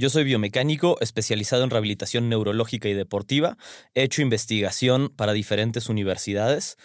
Yo 0.00 0.08
soy 0.08 0.24
biomecánico 0.24 0.96
especializado 1.02 1.62
en 1.62 1.68
rehabilitación 1.68 2.30
neurológica 2.30 2.88
y 2.88 2.94
deportiva. 2.94 3.58
He 3.92 4.02
hecho 4.02 4.22
investigación 4.22 5.10
para 5.14 5.34
diferentes 5.34 5.90
universidades. 5.90 6.78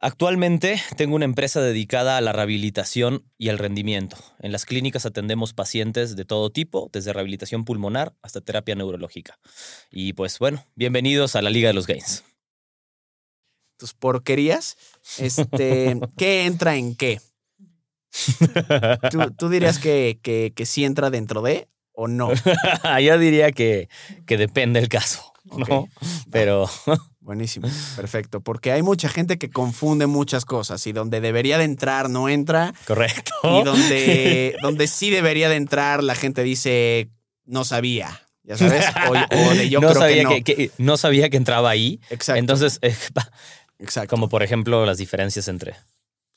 Actualmente 0.00 0.78
tengo 0.98 1.16
una 1.16 1.24
empresa 1.24 1.62
dedicada 1.62 2.18
a 2.18 2.20
la 2.20 2.34
rehabilitación 2.34 3.24
y 3.38 3.48
al 3.48 3.56
rendimiento. 3.56 4.18
En 4.38 4.52
las 4.52 4.66
clínicas 4.66 5.06
atendemos 5.06 5.54
pacientes 5.54 6.14
de 6.14 6.26
todo 6.26 6.50
tipo, 6.50 6.90
desde 6.92 7.14
rehabilitación 7.14 7.64
pulmonar 7.64 8.14
hasta 8.20 8.42
terapia 8.42 8.74
neurológica. 8.74 9.38
Y 9.90 10.12
pues 10.12 10.38
bueno, 10.38 10.62
bienvenidos 10.74 11.36
a 11.36 11.40
la 11.40 11.48
Liga 11.48 11.68
de 11.68 11.74
los 11.74 11.86
Gains. 11.86 12.22
Tus 13.78 13.94
porquerías, 13.94 14.76
este, 15.16 15.98
¿qué 16.18 16.44
entra 16.44 16.76
en 16.76 16.96
qué? 16.96 17.18
¿Tú, 19.10 19.30
tú 19.38 19.48
dirías 19.48 19.78
que, 19.78 20.20
que, 20.22 20.52
que 20.54 20.66
sí 20.66 20.84
entra 20.84 21.08
dentro 21.08 21.40
de 21.40 21.70
o 21.96 22.06
no? 22.08 22.30
Yo 23.02 23.18
diría 23.18 23.50
que, 23.50 23.88
que 24.26 24.36
depende 24.36 24.78
el 24.78 24.88
caso, 24.88 25.32
¿no? 25.44 25.88
Pero 26.30 26.70
Buenísimo, 27.20 27.66
perfecto. 27.96 28.40
Porque 28.40 28.70
hay 28.70 28.82
mucha 28.82 29.08
gente 29.08 29.36
que 29.36 29.50
confunde 29.50 30.06
muchas 30.06 30.44
cosas 30.44 30.86
y 30.86 30.92
donde 30.92 31.20
debería 31.20 31.58
de 31.58 31.64
entrar 31.64 32.08
no 32.08 32.28
entra 32.28 32.72
correcto. 32.86 33.32
y 33.42 33.64
donde, 33.64 34.56
donde 34.62 34.86
sí 34.86 35.10
debería 35.10 35.48
de 35.48 35.56
entrar 35.56 36.04
la 36.04 36.14
gente 36.14 36.44
dice 36.44 37.10
no 37.44 37.64
sabía, 37.64 38.22
ya 38.44 38.56
sabes, 38.56 38.84
o, 39.08 39.12
o 39.50 39.54
de 39.56 39.68
yo 39.68 39.80
no 39.80 39.88
creo 39.88 40.00
sabía 40.00 40.16
que 40.18 40.22
no. 40.22 40.30
que, 40.30 40.42
que- 40.44 40.70
no 40.78 40.96
sabía 40.96 41.28
que 41.30 41.36
entraba 41.36 41.68
ahí. 41.70 42.00
Exacto. 42.10 42.38
Entonces, 42.38 42.78
eh, 42.82 42.94
exacto. 43.80 44.08
como 44.10 44.28
por 44.28 44.44
ejemplo 44.44 44.86
las 44.86 44.98
diferencias 44.98 45.48
entre 45.48 45.74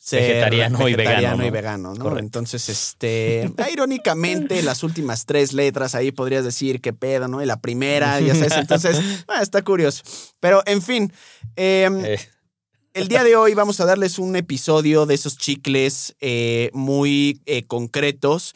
Ser 0.02 0.22
vegetariano 0.22 0.88
y 0.88 0.95
vegetariano 0.95 1.38
vegano, 1.38 1.44
y 1.44 1.47
¿no? 1.47 1.53
vegano, 1.53 1.94
¿no? 1.94 2.03
Correcto. 2.03 2.23
Entonces, 2.23 2.69
este, 2.69 3.52
irónicamente, 3.73 4.64
las 4.64 4.81
últimas 4.83 5.25
tres 5.25 5.52
letras 5.52 5.94
ahí 5.94 6.14
podrías 6.14 6.45
decir 6.45 6.80
qué 6.80 6.94
pedo, 6.94 7.28
¿no? 7.28 7.44
Y 7.44 7.45
la 7.45 7.59
primera, 7.59 8.19
ya 8.22 8.33
sabes, 8.33 8.53
entonces, 8.58 8.97
ah, 9.28 9.41
está 9.41 9.61
curioso. 9.61 10.02
Pero, 10.39 10.64
en 10.66 10.81
fin, 10.81 11.11
em, 11.58 12.06
eh, 12.06 12.17
el 12.94 13.09
día 13.09 13.25
de 13.25 13.36
hoy 13.36 13.53
vamos 13.53 13.81
a 13.81 13.86
darles 13.86 14.19
un 14.19 14.38
episodio 14.38 15.06
de 15.06 15.16
esos 15.16 15.38
chicles 15.38 16.16
eh, 16.22 16.69
muy 16.73 17.41
eh, 17.45 17.63
concretos 17.63 18.56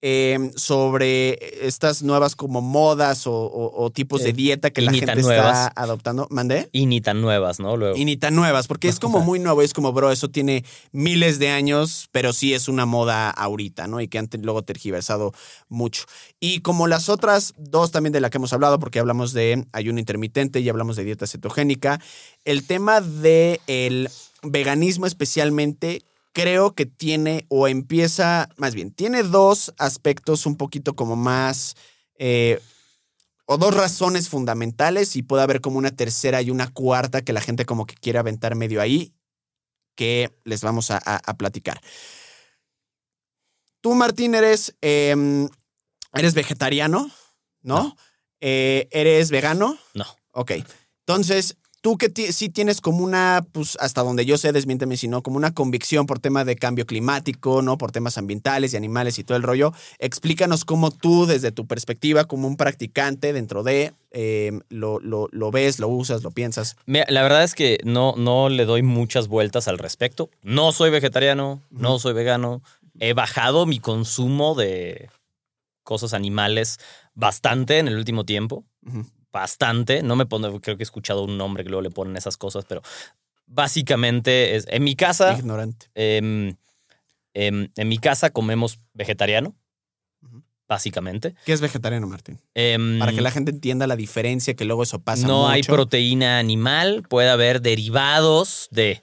eh, 0.00 0.52
sobre 0.54 1.66
estas 1.66 2.02
nuevas 2.04 2.36
como 2.36 2.60
modas 2.60 3.26
o, 3.26 3.32
o- 3.32 3.84
o 3.84 3.90
tipos 3.90 4.22
de 4.22 4.30
Eh, 4.30 4.32
dieta 4.32 4.70
que 4.70 4.82
y 4.82 4.84
la 4.84 4.92
gente 4.92 5.20
está 5.20 5.66
adoptando. 5.74 6.28
¿Mandé? 6.30 6.68
y 6.72 6.86
ni 6.86 7.00
tan 7.00 7.20
nuevas, 7.20 7.58
¿no? 7.58 7.76
Luego. 7.76 7.96
Y 7.96 8.04
ni 8.04 8.16
tan 8.16 8.36
nuevas, 8.36 8.68
porque 8.68 8.88
es 8.88 9.00
como 9.00 9.20
muy 9.20 9.38
nuevo, 9.40 9.60
es 9.62 9.72
como, 9.74 9.92
bro, 9.92 10.12
eso 10.12 10.28
tiene 10.28 10.64
miles 10.92 11.38
de 11.40 11.48
años, 11.50 12.08
pero 12.12 12.32
sí 12.32 12.54
es 12.54 12.68
una 12.68 12.86
moda 12.86 13.30
ahorita, 13.30 13.88
¿no? 13.88 14.00
Y 14.00 14.06
que 14.08 14.18
han 14.18 14.28
luego 14.40 14.62
tergiversado 14.62 15.32
mucho. 15.68 16.04
Y 16.38 16.60
como 16.60 16.86
las 16.86 17.08
otras 17.08 17.54
dos 17.58 17.90
también 17.90 18.12
de 18.12 18.20
la 18.20 18.30
que 18.30 18.38
hemos 18.38 18.52
hablado, 18.52 18.78
porque 18.78 19.00
hablamos 19.00 19.32
de 19.32 19.66
ayuno 19.72 19.98
intermitente 19.98 20.60
y 20.60 20.68
hablamos 20.68 20.94
de 20.96 21.04
dieta 21.04 21.26
cetogénica, 21.26 22.00
el 22.44 22.66
tema 22.66 23.00
del 23.00 23.60
el 23.66 24.08
veganismo 24.42 25.06
especialmente 25.06 26.02
creo 26.40 26.74
que 26.74 26.86
tiene 26.86 27.46
o 27.48 27.66
empieza, 27.66 28.48
más 28.56 28.74
bien, 28.74 28.92
tiene 28.92 29.24
dos 29.24 29.74
aspectos 29.76 30.46
un 30.46 30.56
poquito 30.56 30.94
como 30.94 31.16
más... 31.16 31.74
eh, 32.14 32.60
o 33.50 33.56
dos 33.56 33.74
razones 33.74 34.28
fundamentales 34.28 35.16
y 35.16 35.22
puede 35.22 35.42
haber 35.42 35.62
como 35.62 35.78
una 35.78 35.90
tercera 35.90 36.42
y 36.42 36.50
una 36.50 36.70
cuarta 36.70 37.22
que 37.22 37.32
la 37.32 37.40
gente 37.40 37.64
como 37.64 37.86
que 37.86 37.94
quiere 37.94 38.18
aventar 38.18 38.54
medio 38.54 38.80
ahí 38.82 39.14
que 39.96 40.38
les 40.44 40.60
vamos 40.60 40.90
a, 40.90 40.98
a- 40.98 41.16
a 41.24 41.36
platicar. 41.38 41.80
Tú, 43.80 43.94
Martín, 43.94 44.34
eres, 44.34 44.76
em, 44.82 45.48
eres 46.12 46.34
vegetariano, 46.34 47.10
¿no? 47.62 47.74
No. 47.82 47.96
Eh, 48.40 48.86
¿Eres 48.92 49.30
vegano? 49.30 49.78
No. 49.94 50.04
Ok. 50.32 50.52
Entonces, 51.06 51.56
tú 51.88 51.96
que 51.96 52.10
sí 52.34 52.50
tienes 52.50 52.82
como 52.82 53.02
una, 53.02 53.46
pues 53.52 53.78
hasta 53.80 54.02
donde 54.02 54.26
yo 54.26 54.36
sé, 54.36 54.52
desmiénteme 54.52 54.98
si 54.98 55.08
no, 55.08 55.22
como 55.22 55.38
una 55.38 55.54
convicción 55.54 56.04
por 56.04 56.18
tema 56.18 56.44
de 56.44 56.54
cambio 56.54 56.84
climático, 56.84 57.62
¿no? 57.62 57.78
Por 57.78 57.92
temas 57.92 58.18
ambientales 58.18 58.74
y 58.74 58.76
animales 58.76 59.18
y 59.18 59.24
todo 59.24 59.38
el 59.38 59.42
rollo. 59.42 59.72
Explícanos 59.98 60.66
cómo 60.66 60.90
tú, 60.90 61.24
desde 61.24 61.50
tu 61.50 61.66
perspectiva, 61.66 62.24
como 62.26 62.46
un 62.46 62.58
practicante 62.58 63.32
dentro 63.32 63.62
de, 63.62 63.94
eh, 64.10 64.52
lo, 64.68 65.00
lo- 65.00 65.28
lo 65.32 65.50
ves, 65.50 65.78
lo 65.78 65.88
usas, 65.88 66.22
lo 66.22 66.30
piensas. 66.30 66.76
Mira, 66.84 67.06
la 67.08 67.22
verdad 67.22 67.42
es 67.42 67.54
que 67.54 67.78
no, 67.84 68.12
no 68.18 68.50
le 68.50 68.66
doy 68.66 68.82
muchas 68.82 69.26
vueltas 69.26 69.66
al 69.66 69.78
respecto. 69.78 70.28
No 70.42 70.72
soy 70.72 70.90
vegetariano, 70.90 71.62
no 71.70 71.98
soy 71.98 72.12
vegano. 72.12 72.60
He 73.00 73.14
bajado 73.14 73.64
mi 73.64 73.80
consumo 73.80 74.54
de 74.54 75.08
cosas 75.84 76.12
animales 76.12 76.80
bastante 77.14 77.78
en 77.78 77.88
el 77.88 77.96
último 77.96 78.24
tiempo. 78.26 78.64
Bastante. 79.32 80.02
No 80.02 80.16
me 80.16 80.26
pone, 80.26 80.48
creo 80.60 80.76
que 80.76 80.82
he 80.82 80.84
escuchado 80.84 81.22
un 81.24 81.36
nombre 81.36 81.64
que 81.64 81.70
luego 81.70 81.82
le 81.82 81.90
ponen 81.90 82.16
esas 82.16 82.36
cosas, 82.36 82.64
pero 82.66 82.82
básicamente 83.46 84.56
es. 84.56 84.66
En 84.68 84.84
mi 84.84 84.94
casa. 84.96 85.36
Ignorante. 85.36 85.86
em, 85.94 86.56
em, 87.34 87.68
en 87.76 87.88
mi 87.88 87.98
casa 87.98 88.30
comemos 88.30 88.78
vegetariano. 88.94 89.54
Básicamente. 90.68 91.34
¿Qué 91.46 91.54
es 91.54 91.62
vegetariano, 91.62 92.06
Martín? 92.06 92.38
Em, 92.54 92.98
Para 92.98 93.12
que 93.12 93.22
la 93.22 93.30
gente 93.30 93.50
entienda 93.50 93.86
la 93.86 93.96
diferencia, 93.96 94.52
que 94.54 94.66
luego 94.66 94.82
eso 94.82 94.98
pasa 94.98 95.26
no 95.26 95.48
hay 95.48 95.62
proteína 95.62 96.38
animal, 96.38 97.04
puede 97.08 97.30
haber 97.30 97.62
derivados 97.62 98.68
de. 98.70 99.02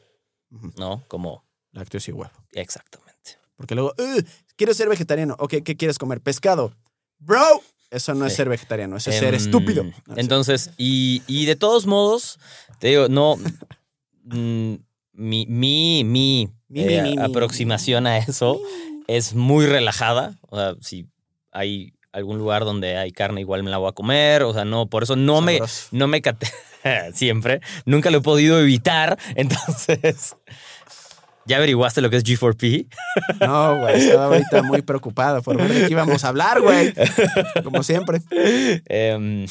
¿no? 0.78 1.03
Como 1.08 1.44
Lácteos 1.72 2.08
y 2.08 2.12
huevo. 2.12 2.31
exactamente. 2.52 3.40
Porque 3.56 3.74
luego, 3.74 3.94
"Ugh, 3.97 4.24
quiero 4.56 4.74
ser 4.75 4.88
vegetariano. 4.90 5.35
Ok, 5.40 5.56
¿qué 5.66 5.75
quieres 5.75 5.97
comer? 5.97 6.22
Pescado. 6.22 6.72
Bro, 7.18 7.64
eso 7.96 8.14
no 8.14 8.26
es 8.26 8.34
ser 8.36 8.50
vegetariano, 8.50 8.98
eso 8.98 9.10
es 9.10 9.18
ser 9.18 9.34
Em, 9.34 9.36
estúpido. 9.42 9.84
No. 9.84 9.94
Entonces, 10.18 10.72
y, 10.78 11.22
y 11.28 11.46
de 11.46 11.56
todos 11.56 11.86
modos, 11.86 12.40
te 12.80 12.90
digo, 12.90 13.08
no. 13.10 13.38
mm, 14.24 14.76
mi, 15.14 15.46
mi, 15.48 16.04
mi, 16.04 16.50
Mi, 16.70 16.82
eh, 16.82 17.02
mi, 17.04 17.10
mi, 17.12 17.16
mi. 17.18 17.24
aproximación 17.24 18.06
a 18.08 18.18
eso 18.18 18.60
es 19.08 19.34
muy 19.34 19.66
relajada. 19.66 20.36
O 20.50 20.58
sea, 20.58 20.76
si 20.82 21.08
hay 21.52 21.94
algún 22.12 22.38
lugar 22.38 22.66
donde 22.66 22.98
hay 22.98 23.12
carne, 23.12 23.42
igual 23.42 23.64
me 23.64 23.70
la 23.72 23.78
voy 23.78 23.90
a 23.90 23.94
comer. 23.94 24.44
O 24.44 24.54
sea, 24.54 24.66
no, 24.66 24.88
por 24.88 25.04
eso 25.04 25.16
no 25.16 25.42
me, 25.42 25.60
no 25.92 26.08
me 26.08 26.22
cate- 26.22 26.52
siempre. 27.14 27.62
Nunca 27.86 28.10
lo 28.12 28.18
he 28.20 28.22
podido 28.22 28.60
evitar. 28.60 29.18
Entonces. 29.36 30.36
¿Ya 31.46 31.58
averiguaste 31.58 32.02
lo 32.02 32.10
que 32.10 32.18
es 32.18 32.24
G4P? 32.24 32.88
No, 33.42 33.80
güey, 33.80 33.96
estaba 33.98 34.26
ahorita 34.26 34.64
muy 34.64 34.82
preocupado 34.82 35.42
por 35.44 35.58
ver 35.58 35.72
de 35.72 35.86
qué 35.86 35.92
íbamos 35.92 36.24
a 36.24 36.30
hablar, 36.30 36.62
güey. 36.62 36.94
Como 37.64 37.84
siempre. 37.84 38.22
Em, 38.88 39.46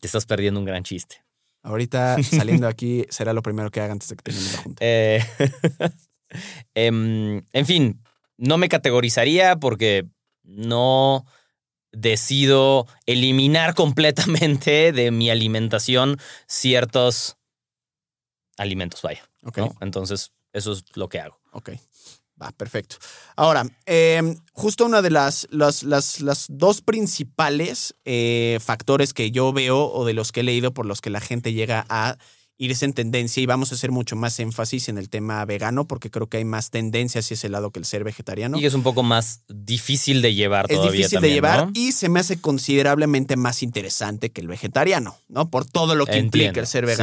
te 0.00 0.06
estás 0.06 0.24
perdiendo 0.24 0.58
un 0.58 0.66
gran 0.66 0.82
chiste. 0.82 1.22
Ahorita 1.62 2.16
saliendo 2.22 2.66
aquí 2.66 3.04
será 3.10 3.34
lo 3.34 3.42
primero 3.42 3.70
que 3.70 3.80
haga 3.80 3.92
antes 3.92 4.08
de 4.08 4.16
que 4.16 4.22
termine 4.22 4.52
la 4.52 4.58
junta. 4.58 4.78
Eh, 4.80 5.24
em, 6.74 7.42
en 7.52 7.66
fin, 7.66 8.02
no 8.38 8.56
me 8.56 8.70
categorizaría 8.70 9.56
porque 9.56 10.06
no 10.42 11.26
decido 11.92 12.86
eliminar 13.04 13.74
completamente 13.74 14.92
de 14.92 15.10
mi 15.10 15.28
alimentación 15.28 16.18
ciertos 16.46 17.36
alimentos, 18.56 19.02
vaya. 19.02 19.29
Ok, 19.44 19.58
¿no? 19.58 19.74
Entonces, 19.80 20.32
eso 20.52 20.72
es 20.72 20.84
lo 20.94 21.08
que 21.08 21.20
hago. 21.20 21.38
ok. 21.52 21.70
Va, 22.42 22.52
perfecto. 22.52 22.96
Ahora, 23.36 23.66
eh, 23.84 24.34
justo 24.54 24.86
una 24.86 25.02
de 25.02 25.10
las, 25.10 25.46
las, 25.50 25.82
las, 25.82 26.22
las 26.22 26.46
dos 26.48 26.80
principales 26.80 27.94
eh, 28.06 28.58
factores 28.62 29.12
que 29.12 29.30
yo 29.30 29.52
veo 29.52 29.92
o 29.92 30.06
de 30.06 30.14
los 30.14 30.32
que 30.32 30.40
he 30.40 30.42
leído 30.42 30.72
por 30.72 30.86
los 30.86 31.02
que 31.02 31.10
la 31.10 31.20
gente 31.20 31.52
llega 31.52 31.84
a 31.90 32.16
irse 32.56 32.84
en 32.84 32.92
tendencia 32.92 33.42
y 33.42 33.46
vamos 33.46 33.72
a 33.72 33.74
hacer 33.74 33.90
mucho 33.90 34.16
más 34.16 34.38
énfasis 34.38 34.90
en 34.90 34.98
el 34.98 35.08
tema 35.08 35.42
vegano 35.46 35.86
porque 35.86 36.10
creo 36.10 36.28
que 36.28 36.36
hay 36.36 36.44
más 36.44 36.70
tendencia 36.70 37.20
hacia 37.20 37.34
ese 37.34 37.48
lado 37.48 37.70
que 37.70 37.78
el 37.78 37.86
ser 37.86 38.04
vegetariano. 38.04 38.58
Y 38.58 38.66
es 38.66 38.74
un 38.74 38.82
poco 38.82 39.02
más 39.02 39.42
difícil 39.48 40.20
de 40.20 40.34
llevar 40.34 40.66
es 40.68 40.76
todavía 40.76 40.98
difícil 40.98 41.16
también, 41.16 41.30
de 41.30 41.34
llevar 41.34 41.66
¿no? 41.66 41.72
y 41.74 41.92
se 41.92 42.10
me 42.10 42.20
hace 42.20 42.38
considerablemente 42.38 43.36
más 43.36 43.62
interesante 43.62 44.30
que 44.30 44.42
el 44.42 44.48
vegetariano, 44.48 45.16
¿no? 45.28 45.50
Por 45.50 45.64
todo 45.64 45.94
lo 45.94 46.04
que 46.04 46.18
implica 46.18 46.60
el 46.60 46.66
ser 46.66 46.86
sí. 46.94 47.02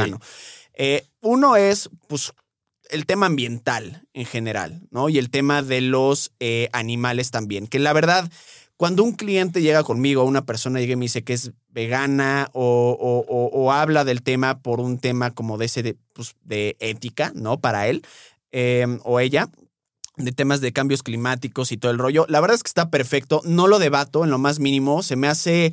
Eh, 0.78 1.04
uno 1.20 1.56
es, 1.56 1.90
pues, 2.06 2.32
el 2.88 3.04
tema 3.04 3.26
ambiental 3.26 4.06
en 4.14 4.24
general, 4.24 4.86
¿no? 4.90 5.08
Y 5.08 5.18
el 5.18 5.28
tema 5.28 5.62
de 5.62 5.80
los 5.80 6.32
eh, 6.40 6.70
animales 6.72 7.30
también, 7.30 7.66
que 7.66 7.78
la 7.78 7.92
verdad, 7.92 8.30
cuando 8.76 9.02
un 9.02 9.12
cliente 9.12 9.60
llega 9.60 9.82
conmigo, 9.82 10.22
una 10.22 10.46
persona 10.46 10.78
llega 10.78 10.92
y 10.92 10.96
me 10.96 11.04
dice 11.04 11.24
que 11.24 11.34
es 11.34 11.52
vegana 11.68 12.48
o, 12.52 13.70
habla 13.72 14.04
del 14.04 14.22
tema 14.22 14.60
por 14.60 14.80
un 14.80 14.98
tema 14.98 15.32
como 15.32 15.58
de 15.58 15.66
ese 15.66 15.82
de, 15.82 15.96
pues, 16.14 16.36
de 16.44 16.76
ética, 16.78 17.32
¿no? 17.34 17.60
Para 17.60 17.88
él 17.88 18.02
eh, 18.52 18.86
o 19.02 19.20
ella, 19.20 19.50
de 20.16 20.32
temas 20.32 20.60
de 20.60 20.72
cambios 20.72 21.02
climáticos 21.02 21.72
y 21.72 21.76
todo 21.76 21.92
el 21.92 21.98
rollo, 21.98 22.24
la 22.28 22.40
verdad 22.40 22.54
es 22.54 22.62
que 22.62 22.68
está 22.68 22.88
perfecto, 22.88 23.42
no 23.44 23.66
lo 23.66 23.78
debato 23.78 24.24
en 24.24 24.30
lo 24.30 24.38
más 24.38 24.60
mínimo, 24.60 25.02
se 25.02 25.16
me 25.16 25.28
hace... 25.28 25.72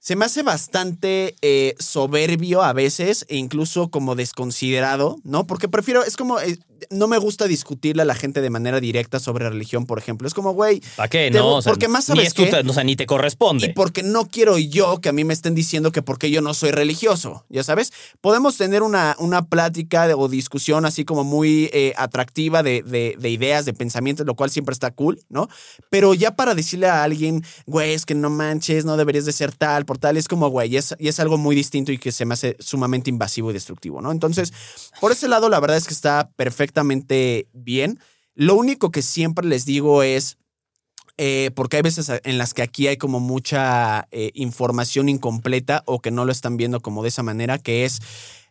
Se 0.00 0.16
me 0.16 0.24
hace 0.24 0.42
bastante 0.42 1.36
eh, 1.42 1.74
soberbio 1.78 2.62
a 2.62 2.72
veces 2.72 3.26
e 3.28 3.36
incluso 3.36 3.90
como 3.90 4.14
desconsiderado, 4.14 5.18
¿no? 5.24 5.46
Porque 5.46 5.68
prefiero, 5.68 6.02
es 6.02 6.16
como, 6.16 6.40
eh, 6.40 6.58
no 6.90 7.06
me 7.08 7.18
gusta 7.18 7.46
discutirle 7.46 8.02
a 8.02 8.04
la 8.04 8.14
gente 8.14 8.40
de 8.40 8.50
manera 8.50 8.80
directa 8.80 9.20
sobre 9.20 9.48
religión, 9.48 9.86
por 9.86 9.98
ejemplo. 9.98 10.26
Es 10.26 10.34
como, 10.34 10.52
güey, 10.52 10.80
¿Para 10.96 11.08
qué? 11.08 11.30
No, 11.30 11.56
o 11.56 11.62
sea, 11.62 11.72
porque 11.72 11.88
más 11.88 12.08
ni 12.08 12.14
sabes 12.16 12.28
es 12.28 12.34
tu 12.34 12.44
qué. 12.44 12.50
te- 12.50 12.68
o 12.68 12.72
sea, 12.72 12.84
ni 12.84 12.96
te 12.96 13.06
corresponde. 13.06 13.66
y 13.66 13.72
porque 13.72 14.02
no 14.02 14.26
quiero 14.28 14.58
yo 14.58 15.00
que 15.00 15.08
a 15.08 15.12
mí 15.12 15.24
me 15.24 15.32
estén 15.34 15.54
diciendo 15.54 15.92
que 15.92 16.02
porque 16.02 16.30
yo 16.30 16.40
no 16.40 16.54
soy 16.54 16.70
religioso, 16.70 17.44
ya 17.48 17.62
sabes. 17.62 17.92
Podemos 18.20 18.56
tener 18.56 18.82
una, 18.82 19.16
una 19.18 19.42
plática 19.46 20.06
de- 20.06 20.14
o 20.14 20.28
discusión 20.28 20.84
así 20.86 21.04
como 21.04 21.24
muy 21.24 21.70
eh, 21.72 21.92
atractiva 21.96 22.62
de, 22.62 22.82
de- 22.82 23.16
de 23.18 23.30
ideas, 23.30 23.64
de 23.64 23.72
pensamientos, 23.74 24.26
lo 24.26 24.34
cual 24.34 24.50
siempre 24.50 24.72
está 24.72 24.90
cool, 24.92 25.20
¿no? 25.28 25.48
Pero 25.90 26.14
ya 26.14 26.34
para 26.36 26.54
decirle 26.54 26.88
a 26.88 27.02
alguien, 27.02 27.44
güey, 27.66 27.92
es 27.92 28.06
que 28.06 28.14
no 28.14 28.30
manches, 28.30 28.84
no 28.84 28.96
deberías 28.96 29.24
de 29.24 29.32
ser 29.32 29.52
tal, 29.52 29.84
por 29.84 29.98
tal, 29.98 30.16
es 30.16 30.28
como, 30.28 30.48
güey, 30.48 30.72
y 30.72 30.76
es, 30.76 30.94
y 30.98 31.08
es 31.08 31.20
algo 31.20 31.38
muy 31.38 31.56
distinto 31.56 31.92
y 31.92 31.98
que 31.98 32.12
se 32.12 32.24
me 32.24 32.34
hace 32.34 32.56
sumamente 32.60 33.10
invasivo 33.10 33.50
y 33.50 33.54
destructivo, 33.54 34.00
¿no? 34.00 34.12
Entonces, 34.12 34.52
por 35.00 35.12
ese 35.12 35.28
lado, 35.28 35.48
la 35.48 35.60
verdad 35.60 35.76
es 35.76 35.86
que 35.86 35.94
está 35.94 36.30
perfectamente 36.74 37.48
bien. 37.52 37.98
Lo 38.34 38.54
único 38.54 38.90
que 38.90 39.02
siempre 39.02 39.46
les 39.46 39.64
digo 39.66 40.02
es, 40.02 40.38
eh, 41.18 41.50
porque 41.54 41.76
hay 41.76 41.82
veces 41.82 42.10
en 42.24 42.38
las 42.38 42.54
que 42.54 42.62
aquí 42.62 42.86
hay 42.86 42.96
como 42.96 43.20
mucha 43.20 44.06
eh, 44.10 44.30
información 44.34 45.08
incompleta 45.08 45.82
o 45.86 46.00
que 46.00 46.10
no 46.10 46.24
lo 46.24 46.32
están 46.32 46.56
viendo 46.56 46.80
como 46.80 47.02
de 47.02 47.08
esa 47.10 47.22
manera, 47.22 47.58
que 47.58 47.84
es 47.84 48.00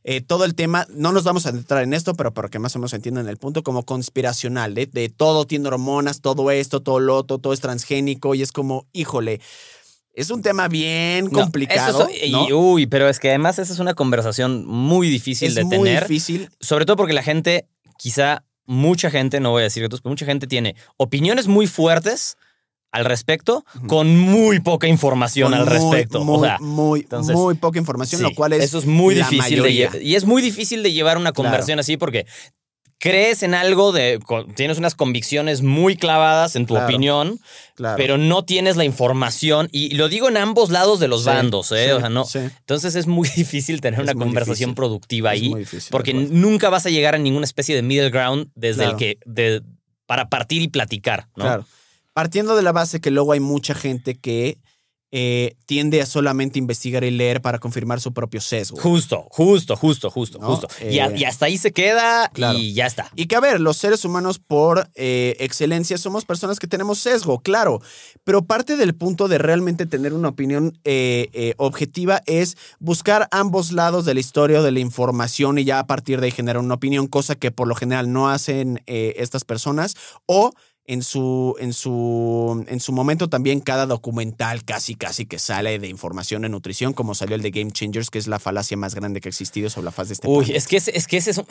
eh, 0.04 0.21
todo 0.21 0.45
el 0.45 0.54
tema, 0.56 0.86
no 0.94 1.12
nos 1.12 1.24
vamos 1.24 1.45
a 1.45 1.50
entrar 1.50 1.83
en 1.83 1.94
esto, 1.94 2.13
pero 2.13 2.33
para 2.33 2.50
que 2.50 2.60
más 2.60 2.75
o 2.75 2.80
menos 2.80 2.94
entiendan 2.94 3.27
el 3.27 3.38
punto, 3.38 3.63
como 3.63 3.83
conspiracional, 3.83 4.74
de, 4.74 4.86
de 4.86 5.10
todo 5.10 5.45
tiene 5.45 5.68
hormonas, 5.68 6.21
todo 6.21 6.51
esto, 6.51 6.81
todo 6.81 7.00
lo 7.00 7.16
otro, 7.18 7.38
todo 7.39 7.54
es 7.54 7.60
transgénico 7.60 8.36
y 8.36 8.42
es 8.42 8.51
como, 8.51 8.86
híjole, 8.94 9.42
es 10.13 10.30
un 10.31 10.42
tema 10.42 10.68
bien 10.68 11.25
No, 11.25 11.31
complicado. 11.31 12.04
eso 12.06 12.10
es- 12.10 12.31
¿no? 12.31 12.48
y- 12.48 12.54
uy, 12.54 12.86
pero 12.88 13.10
es 13.10 13.19
que 13.19 13.30
además 13.30 13.60
esa 13.60 13.74
es 13.74 13.80
una 13.80 13.94
conversación 13.94 14.66
muy 14.66 15.10
difícil 15.10 15.50
es 15.50 15.56
de 15.56 15.63
muy 15.63 15.77
tener. 15.77 16.04
difícil. 16.04 16.50
Sobre 16.60 16.86
todo 16.86 16.95
porque 16.98 17.13
la 17.13 17.24
gente, 17.24 17.68
quizá 18.01 18.46
mucha 18.66 19.12
gente, 19.12 19.40
no 19.42 19.51
voy 19.51 19.62
a 19.62 19.63
decir 19.63 19.84
que 19.84 19.90
todos, 19.90 20.01
pero 20.01 20.12
mucha 20.12 20.25
gente 20.25 20.48
tiene 20.48 20.75
opiniones 20.98 21.48
muy 21.48 21.68
fuertes 21.68 22.38
al 22.92 23.06
respecto 23.06 23.66
con 23.88 24.18
muy 24.18 24.62
poca 24.62 24.88
información 24.88 25.51
con 25.51 25.60
al 25.60 25.66
muy, 25.66 25.74
respecto. 25.74 26.24
Muy, 26.24 26.38
o 26.38 26.42
sea, 26.44 26.57
muy, 26.60 27.00
entonces, 27.01 27.36
muy 27.36 27.54
poca 27.56 27.78
información, 27.78 28.19
sí, 28.19 28.24
lo 28.24 28.34
cual 28.34 28.54
es. 28.54 28.63
eso 28.63 28.80
es 28.80 28.86
muy 28.86 29.13
difícil 29.16 29.57
de 29.57 29.62
mayoría. 29.62 29.92
lle- 29.92 30.01
y 30.01 30.16
es 30.16 30.25
muy 30.25 30.42
difícil 30.42 30.81
de 30.81 30.92
llevar 30.92 31.18
una 31.18 31.31
Claro. 31.31 31.36
conversación 31.50 31.78
así 31.80 31.98
porque 31.98 32.25
crees 33.00 33.44
en 33.44 33.54
algo 33.56 33.92
de 33.94 34.19
tienes 34.56 34.78
unas 34.78 34.94
convicciones 34.94 35.62
muy 35.62 35.96
clavadas 35.96 36.56
en 36.56 36.66
tu 36.66 36.74
Claro. 36.74 36.86
opinión, 36.88 37.40
Claro. 37.75 37.96
pero 37.98 38.18
no 38.18 38.44
tienes 38.44 38.75
la 38.75 38.84
información 38.84 39.69
y 39.72 39.96
lo 39.96 40.10
digo 40.10 40.28
en 40.28 40.36
ambos 40.38 40.69
lados 40.69 41.00
de 41.00 41.07
los 41.07 41.22
Sí, 41.22 41.28
bandos, 41.28 41.72
¿eh? 41.72 41.86
sí, 41.86 41.92
o 41.92 42.00
sea, 42.01 42.10
no. 42.10 42.25
sí. 42.25 42.40
Entonces 42.40 42.96
es 42.96 43.07
muy 43.07 43.28
difícil 43.36 43.80
tener 43.81 44.01
Es 44.01 44.04
una 44.04 44.13
conversación 44.13 44.69
difícil. 44.72 44.75
productiva 44.75 45.34
Es 45.34 45.42
ahí 45.42 45.54
difícil, 45.56 45.90
porque 45.92 46.13
nunca 46.13 46.69
vas 46.69 46.86
a 46.86 46.90
llegar 46.90 47.16
a 47.16 47.18
ninguna 47.18 47.46
especie 47.46 47.74
de 47.75 47.81
middle 47.81 48.10
ground 48.10 48.50
desde 48.56 48.84
Claro. 48.84 48.92
el 48.92 48.98
que 48.98 49.18
de, 49.25 49.62
para 50.06 50.28
partir 50.30 50.62
y 50.62 50.68
platicar, 50.68 51.28
¿no? 51.38 51.45
Claro. 51.45 51.66
Partiendo 52.13 52.56
de 52.57 52.63
la 52.63 52.74
base 52.74 53.00
que 53.00 53.12
luego 53.12 53.31
hay 53.31 53.40
mucha 53.40 53.74
gente 53.75 54.16
que 54.16 54.57
eh, 55.11 55.56
tiende 55.65 56.01
a 56.01 56.06
solamente 56.06 56.59
investigar 56.59 57.03
y 57.03 57.11
leer 57.11 57.41
para 57.41 57.57
confirmar 57.59 58.00
su 58.00 58.13
propio 58.13 58.41
sesgo. 58.41 58.79
Justo, 58.79 59.25
justo, 59.31 59.75
justo, 59.75 60.09
justo, 60.11 60.38
No, 60.39 60.47
justo. 60.47 60.67
y, 60.88 61.00
a- 61.00 61.07
eh, 61.07 61.15
y 61.17 61.23
hasta 61.23 61.47
ahí 61.47 61.57
se 61.57 61.71
queda 61.71 62.29
claro. 62.33 62.59
y 62.59 62.73
ya 62.73 62.85
está. 62.85 63.09
Y 63.15 63.25
que 63.25 63.35
a 63.35 63.39
ver, 63.39 63.59
los 63.59 63.77
seres 63.77 64.06
humanos 64.06 64.38
por 64.39 64.89
eh, 64.95 65.35
excelencia 65.39 65.97
somos 65.97 66.25
personas 66.25 66.59
que 66.59 66.67
tenemos 66.67 67.00
sesgo, 67.00 67.39
claro, 67.39 67.81
pero 68.23 68.44
parte 68.45 68.77
del 68.77 68.94
punto 68.95 69.27
de 69.27 69.39
realmente 69.39 69.85
tener 69.88 70.13
una 70.13 70.29
opinión 70.29 70.77
objetiva 71.57 72.21
es 72.25 72.57
buscar 72.79 73.27
ambos 73.31 73.71
lados 73.71 74.06
de 74.06 74.13
la 74.13 74.19
historia 74.19 74.59
o 74.59 74.63
de 74.63 74.71
la 74.71 74.79
información 74.79 75.57
y 75.57 75.63
ya 75.63 75.79
a 75.79 75.88
partir 75.88 76.19
de 76.19 76.27
ahí 76.27 76.31
generar 76.31 76.61
una 76.61 76.75
opinión, 76.75 77.07
cosa 77.07 77.35
que 77.35 77.51
por 77.51 77.67
lo 77.67 77.75
general 77.75 78.11
no 78.11 78.29
hacen 78.29 78.81
estas 78.85 79.44
personas 79.45 79.95
o 80.25 80.51
en 80.89 81.03
su, 81.03 81.56
en, 81.59 81.71
su, 81.71 82.65
en 82.68 82.80
su 82.80 82.91
momento 82.91 83.30
también 83.30 83.59
cada 83.59 83.86
documental 83.86 84.63
casi 84.65 84.95
casi 84.95 85.27
que 85.27 85.38
sale 85.38 85.77
de 85.77 85.88
información 85.88 86.41
de 86.41 86.50
nutrición, 86.50 86.94
como 86.94 87.13
salió 87.13 87.36
el 87.36 87.44
de 87.44 87.51
Game 87.51 87.71
Changers, 87.71 88.09
que 88.09 88.18
es 88.18 88.25
la 88.25 88.39
falacia 88.39 88.75
más 88.75 88.95
grande 88.95 89.21
que 89.21 89.27
ha 89.27 89.31
existido 89.31 89.69
sobre 89.69 89.86
la 89.86 89.91
faz 89.91 90.07
de 90.07 90.15
este 90.15 90.27
Uy, 90.27 90.51
es 90.51 90.68
que, 90.68 90.77
ese- 90.77 90.97
es 90.97 91.06
que 91.06 91.18
ese 91.18 91.30
es, 91.30 91.38
un- 91.38 91.45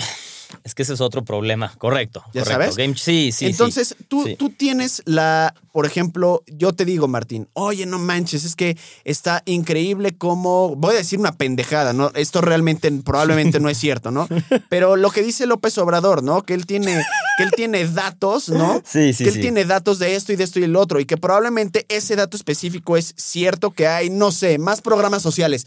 es 0.65 0.75
que 0.75 0.83
ese 0.83 0.95
es 0.95 1.01
otro 1.01 1.25
problema. 1.25 1.73
Correcto. 1.79 2.25
¿Ya 2.35 2.43
correcto. 2.43 2.51
sabes? 2.73 2.77
Game- 2.77 2.97
sí, 2.97 3.31
sí. 3.31 3.33
sí. 3.33 3.47
Entonces, 3.47 3.95
Tú, 4.09 4.25
sí. 4.25 4.35
tú 4.37 4.51
tienes 4.51 5.03
la, 5.05 5.55
por 5.73 5.87
ejemplo, 5.87 6.43
yo 6.49 6.73
te 6.73 6.85
digo, 6.85 7.07
Martín, 7.07 7.47
oye, 7.53 7.87
no 7.87 7.99
manches, 8.01 8.45
es 8.45 8.57
que 8.57 8.77
está 9.05 9.43
increíble 9.47 10.17
cómo, 10.19 10.75
voy 10.75 10.95
a 10.95 10.99
decir 10.99 11.21
una 11.21 11.33
pendejada, 11.37 11.93
¿no? 11.93 12.11
Esto 12.15 12.41
realmente 12.41 12.91
probablemente 13.05 13.61
no 13.61 13.69
es 13.69 13.79
cierto, 13.79 14.11
¿no? 14.11 14.27
Pero 14.69 14.97
lo 14.97 15.11
que 15.11 15.23
dice 15.23 15.47
López 15.47 15.79
Obrador, 15.79 16.25
¿no? 16.25 16.43
Que 16.43 16.55
él 16.55 16.67
tiene, 16.67 17.01
que 17.37 17.45
él 17.45 17.51
tiene 17.55 17.87
datos, 17.87 18.49
¿no? 18.49 18.83
Sí, 18.85 19.13
sí, 19.13 19.25
que 19.29 19.37
él 19.37 19.37
sí. 19.37 19.41
tiene 19.43 19.65
datos 19.65 19.99
de 19.99 20.15
esto 20.15 20.33
y 20.33 20.37
de 20.37 20.45
esto 20.45 20.59
y 20.61 20.65
el 20.65 20.77
otro, 20.77 21.01
y 21.01 21.07
que 21.07 21.17
probablemente 21.17 21.87
ese 21.89 22.17
dato 22.17 22.37
específico 22.37 22.97
es 22.97 23.15
cierto 23.17 23.71
que 23.71 23.87
hay, 23.87 24.11
no 24.11 24.33
sé, 24.33 24.59
más 24.59 24.81
programas 24.81 25.23
sociales. 25.23 25.67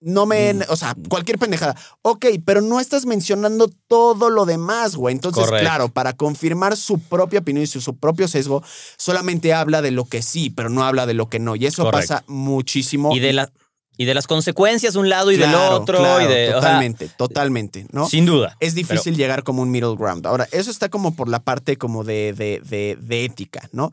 No 0.00 0.26
me, 0.26 0.52
Mm. 0.52 0.62
o 0.68 0.76
sea, 0.76 0.94
cualquier 1.08 1.38
pendejada. 1.38 1.76
Ok, 2.02 2.26
pero 2.44 2.60
no 2.60 2.78
estás 2.78 3.06
mencionando 3.06 3.70
todo 3.88 4.28
lo 4.28 4.44
demás, 4.44 4.96
güey. 4.96 5.14
Entonces, 5.14 5.46
claro, 5.48 5.88
para 5.88 6.12
confirmar 6.12 6.76
su 6.76 6.98
propia 6.98 7.40
opinión 7.40 7.62
y 7.64 7.66
su, 7.66 7.80
su 7.80 7.96
propio 7.96 8.28
sesgo, 8.28 8.62
solamente 8.98 9.54
habla 9.54 9.80
de 9.80 9.92
lo 9.92 10.04
que 10.04 10.20
sí, 10.20 10.50
pero 10.50 10.68
no 10.68 10.84
habla 10.84 11.06
de 11.06 11.14
lo 11.14 11.30
que 11.30 11.38
no. 11.38 11.56
Y 11.56 11.64
eso 11.64 11.90
pasa 11.90 12.22
muchísimo. 12.26 13.16
Y 13.16 13.20
de, 13.20 13.32
la, 13.32 13.50
y 13.96 14.04
de 14.06 14.14
las 14.14 14.26
consecuencias 14.26 14.94
de 14.94 14.98
un 15.00 15.08
lado 15.08 15.30
y 15.30 15.36
del 15.36 15.54
otro. 15.54 15.98
claro, 15.98 16.24
y 16.24 16.26
de, 16.32 16.48
o 16.48 16.52
sea, 16.52 16.60
totalmente, 16.60 17.08
totalmente, 17.16 17.86
¿no? 17.92 18.08
Sin 18.08 18.26
duda. 18.26 18.56
es 18.60 18.74
difícil 18.74 19.16
llegar 19.16 19.42
como 19.44 19.62
un 19.62 19.70
middle 19.70 19.94
ground. 19.96 20.26
Ahora, 20.26 20.48
eso 20.52 20.70
está 20.70 20.88
como 20.88 21.14
por 21.14 21.28
la 21.28 21.40
parte 21.40 21.76
como 21.76 22.04
de, 22.04 22.32
de, 22.32 22.60
de- 22.64 22.96
de 23.00 23.24
ética, 23.24 23.68
¿no? 23.72 23.92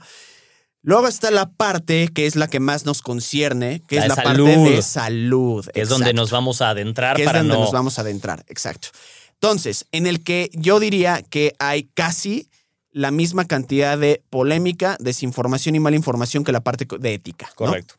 Luego 0.83 1.07
está 1.07 1.29
la 1.29 1.47
parte 1.51 2.07
que 2.07 2.25
es 2.25 2.35
la 2.35 2.47
que 2.47 2.59
más 2.59 2.85
nos 2.85 3.03
concierne, 3.03 3.83
que 3.87 3.97
La 3.97 4.01
es 4.03 4.07
la 4.09 4.15
parte 4.15 4.41
de 4.41 4.81
salud. 4.81 5.67
Que 5.71 5.81
es 5.81 5.89
donde 5.89 6.13
nos 6.15 6.31
vamos 6.31 6.61
a 6.63 6.71
adentrar 6.71 7.15
que 7.15 7.21
es 7.21 7.27
para 7.27 7.39
donde 7.39 7.53
no. 7.53 7.59
nos 7.61 7.71
vamos 7.71 7.99
a 7.99 8.01
adentrar, 8.01 8.43
exacto. 8.47 8.87
Entonces, 9.33 9.85
en 9.91 10.07
el 10.07 10.23
que 10.23 10.49
yo 10.53 10.79
diría 10.79 11.21
que 11.21 11.53
hay 11.59 11.83
casi 11.93 12.47
la 12.91 13.11
misma 13.11 13.45
cantidad 13.45 13.97
de 13.97 14.23
polémica, 14.31 14.97
desinformación 14.99 15.75
y 15.75 15.79
mala 15.79 15.95
información 15.95 16.43
que 16.43 16.51
la 16.51 16.61
parte 16.61 16.87
de 16.99 17.13
ética. 17.13 17.47
¿no? 17.51 17.55
Correcto. 17.67 17.93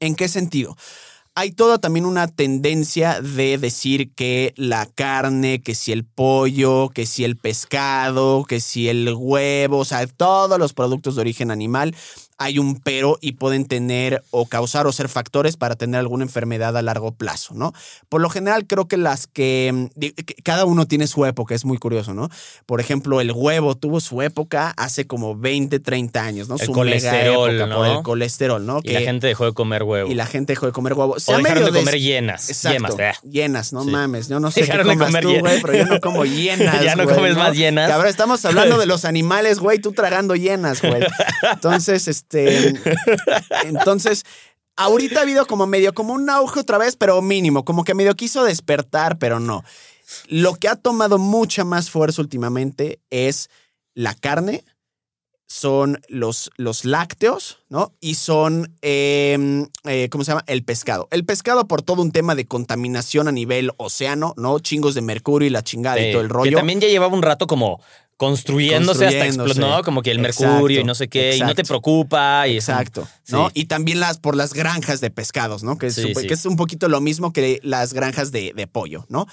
¿En 0.00 0.14
qué 0.14 0.28
sentido? 0.28 0.76
Hay 1.34 1.52
toda 1.52 1.78
también 1.78 2.04
una 2.04 2.28
tendencia 2.28 3.22
de 3.22 3.56
decir 3.56 4.12
que 4.12 4.52
la 4.56 4.84
carne, 4.84 5.62
que 5.62 5.74
si 5.74 5.90
el 5.90 6.04
pollo, 6.04 6.90
que 6.90 7.06
si 7.06 7.24
el 7.24 7.38
pescado, 7.38 8.44
que 8.44 8.60
si 8.60 8.90
el 8.90 9.14
huevo, 9.16 9.78
o 9.78 9.84
sea, 9.86 10.06
todos 10.06 10.58
los 10.58 10.74
productos 10.74 11.14
de 11.14 11.22
origen 11.22 11.50
animal, 11.50 11.94
hay 12.42 12.58
un 12.58 12.80
pero 12.80 13.18
y 13.20 13.32
pueden 13.32 13.66
tener 13.66 14.22
o 14.30 14.46
causar 14.46 14.86
o 14.86 14.92
ser 14.92 15.08
factores 15.08 15.56
para 15.56 15.76
tener 15.76 16.00
alguna 16.00 16.24
enfermedad 16.24 16.76
a 16.76 16.82
largo 16.82 17.12
plazo, 17.12 17.54
¿no? 17.54 17.72
Por 18.08 18.20
lo 18.20 18.28
general 18.30 18.66
creo 18.66 18.88
que 18.88 18.96
las 18.96 19.26
que, 19.26 19.70
mm, 19.72 20.42
cada 20.42 20.64
uno 20.64 20.86
tiene 20.86 21.06
su 21.06 21.24
época, 21.24 21.54
es 21.54 21.64
muy 21.64 21.78
curioso, 21.78 22.14
¿no? 22.14 22.28
Por 22.66 22.80
ejemplo, 22.80 23.20
el 23.20 23.32
huevo 23.32 23.76
tuvo 23.76 24.00
su 24.00 24.22
época 24.22 24.74
hace 24.76 25.06
como 25.06 25.36
20, 25.36 25.78
30 25.78 26.24
años, 26.24 26.48
¿no? 26.48 26.56
El 26.56 26.66
su 26.66 26.72
colesterol, 26.72 27.52
mega 27.52 27.64
época 27.64 27.66
¿no? 27.66 27.76
por 27.76 27.86
el 27.86 28.02
colesterol, 28.02 28.66
¿no? 28.66 28.80
Y 28.82 28.92
la 28.92 29.00
gente 29.00 29.26
dejó 29.28 29.44
de 29.44 29.52
comer 29.52 29.82
huevo. 29.82 30.10
y 30.10 30.14
la 30.14 30.26
gente 30.26 30.52
dejó 30.52 30.66
de 30.66 30.72
comer 30.72 30.94
huevo. 30.94 31.20
O 31.22 31.24
Sea 31.24 31.36
dejaron 31.38 31.62
medio 31.62 31.72
de 31.72 31.78
comer 31.80 32.00
llenas. 32.00 32.48
Exacto. 32.50 32.96
Yemas, 32.96 32.98
eh. 32.98 33.28
Llenas, 33.28 33.72
no 33.72 33.84
Sí. 33.84 33.90
mames. 33.90 34.28
Yo 34.28 34.40
no 34.40 34.50
sé 34.50 34.60
qué 34.60 34.66
Dejaron 34.66 34.88
de 34.88 34.92
comas 34.94 35.06
comer 35.08 35.22
tú, 35.24 35.38
güey, 35.40 35.62
pero 35.62 35.74
yo 35.76 35.86
no 35.86 36.00
como 36.00 36.24
llenas, 36.24 36.82
Ya 36.82 36.96
no 36.96 37.04
comes 37.06 37.36
más 37.36 37.56
llenas. 37.56 37.88
Cabrón, 37.88 38.08
estamos 38.08 38.44
hablando 38.44 38.78
de 38.78 38.86
los 38.86 39.04
animales, 39.06 39.58
güey, 39.58 39.78
tú 39.78 39.92
tragando 39.92 40.34
llenas, 40.36 40.80
güey. 40.82 41.02
Entonces, 41.52 42.08
este... 42.08 42.74
Entonces... 43.64 44.24
Ahorita 44.74 45.20
ha 45.20 45.22
habido 45.24 45.46
como 45.46 45.66
medio, 45.66 45.92
como 45.92 46.14
un 46.14 46.30
auge 46.30 46.60
otra 46.60 46.78
vez, 46.78 46.96
pero 46.96 47.20
mínimo, 47.20 47.62
como 47.62 47.84
que 47.84 47.92
medio 47.94 48.14
quiso 48.14 48.42
despertar, 48.42 49.18
pero 49.18 49.38
no. 49.38 49.62
Lo 50.28 50.54
que 50.54 50.66
ha 50.66 50.76
tomado 50.76 51.18
mucha 51.18 51.62
más 51.62 51.90
fuerza 51.90 52.22
últimamente 52.22 52.98
es 53.10 53.50
la 53.94 54.14
carne, 54.14 54.64
son 55.52 56.00
los, 56.08 56.50
los 56.56 56.86
lácteos, 56.86 57.58
¿no? 57.68 57.92
Y 58.00 58.14
son, 58.14 58.74
eh, 58.80 59.66
eh, 59.84 60.08
¿cómo 60.10 60.24
se 60.24 60.30
llama? 60.30 60.44
El 60.46 60.64
pescado. 60.64 61.08
El 61.10 61.26
pescado 61.26 61.68
por 61.68 61.82
todo 61.82 62.00
un 62.00 62.10
tema 62.10 62.34
de 62.34 62.46
contaminación 62.46 63.28
a 63.28 63.32
nivel 63.32 63.70
océano, 63.76 64.32
¿no? 64.38 64.60
Chingos 64.60 64.94
de 64.94 65.02
mercurio 65.02 65.46
y 65.46 65.50
la 65.50 65.62
chingada 65.62 66.00
y 66.00 66.04
Eh, 66.06 66.12
todo 66.12 66.22
el 66.22 66.28
Que 66.28 66.32
rollo. 66.32 66.56
también 66.56 66.80
ya 66.80 66.88
llevaba 66.88 67.14
un 67.14 67.20
rato 67.20 67.46
como 67.46 67.82
construyéndose, 68.16 69.04
hasta 69.04 69.18
Construyéndose. 69.18 69.50
explotar, 69.50 69.78
¿no? 69.78 69.84
Como 69.84 70.00
que 70.00 70.12
el 70.12 70.24
Exacto, 70.24 70.52
mercurio 70.54 70.80
y 70.80 70.84
no 70.84 70.94
sé 70.94 71.08
qué, 71.08 71.36
y 71.36 71.40
no 71.40 71.54
te 71.54 71.64
preocupa. 71.64 72.48
Y 72.48 72.54
Exacto, 72.54 73.06
¿no? 73.28 73.48
Sí. 73.48 73.52
Y 73.60 73.64
también 73.66 74.00
las 74.00 74.18
por 74.18 74.34
las 74.36 74.54
granjas 74.54 75.02
de 75.02 75.10
pescados, 75.10 75.62
¿no? 75.64 75.76
Que 75.76 75.88
es, 75.88 75.96
Sí, 75.96 76.04
un, 76.06 76.14
sí. 76.14 76.26
que 76.26 76.32
es 76.34 76.46
un 76.46 76.56
poquito 76.56 76.88
lo 76.88 77.02
mismo 77.02 77.32
que 77.34 77.60
las 77.62 77.92
granjas 77.92 78.32
de, 78.32 78.52
de 78.56 78.66
pollo, 78.66 79.04
¿no? 79.10 79.26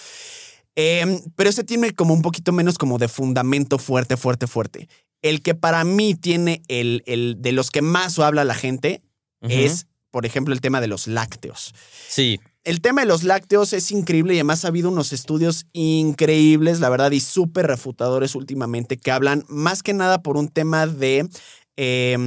Em, 0.75 1.21
pero 1.37 1.49
ese 1.49 1.63
tiene 1.63 1.93
como 1.93 2.13
un 2.13 2.21
poquito 2.21 2.51
menos 2.51 2.77
como 2.77 2.97
de 2.97 3.07
fundamento 3.07 3.79
fuerte, 3.79 4.17
fuerte, 4.17 4.47
fuerte. 4.47 4.89
El 5.21 5.41
que 5.41 5.55
para 5.55 5.83
mí 5.83 6.15
tiene 6.15 6.61
el, 6.67 7.03
el 7.05 7.37
de 7.39 7.51
los 7.51 7.71
que 7.71 7.81
más 7.81 8.17
habla 8.19 8.43
la 8.43 8.55
gente 8.55 9.01
es, 9.41 9.87
por 10.11 10.25
ejemplo, 10.25 10.53
el 10.53 10.61
tema 10.61 10.81
de 10.81 10.87
los 10.87 11.07
lácteos. 11.07 11.73
Sí, 12.07 12.39
El 12.63 12.81
tema 12.81 13.01
de 13.01 13.07
los 13.07 13.23
lácteos 13.23 13.71
es 13.73 13.91
increíble 13.91 14.33
y 14.33 14.37
además 14.37 14.65
ha 14.65 14.67
habido 14.67 14.89
unos 14.89 15.13
estudios 15.13 15.65
increíbles, 15.73 16.79
la 16.81 16.89
verdad, 16.89 17.11
y 17.11 17.19
súper 17.19 17.67
refutadores 17.67 18.35
últimamente 18.35 18.97
que 18.97 19.11
hablan 19.11 19.45
más 19.47 19.81
que 19.81 19.93
nada 19.93 20.21
por 20.21 20.35
un 20.37 20.49
tema 20.49 20.87
de 20.87 21.29
eh, 21.77 22.17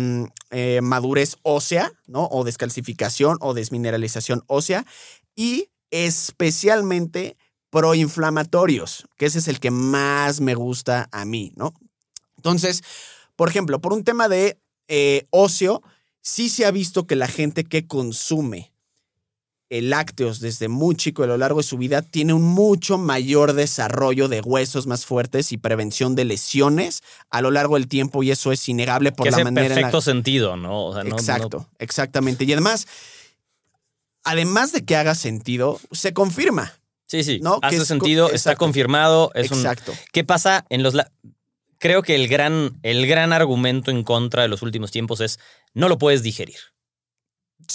eh, 0.51 0.81
madurez 0.83 1.37
ósea, 1.43 1.93
¿no? 2.07 2.29
O 2.31 2.45
descalcificación 2.45 3.37
o 3.41 3.53
desmineralización 3.53 4.43
ósea 4.47 4.87
y 5.37 5.69
especialmente 5.91 7.37
proinflamatorios, 7.71 9.07
que 9.17 9.27
ese 9.27 9.39
es 9.39 9.49
el 9.49 9.61
que 9.61 9.71
más 9.71 10.41
me 10.41 10.55
gusta 10.55 11.09
a 11.13 11.25
mí, 11.25 11.53
¿no? 11.57 11.75
Entonces, 12.43 12.83
por 13.37 13.49
ejemplo, 13.49 13.81
por 13.81 13.93
un 13.93 14.03
tema 14.03 14.29
de 14.29 14.59
eh, 14.89 15.27
óseo, 15.31 15.81
sí 16.23 16.49
se 16.49 16.67
ha 16.67 16.73
visto 16.73 17.07
que 17.07 17.15
la 17.15 17.29
gente 17.29 17.63
que 17.63 17.87
consume 17.87 18.73
el 19.71 19.91
lácteos 19.91 20.41
desde 20.41 20.67
muy 20.69 20.97
chico 20.97 21.23
a 21.23 21.27
lo 21.29 21.39
largo 21.39 21.61
de 21.61 21.63
su 21.63 21.79
vida 21.79 22.03
tiene 22.03 22.33
un 22.35 22.43
mucho 22.43 22.99
mayor 22.99 23.53
desarrollo 23.55 24.27
de 24.29 24.41
huesos 24.43 24.87
más 24.89 25.07
fuertes 25.07 25.53
y 25.53 25.57
prevención 25.57 26.15
de 26.17 26.25
lesiones 26.27 27.03
a 27.31 27.41
lo 27.41 27.51
largo 27.53 27.77
del 27.77 27.87
tiempo 27.89 28.23
y 28.25 28.33
eso 28.33 28.51
es 28.53 28.69
innegable 28.69 29.13
por 29.13 29.25
que 29.25 29.31
la 29.31 29.39
manera 29.45 29.67
en 29.67 29.71
la- 29.71 29.77
perfecto 29.77 30.01
sentido, 30.03 30.57
¿no? 30.57 30.87
O 30.89 30.93
sea, 30.95 31.05
no- 31.05 31.11
no- 31.11 31.17
Exacto, 31.17 31.69
exactamente. 31.79 32.45
Y 32.45 32.53
además, 32.53 32.87
además 34.25 34.73
de 34.73 34.85
que 34.85 34.97
haga 34.97 35.15
sentido, 35.15 35.81
se 35.93 36.13
confirma. 36.13 36.73
sí, 37.07 37.25
sí. 37.25 37.41
No, 37.43 37.61
que 37.61 37.67
hace 37.69 37.77
es 37.79 37.89
sentido, 37.89 38.31
está 38.31 38.57
confirmado. 38.57 39.31
Es 39.35 39.51
un, 39.51 39.59
Exacto. 39.59 39.93
¿Qué 40.13 40.25
pasa 40.25 40.65
en 40.71 40.83
los... 40.83 40.95
Creo 41.83 42.05
que 42.05 42.15
el 42.15 42.29
gran, 42.29 42.79
el 42.85 43.09
gran 43.09 43.33
argumento 43.33 43.91
en 43.91 44.05
contra 44.05 44.43
de 44.43 44.49
los 44.49 44.63
últimos 44.63 44.93
tiempos 44.93 45.21
es 45.21 45.41
no 45.75 45.89
lo 45.89 45.99
puedes 45.99 46.23
digerir. 46.23 46.55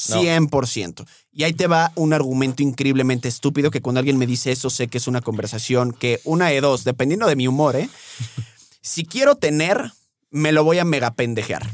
No. 0.08 0.22
100%. 0.24 1.06
Y 1.34 1.44
ahí 1.44 1.52
te 1.52 1.68
va 1.68 1.92
un 1.96 2.14
argumento 2.14 2.64
increíblemente 2.64 3.28
estúpido 3.28 3.70
que 3.70 3.82
cuando 3.82 4.00
alguien 4.00 4.18
me 4.18 4.26
dice 4.26 4.54
eso 4.54 4.70
sé 4.70 4.88
que 4.88 4.98
es 4.98 5.08
una 5.08 5.20
conversación 5.20 5.92
que 5.92 6.22
una 6.24 6.48
de 6.48 6.62
dos, 6.62 6.86
dependiendo 6.86 7.28
de 7.28 7.36
mi 7.36 7.50
humor, 7.50 7.76
¿eh? 7.76 7.90
Si 8.82 9.04
quiero 9.04 9.36
tener, 9.36 9.92
me 10.30 10.54
lo 10.54 10.64
voy 10.64 10.80
a 10.80 10.86
mega 10.86 11.14
pendejear. 11.14 11.70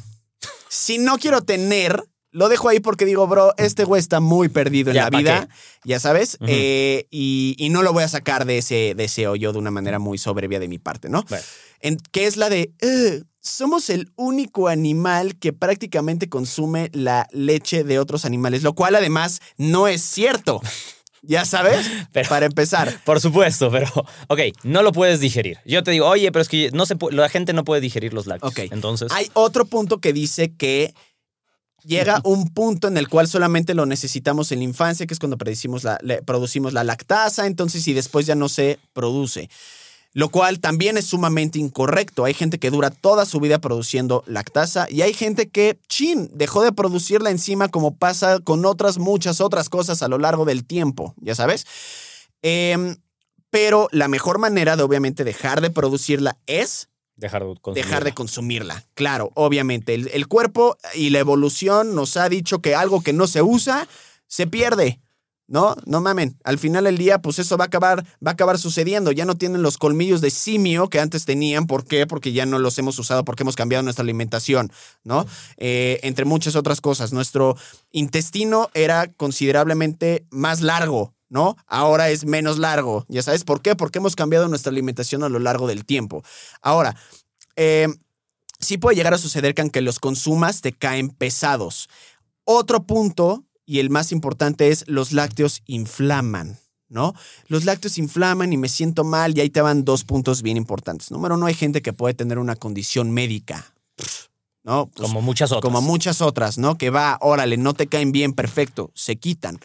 Si 0.70 0.98
no 0.98 1.20
quiero 1.20 1.44
tener, 1.44 2.04
lo 2.32 2.50
dejo 2.50 2.68
ahí 2.68 2.80
porque 2.80 3.06
digo, 3.06 3.28
bro, 3.28 3.54
este 3.58 3.84
güey 3.84 4.00
está 4.00 4.20
muy 4.20 4.50
perdido 4.50 4.90
en 4.90 4.96
Ya, 4.96 5.04
la 5.04 5.12
¿pa' 5.12 5.18
vida, 5.20 5.50
ya 5.84 6.00
sabes, 6.00 6.40
eh, 6.48 7.06
y, 7.12 7.56
y 7.60 7.70
no 7.70 7.84
lo 7.84 7.94
voy 7.94 8.02
a 8.02 8.08
sacar 8.08 8.46
de 8.46 8.58
ese, 8.58 8.96
de 8.96 9.04
ese 9.04 9.28
hoyo 9.28 9.54
de 9.54 9.60
una 9.60 9.70
manera 9.70 10.00
muy 10.00 10.18
soberbia 10.18 10.60
de 10.60 10.68
mi 10.68 10.80
parte, 10.80 11.10
¿no? 11.10 11.24
Bueno. 11.30 11.44
En- 11.84 11.98
que 12.12 12.26
es 12.26 12.36
la 12.38 12.50
de, 12.50 12.72
"Ugh, 12.82 13.26
somos 13.40 13.90
el 13.92 14.10
único 14.16 14.70
animal 14.70 15.36
que 15.38 15.54
prácticamente 15.54 16.30
consume 16.30 16.90
la 16.94 17.28
leche 17.32 17.84
de 17.84 18.00
otros 18.00 18.26
animales, 18.26 18.64
lo 18.64 18.74
cual 18.74 18.96
además 18.96 19.42
no 19.58 19.88
es 19.88 20.02
cierto. 20.02 20.62
Ya 21.22 21.46
sabes, 21.46 21.86
Pero- 22.14 22.28
para 22.30 22.46
empezar. 22.46 23.00
Por 23.06 23.22
supuesto, 23.22 23.70
pero, 23.72 23.88
ok, 24.28 24.40
no 24.64 24.82
lo 24.82 24.92
puedes 24.92 25.20
digerir. 25.20 25.58
Yo 25.66 25.84
te 25.84 25.92
digo, 25.92 26.08
oye, 26.08 26.32
pero 26.32 26.42
es 26.42 26.50
que 26.50 26.70
no 26.72 26.86
se 26.86 26.96
la 27.12 27.30
gente 27.30 27.54
no 27.54 27.64
puede 27.64 27.80
digerir 27.82 28.14
los 28.14 28.28
lácteos. 28.28 28.52
Ok. 28.52 28.60
Entonces, 28.74 29.10
Hay 29.12 29.30
otro 29.34 29.66
punto 29.66 30.00
que 30.00 30.12
dice 30.14 30.54
que 30.56 30.94
llega 31.86 32.22
un 32.24 32.54
punto 32.54 32.88
en 32.88 32.98
el 32.98 33.10
cual 33.10 33.28
solamente 33.28 33.74
lo 33.74 33.86
necesitamos 33.86 34.52
en 34.54 34.60
la 34.60 34.64
infancia, 34.66 35.06
que 35.06 35.14
es 35.14 35.20
cuando 35.20 35.38
producimos 35.38 35.84
la, 35.84 35.98
le- 36.02 36.22
producimos 36.24 36.72
la 36.74 36.84
lactasa, 36.86 37.46
entonces 37.46 37.86
y 37.88 37.94
después 37.94 38.26
ya 38.26 38.36
no 38.36 38.48
se 38.50 38.80
produce. 38.94 39.50
Lo 40.14 40.30
cual 40.30 40.60
también 40.60 40.98
es 40.98 41.06
sumamente 41.06 41.58
incorrecto. 41.58 42.26
Hay 42.26 42.36
gente 42.36 42.60
que 42.60 42.70
dura 42.70 42.92
toda 42.92 43.26
su 43.26 43.40
vida 43.40 43.60
produciendo 43.60 44.24
lactasa 44.28 44.88
y 44.90 45.02
hay 45.02 45.14
gente 45.14 45.50
que, 45.50 45.80
chin, 45.88 46.30
dejó 46.34 46.62
de 46.62 46.72
producir 46.72 47.22
la 47.22 47.32
enzima 47.32 47.68
como 47.70 47.96
pasa 47.96 48.40
con 48.40 48.64
otras 48.66 49.00
muchas 49.00 49.42
otras 49.42 49.70
cosas 49.70 50.04
a 50.04 50.08
lo 50.08 50.20
largo 50.20 50.46
del 50.46 50.66
tiempo, 50.66 51.16
ya 51.18 51.34
sabes. 51.34 51.66
Em, 52.44 52.98
pero 53.50 53.88
la 53.92 54.08
mejor 54.08 54.38
manera 54.38 54.76
de 54.76 54.84
obviamente 54.84 55.24
dejar 55.24 55.62
de 55.62 55.72
producirla 55.72 56.38
es 56.46 56.90
dejar 57.16 57.44
de 57.44 57.56
dejar 57.74 58.04
de 58.04 58.14
consumirla. 58.14 58.84
Claro, 58.94 59.32
obviamente. 59.34 59.96
El, 59.96 60.10
el 60.14 60.28
cuerpo 60.28 60.78
y 60.94 61.10
la 61.10 61.20
evolución 61.20 61.96
nos 61.96 62.18
ha 62.18 62.30
dicho 62.30 62.60
que 62.60 62.76
algo 62.76 63.02
que 63.02 63.14
no 63.14 63.26
se 63.26 63.42
usa 63.42 63.88
se 64.28 64.46
pierde. 64.46 65.00
No, 65.48 65.76
no 65.86 66.00
mamen. 66.00 66.38
Al 66.44 66.58
final 66.58 66.86
del 66.86 66.98
día, 66.98 67.20
pues 67.20 67.38
eso 67.38 67.58
va 67.58 67.66
a 67.66 67.68
acabar, 67.68 68.06
va 68.26 68.32
a 68.32 68.34
acabar 68.34 68.58
sucediendo. 68.58 69.12
Ya 69.12 69.26
no 69.26 69.36
tienen 69.36 69.62
los 69.62 69.78
colmillos 69.78 70.22
de 70.22 70.30
simio 70.30 70.90
que 70.90 71.00
antes 71.00 71.26
tenían. 71.26 71.68
¿Por 71.68 71.86
qué? 71.86 72.08
Porque 72.08 72.32
ya 72.32 72.46
no 72.46 72.60
los 72.60 72.78
hemos 72.78 72.98
usado, 72.98 73.26
porque 73.26 73.44
hemos 73.44 73.56
cambiado 73.56 73.84
nuestra 73.84 74.04
alimentación, 74.04 74.72
¿no? 75.04 75.26
Eh, 75.58 76.00
entre 76.04 76.26
muchas 76.26 76.56
otras 76.56 76.80
cosas. 76.80 77.12
Nuestro 77.12 77.58
intestino 77.92 78.70
era 78.74 79.12
considerablemente 79.12 80.26
más 80.32 80.62
largo, 80.62 81.14
¿no? 81.30 81.58
Ahora 81.68 82.10
es 82.10 82.26
menos 82.26 82.58
largo. 82.58 83.06
¿Ya 83.10 83.22
sabes 83.22 83.44
por 83.44 83.62
qué? 83.62 83.76
Porque 83.76 84.00
hemos 84.00 84.16
cambiado 84.16 84.48
nuestra 84.48 84.72
alimentación 84.72 85.24
a 85.24 85.30
lo 85.30 85.40
largo 85.40 85.68
del 85.68 85.84
tiempo. 85.84 86.24
Ahora, 86.62 86.96
eh, 87.58 87.90
sí 88.60 88.78
puede 88.78 88.96
llegar 88.96 89.14
a 89.14 89.18
suceder 89.18 89.54
que 89.54 89.62
aunque 89.62 89.82
los 89.82 90.00
consumas 90.00 90.62
te 90.62 90.72
caen 90.72 91.10
pesados. 91.10 91.90
Otro 92.46 92.86
punto, 92.86 93.44
y 93.66 93.80
el 93.80 93.90
más 93.90 94.12
importante, 94.12 94.70
es 94.70 94.86
los 94.88 95.12
lácteos 95.12 95.62
inflaman. 95.66 96.58
¿No? 96.90 97.16
Los 97.48 97.66
lácteos 97.66 97.98
inflaman 97.98 98.54
y 98.54 98.58
me 98.58 98.70
siento 98.70 99.04
mal 99.04 99.36
y 99.36 99.42
ahí 99.42 99.50
te 99.50 99.62
van 99.62 99.84
dos 99.84 100.04
puntos 100.04 100.44
bien 100.44 100.58
importantes. 100.58 101.10
Número 101.10 101.34
uno, 101.34 101.48
hay 101.48 101.56
gente 101.56 101.82
que 101.82 101.92
puede 101.92 102.14
tener 102.14 102.38
una 102.38 102.56
condición 102.56 103.10
médica, 103.10 103.74
¿no? 104.64 104.92
Pues, 104.94 105.08
Como 105.08 105.22
muchas 105.24 105.52
otras. 105.52 105.62
como 105.64 105.82
muchas 105.82 106.22
otras, 106.22 106.60
¿no? 106.60 106.78
Que 106.78 106.92
va, 106.92 107.18
órale, 107.20 107.58
no 107.58 107.74
te 107.74 107.88
caen 107.88 108.12
bien, 108.12 108.34
perfecto, 108.34 108.92
se 108.94 109.16
quitan. 109.16 109.60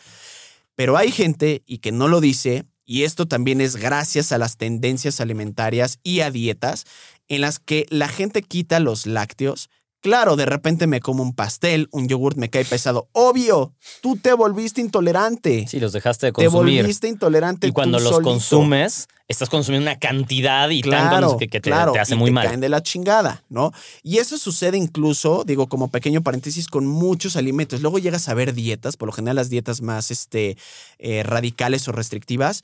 Pero 0.75 0.97
hay 0.97 1.13
gente, 1.13 1.63
y 1.67 1.79
que 1.79 1.93
no 1.93 2.09
lo 2.09 2.23
dice, 2.23 2.65
y 2.87 3.03
esto 3.03 3.27
también 3.27 3.61
es 3.61 3.77
gracias 3.77 4.33
a 4.33 4.39
las 4.39 4.57
tendencias 4.57 5.21
alimentarias 5.21 5.99
y 6.03 6.21
a 6.21 6.31
dietas, 6.31 6.87
en 7.29 7.43
las 7.43 7.59
que 7.59 7.85
la 7.91 8.09
gente 8.09 8.41
quita 8.43 8.81
los 8.81 9.05
lácteos. 9.07 9.69
Claro, 10.01 10.37
de 10.37 10.47
repente 10.47 10.87
me 10.87 11.01
como 11.01 11.25
un 11.25 11.35
pastel, 11.35 11.89
un 11.91 12.07
yogurt 12.07 12.37
me 12.37 12.51
cae 12.51 12.65
pesado. 12.65 13.09
Obvio, 13.13 13.75
tú 14.01 14.17
te 14.17 14.33
volviste 14.33 14.81
intolerante. 14.81 15.67
Sí, 15.67 15.81
los 15.81 15.93
dejaste 15.93 16.27
de 16.27 16.33
te 16.33 16.45
consumir. 16.47 16.83
volviste 16.83 17.09
intolerante. 17.09 17.67
Y 17.67 17.73
cuando 17.73 17.99
tú 17.99 18.05
los 18.05 18.13
solito. 18.15 18.31
consumes, 18.31 19.09
estás 19.27 19.49
consumiendo 19.51 19.91
una 19.91 19.99
cantidad 19.99 20.71
y 20.71 20.83
Claro, 20.83 21.11
tanto 21.21 21.37
que, 21.39 21.49
que 21.49 21.61
te, 21.61 21.71
claro, 21.71 21.91
te 21.93 21.99
hace 21.99 22.15
y 22.15 22.17
muy 22.17 22.31
te 22.31 22.35
mal. 22.35 22.47
caen 22.47 22.61
de 22.61 22.69
la 22.69 22.81
chingada, 22.81 23.43
¿no? 23.49 23.73
Y 24.05 24.19
eso 24.19 24.39
sucede 24.39 24.77
incluso, 24.79 25.43
digo, 25.45 25.69
como 25.69 25.89
pequeño 25.89 26.23
paréntesis, 26.23 26.69
con 26.69 26.87
muchos 26.87 27.35
alimentos. 27.35 27.81
Luego 27.83 27.99
llegas 27.99 28.29
a 28.29 28.35
ver 28.35 28.55
dietas, 28.55 28.97
por 28.97 29.09
lo 29.09 29.13
general 29.13 29.35
las 29.35 29.51
dietas 29.51 29.83
más 29.83 30.13
este, 30.13 30.57
eh, 30.99 31.25
radicales 31.25 31.89
o 31.89 31.93
restrictivas, 31.93 32.63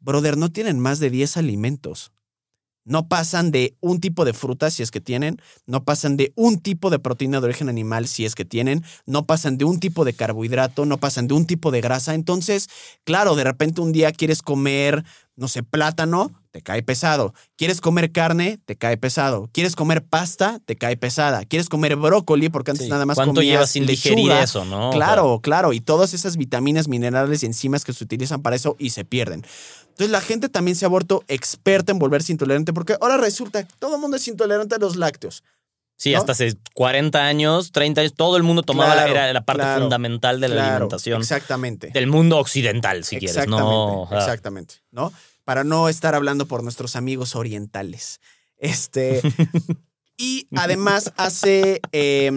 brother, 0.00 0.36
no 0.36 0.50
tienen 0.50 0.80
más 0.80 0.98
de 0.98 1.10
10 1.10 1.36
alimentos. 1.36 2.10
No 2.84 3.08
pasan 3.08 3.50
de 3.50 3.76
un 3.80 4.00
tipo 4.00 4.24
de 4.24 4.32
fruta 4.32 4.70
si 4.70 4.82
es 4.82 4.90
que 4.90 5.00
tienen, 5.00 5.38
no 5.66 5.84
pasan 5.84 6.16
de 6.16 6.32
un 6.36 6.60
tipo 6.60 6.90
de 6.90 6.98
proteína 6.98 7.40
de 7.40 7.46
origen 7.46 7.68
animal 7.68 8.06
si 8.06 8.24
es 8.24 8.34
que 8.34 8.44
tienen, 8.44 8.84
no 9.06 9.26
pasan 9.26 9.56
de 9.56 9.64
un 9.64 9.80
tipo 9.80 10.04
de 10.04 10.12
carbohidrato, 10.12 10.84
no 10.84 10.98
pasan 10.98 11.26
de 11.26 11.34
un 11.34 11.46
tipo 11.46 11.70
de 11.70 11.80
grasa. 11.80 12.14
Entonces, 12.14 12.68
claro, 13.04 13.34
de 13.36 13.44
repente 13.44 13.80
un 13.80 13.92
día 13.92 14.12
quieres 14.12 14.42
comer, 14.42 15.04
no 15.36 15.48
sé, 15.48 15.62
plátano, 15.62 16.30
te 16.54 16.62
cae 16.62 16.84
pesado. 16.84 17.34
Quieres 17.56 17.80
comer 17.80 18.12
carne, 18.12 18.60
te 18.64 18.76
cae 18.76 18.96
pesado. 18.96 19.48
Quieres 19.52 19.74
comer 19.74 20.04
pasta, 20.04 20.60
te 20.64 20.76
cae 20.76 20.96
pesada. 20.96 21.44
Quieres 21.44 21.68
comer 21.68 21.96
brócoli 21.96 22.48
porque 22.48 22.70
antes 22.70 22.86
Sí. 22.86 22.90
nada 22.92 23.04
más 23.06 23.16
¿Cuánto 23.16 23.34
comías 23.34 23.54
llevas 23.54 23.70
sin 23.70 23.86
digerir 23.86 24.30
eso, 24.30 24.64
no? 24.64 24.90
O 24.90 24.92
sea, 24.92 24.96
Claro, 25.00 25.40
claro. 25.42 25.72
Y 25.72 25.80
todas 25.80 26.14
esas 26.14 26.36
vitaminas, 26.36 26.86
minerales 26.86 27.42
y 27.42 27.46
enzimas 27.46 27.84
que 27.84 27.92
se 27.92 28.04
utilizan 28.04 28.40
para 28.40 28.54
eso 28.54 28.76
y 28.78 28.90
se 28.90 29.04
pierden. 29.04 29.44
Entonces 29.88 30.10
la 30.12 30.20
gente 30.20 30.48
también 30.48 30.76
se 30.76 30.84
ha 30.84 30.88
vuelto 30.88 31.24
experta 31.26 31.90
en 31.90 31.98
volverse 31.98 32.30
intolerante 32.30 32.72
porque 32.72 32.96
ahora 33.00 33.16
resulta 33.16 33.64
que 33.64 33.72
todo 33.80 33.96
el 33.96 34.00
mundo 34.00 34.16
es 34.16 34.28
intolerante 34.28 34.76
a 34.76 34.78
los 34.78 34.94
lácteos. 34.94 35.42
Sí, 35.96 36.12
¿no? 36.12 36.18
hasta 36.18 36.32
hace 36.32 36.54
40 36.74 37.18
años, 37.26 37.72
30 37.72 38.00
años, 38.00 38.14
todo 38.14 38.36
el 38.36 38.44
mundo 38.44 38.62
tomaba 38.62 38.94
la, 38.94 39.08
era 39.08 39.32
la 39.32 39.44
parte 39.44 39.62
claro, 39.62 39.80
fundamental 39.82 40.40
de 40.40 40.48
la 40.50 40.54
Claro, 40.54 40.70
alimentación 40.76 41.20
Exactamente. 41.20 41.90
del 41.92 42.06
mundo 42.06 42.38
occidental, 42.38 43.02
si 43.02 43.16
quieres. 43.16 43.48
No, 43.48 44.08
exactamente, 44.12 44.76
¿no? 44.92 45.12
Para 45.44 45.64
no 45.64 45.88
estar 45.88 46.14
hablando 46.14 46.46
por 46.46 46.62
nuestros 46.62 46.96
amigos 46.96 47.36
orientales. 47.36 48.20
Este. 48.56 49.20
y 50.16 50.48
además 50.56 51.12
hace. 51.16 51.80
eh, 51.92 52.30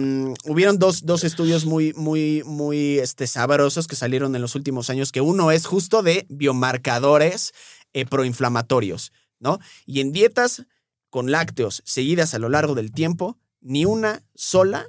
hubieron 0.44 0.78
dos, 0.78 1.06
dos 1.06 1.24
estudios 1.24 1.64
muy, 1.64 1.92
muy, 1.94 2.42
muy 2.44 2.98
este, 2.98 3.26
sabrosos 3.26 3.86
que 3.86 3.96
salieron 3.96 4.34
en 4.34 4.42
los 4.42 4.54
últimos 4.54 4.90
años, 4.90 5.12
que 5.12 5.20
uno 5.20 5.50
es 5.50 5.66
justo 5.66 6.02
de 6.02 6.26
biomarcadores 6.28 7.52
eh, 7.92 8.04
proinflamatorios, 8.04 9.12
¿no? 9.38 9.58
Y 9.86 10.00
en 10.00 10.12
dietas 10.12 10.66
con 11.10 11.30
lácteos 11.30 11.82
seguidas 11.84 12.34
a 12.34 12.38
lo 12.38 12.48
largo 12.48 12.74
del 12.74 12.92
tiempo, 12.92 13.38
ni 13.60 13.84
una 13.84 14.22
sola 14.34 14.86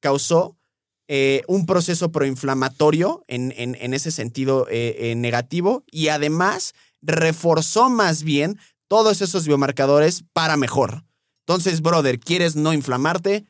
causó 0.00 0.56
eh, 1.08 1.42
un 1.48 1.64
proceso 1.64 2.12
proinflamatorio 2.12 3.24
en, 3.28 3.54
en, 3.56 3.76
en 3.80 3.94
ese 3.94 4.10
sentido 4.10 4.66
eh, 4.70 4.96
eh, 4.98 5.14
negativo 5.14 5.84
y 5.90 6.08
además 6.08 6.74
reforzó 7.02 7.90
más 7.90 8.22
bien 8.22 8.58
todos 8.88 9.20
esos 9.22 9.46
biomarcadores 9.46 10.24
para 10.32 10.56
mejor. 10.56 11.04
Entonces, 11.46 11.80
brother, 11.82 12.18
¿quieres 12.20 12.56
no 12.56 12.72
inflamarte? 12.72 13.44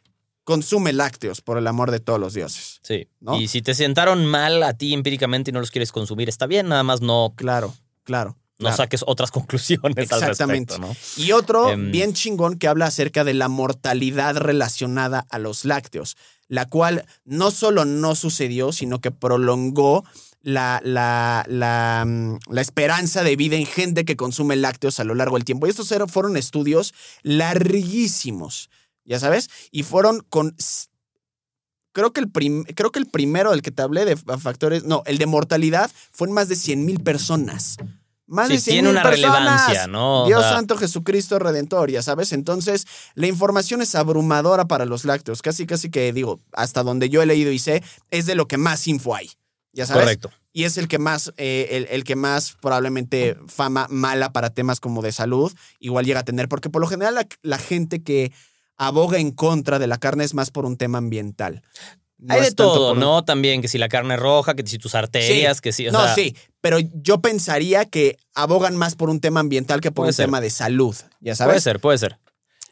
Consume 0.45 0.93
lácteos, 0.93 1.41
por 1.43 1.59
el 1.59 1.67
amor 1.67 1.91
de 1.91 2.01
todos 2.01 2.19
los 2.19 2.33
dioses. 2.35 2.81
Sí. 2.83 3.07
¿No? 3.21 3.39
Y 3.39 3.49
si 3.49 3.61
te 3.61 3.75
sentaron 3.75 4.25
mal 4.25 4.63
a 4.63 4.73
ti 4.75 4.95
empíricamente 4.95 5.51
y 5.51 5.53
no 5.53 5.61
los 5.61 5.71
quieres 5.71 5.93
consumir, 5.93 6.29
está 6.29 6.47
bien, 6.47 6.69
nada 6.69 6.83
más 6.83 7.01
no, 7.03 7.35
Claro, 7.37 7.75
claro. 8.05 8.31
no 8.59 8.65
claro. 8.65 8.77
saques 8.77 9.05
otras 9.07 9.31
conclusiones 9.33 9.97
Exactamente. 9.97 10.75
al 10.75 10.81
respecto, 10.81 11.19
¿no? 11.19 11.23
Y 11.25 11.33
otro 11.33 11.71
Em. 11.71 11.91
bien 11.93 12.15
chingón 12.15 12.59
que 12.59 12.67
habla 12.67 12.87
acerca 12.87 13.25
de 13.25 13.35
la 13.35 13.49
mortalidad 13.49 14.37
relacionada 14.37 15.27
a 15.31 15.39
los 15.39 15.65
lácteos, 15.67 16.17
la 16.49 16.65
cual 16.67 17.05
no 17.25 17.51
solo 17.51 17.85
no 17.85 18.15
sucedió, 18.15 18.73
sino 18.73 19.01
que 19.03 19.11
prolongó 19.11 20.05
la, 20.41 20.81
la, 20.85 21.45
la, 21.49 22.05
mm, 22.07 22.39
la 22.51 22.61
esperanza 22.61 23.23
de 23.25 23.37
vida 23.37 23.57
en 23.57 23.67
gente 23.67 24.05
que 24.05 24.17
consume 24.17 24.57
lácteos 24.57 25.01
a 25.01 25.05
lo 25.05 25.15
largo 25.15 25.37
del 25.37 25.45
tiempo. 25.45 25.67
Y 25.67 25.71
estos 25.71 25.93
fueron 26.11 26.37
estudios 26.37 26.95
larguísimos, 27.23 28.71
ya 29.05 29.19
sabes, 29.19 29.49
y 29.71 29.83
fueron 29.83 30.21
con... 30.29 30.55
Creo 31.93 32.13
que, 32.13 32.21
el 32.21 32.31
prim- 32.31 32.65
creo 32.77 32.93
que 32.93 32.99
el 33.01 33.07
primero 33.07 33.51
del 33.51 33.63
que 33.63 33.71
te 33.73 33.83
hablé 33.83 34.05
de 34.05 34.17
fa- 34.17 34.39
factores, 34.39 34.85
no, 34.85 35.03
el 35.07 35.19
de 35.19 35.27
mortalidad 35.27 35.91
fue 36.13 36.29
en 36.29 36.35
más 36.35 36.49
de 36.49 36.55
100 36.55 36.85
mil 36.85 37.01
personas. 37.01 37.77
Más 38.27 38.47
Sí, 38.49 38.55
de 38.55 38.61
100 38.61 38.75
tiene 38.75 38.91
una 38.91 39.03
personas. 39.03 39.35
relevancia, 39.41 39.87
¿no? 39.89 40.27
Dios 40.27 40.43
santo 40.45 40.77
Jesucristo 40.77 41.39
Redentor, 41.39 41.91
ya 41.91 42.03
sabes. 42.03 42.33
Entonces, 42.33 42.87
la 43.15 43.27
información 43.27 43.83
es 43.83 43.95
abrumadora 43.97 44.67
para 44.67 44.85
los 44.85 45.05
lácteos. 45.07 45.43
Casi, 45.43 45.67
casi 45.67 45.91
que 45.91 46.13
digo, 46.13 46.41
hasta 46.53 46.83
donde 46.85 47.09
yo 47.09 47.23
he 47.23 47.27
leído 47.27 47.51
y 47.51 47.59
sé, 47.59 47.83
es 48.11 48.27
de 48.27 48.35
lo 48.37 48.47
que 48.47 48.59
más 48.59 48.87
info 48.87 49.17
hay. 49.17 49.31
Ya 49.79 49.87
sabes. 49.87 50.03
Correcto. 50.03 50.31
Y 50.53 50.65
es 50.65 50.77
el 50.77 50.89
que 50.89 50.99
más, 50.99 51.33
eh, 51.37 51.69
el, 51.71 51.87
el 51.91 52.03
que 52.03 52.17
más 52.17 52.57
probablemente 52.61 53.37
fama 53.47 53.87
mala 53.91 54.33
para 54.33 54.51
temas 54.51 54.81
como 54.81 55.03
de 55.03 55.13
salud, 55.13 55.53
igual 55.79 56.05
llega 56.05 56.21
a 56.21 56.25
tener. 56.25 56.49
Porque 56.49 56.69
por 56.69 56.81
lo 56.83 56.89
general 56.89 57.15
la, 57.15 57.29
la 57.43 57.59
gente 57.59 58.03
que 58.03 58.33
aboga 58.77 59.19
en 59.19 59.31
contra 59.31 59.79
de 59.79 59.87
la 59.87 59.99
carne 59.99 60.25
es 60.25 60.35
más 60.35 60.51
por 60.51 60.67
un 60.67 60.77
tema 60.77 60.99
ambiental. 60.99 61.63
No 62.19 62.35
Hay 62.35 62.41
de 62.41 62.49
es 62.49 62.57
todo, 62.57 62.89
por 62.89 62.99
¿no? 62.99 63.25
También 63.25 63.63
que 63.63 63.69
si 63.69 63.79
la 63.79 63.89
carne 63.89 64.17
roja, 64.17 64.55
que 64.55 64.67
si 64.67 64.79
tus 64.79 64.97
arterias, 64.97 65.61
que 65.61 65.71
si. 65.73 65.87
o 65.87 65.93
no, 65.93 66.03
sea, 66.03 66.15
sí, 66.17 66.35
pero 66.61 66.79
yo 66.81 67.21
pensaría 67.21 67.85
que 67.85 68.17
abogan 68.35 68.77
más 68.77 68.97
por 68.97 69.11
un 69.11 69.21
tema 69.21 69.39
ambiental 69.39 69.81
que 69.81 69.93
por 69.93 70.03
Puede 70.03 70.09
un 70.09 70.15
ser. 70.15 70.27
tema 70.27 70.41
de 70.41 70.51
salud, 70.51 70.97
ya 71.21 71.37
sabes. 71.37 71.53
Puede 71.53 71.61
ser, 71.61 71.79
puede 71.79 71.99
ser. 71.99 72.19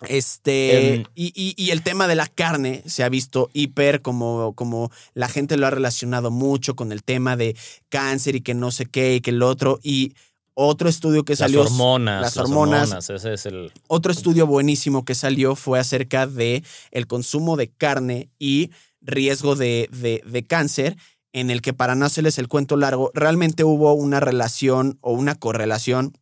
Este, 0.08 0.94
Em, 0.94 1.04
y, 1.14 1.32
y- 1.34 1.54
y 1.56 1.70
el 1.70 1.82
tema 1.82 2.06
de 2.06 2.14
la 2.16 2.26
carne 2.26 2.82
se 2.86 3.02
ha 3.02 3.08
visto 3.08 3.48
hiper, 3.54 4.02
como, 4.02 4.52
como 4.54 4.90
la 5.14 5.28
gente 5.28 5.56
lo 5.56 5.66
ha 5.66 5.70
relacionado 5.70 6.30
mucho 6.30 6.76
con 6.76 6.92
el 6.92 7.02
tema 7.02 7.36
de 7.36 7.56
cáncer 7.88 8.36
y 8.36 8.40
que 8.42 8.54
no 8.54 8.70
sé 8.70 8.86
qué 8.86 9.14
y 9.16 9.20
que 9.20 9.30
el 9.30 9.42
otro. 9.42 9.78
Y 9.82 10.14
otro 10.54 10.88
estudio 10.88 11.24
que 11.24 11.32
Las 11.32 11.38
salió. 11.40 11.62
hormonas. 11.62 12.20
las 12.22 12.36
Las 12.36 12.44
hormonas. 12.46 12.82
hormonas. 12.88 13.10
Ese 13.10 13.32
es 13.34 13.46
el. 13.46 13.72
Otro 13.88 14.12
estudio 14.12 14.46
buenísimo 14.46 15.04
que 15.04 15.14
salió 15.14 15.54
fue 15.56 15.78
acerca 15.78 16.26
de 16.26 16.62
el 16.90 17.06
consumo 17.06 17.56
de 17.56 17.68
carne 17.68 18.28
y 18.38 18.70
riesgo 19.00 19.54
de, 19.56 19.88
de- 19.92 20.22
de 20.26 20.44
cáncer, 20.44 20.96
en 21.32 21.50
el 21.50 21.60
que 21.62 21.72
para 21.74 21.94
no 21.94 22.06
hacerles 22.06 22.38
el 22.38 22.48
cuento 22.48 22.76
largo, 22.76 23.10
realmente 23.14 23.64
hubo 23.64 23.92
una 23.94 24.20
relación 24.20 24.98
o 25.02 25.12
una 25.12 25.34
correlación 25.34 26.12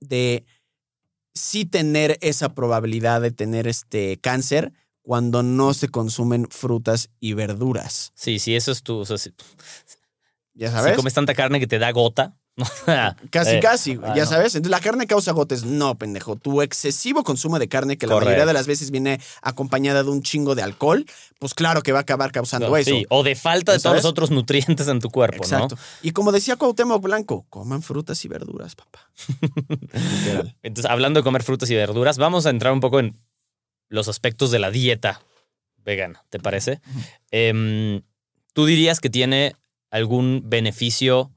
de 0.00 0.44
sí 1.34 1.64
tener 1.64 2.18
esa 2.20 2.54
probabilidad 2.54 3.20
de 3.20 3.30
tener 3.30 3.66
este 3.68 4.18
cáncer 4.20 4.72
cuando 5.02 5.42
no 5.42 5.74
se 5.74 5.88
consumen 5.88 6.46
frutas 6.50 7.10
y 7.20 7.32
verduras. 7.34 8.12
Sí, 8.14 8.38
sí, 8.38 8.54
eso 8.54 8.72
es 8.72 8.82
tu. 8.82 8.98
O 8.98 9.04
sea, 9.04 9.18
si, 9.18 9.32
¿Ya 10.54 10.68
si 10.68 10.74
sabes? 10.74 10.96
comes 10.96 11.14
tanta 11.14 11.34
carne 11.34 11.60
que 11.60 11.66
te 11.66 11.78
da 11.78 11.90
gota. 11.92 12.36
Casi, 13.30 13.50
Eh, 13.56 13.60
casi, 13.60 13.98
ah, 14.02 14.14
ya 14.16 14.24
no. 14.24 14.30
sabes. 14.30 14.54
Entonces, 14.54 14.70
la 14.70 14.80
carne 14.80 15.06
causa 15.06 15.32
gotes. 15.32 15.64
No, 15.64 15.96
pendejo. 15.96 16.36
Tu 16.36 16.62
excesivo 16.62 17.22
consumo 17.24 17.58
de 17.58 17.68
carne, 17.68 17.96
que 17.98 18.06
la 18.06 18.16
mayoría 18.16 18.46
de 18.46 18.52
las 18.52 18.66
veces 18.66 18.90
viene 18.90 19.20
acompañada 19.42 20.02
de 20.02 20.10
un 20.10 20.22
chingo 20.22 20.54
de 20.54 20.62
alcohol, 20.62 21.04
pues 21.38 21.54
claro 21.54 21.82
que 21.82 21.92
va 21.92 21.98
a 21.98 22.02
acabar 22.02 22.32
causando 22.32 22.68
No, 22.68 22.76
eso. 22.76 22.90
sí, 22.90 23.06
o 23.08 23.22
de 23.22 23.34
falta 23.34 23.72
de 23.72 23.78
¿Ya 23.78 23.82
todos 23.82 23.96
los 23.96 24.04
otros 24.04 24.30
nutrientes 24.30 24.86
en 24.88 25.00
tu 25.00 25.10
cuerpo, 25.10 25.36
Exacto. 25.42 25.76
Y 26.02 26.12
como 26.12 26.32
decía 26.32 26.56
Cuauhtémoc 26.56 27.02
Blanco, 27.02 27.46
coman 27.50 27.82
frutas 27.82 28.24
y 28.24 28.28
verduras, 28.28 28.74
papá. 28.76 29.10
¿no? 30.34 30.54
Entonces, 30.62 30.90
hablando 30.90 31.20
de 31.20 31.24
comer 31.24 31.42
frutas 31.42 31.70
y 31.70 31.74
verduras, 31.74 32.18
vamos 32.18 32.46
a 32.46 32.50
entrar 32.50 32.72
un 32.72 32.80
poco 32.80 33.00
en 33.00 33.16
los 33.88 34.08
aspectos 34.08 34.50
de 34.50 34.58
la 34.58 34.70
dieta 34.70 35.20
vegana, 35.78 36.22
¿te 36.30 36.38
parece? 36.38 36.80
Em, 37.30 38.02
¿Tú 38.52 38.66
dirías 38.66 39.00
que 39.00 39.10
tiene 39.10 39.54
algún 39.90 40.42
beneficio 40.44 41.30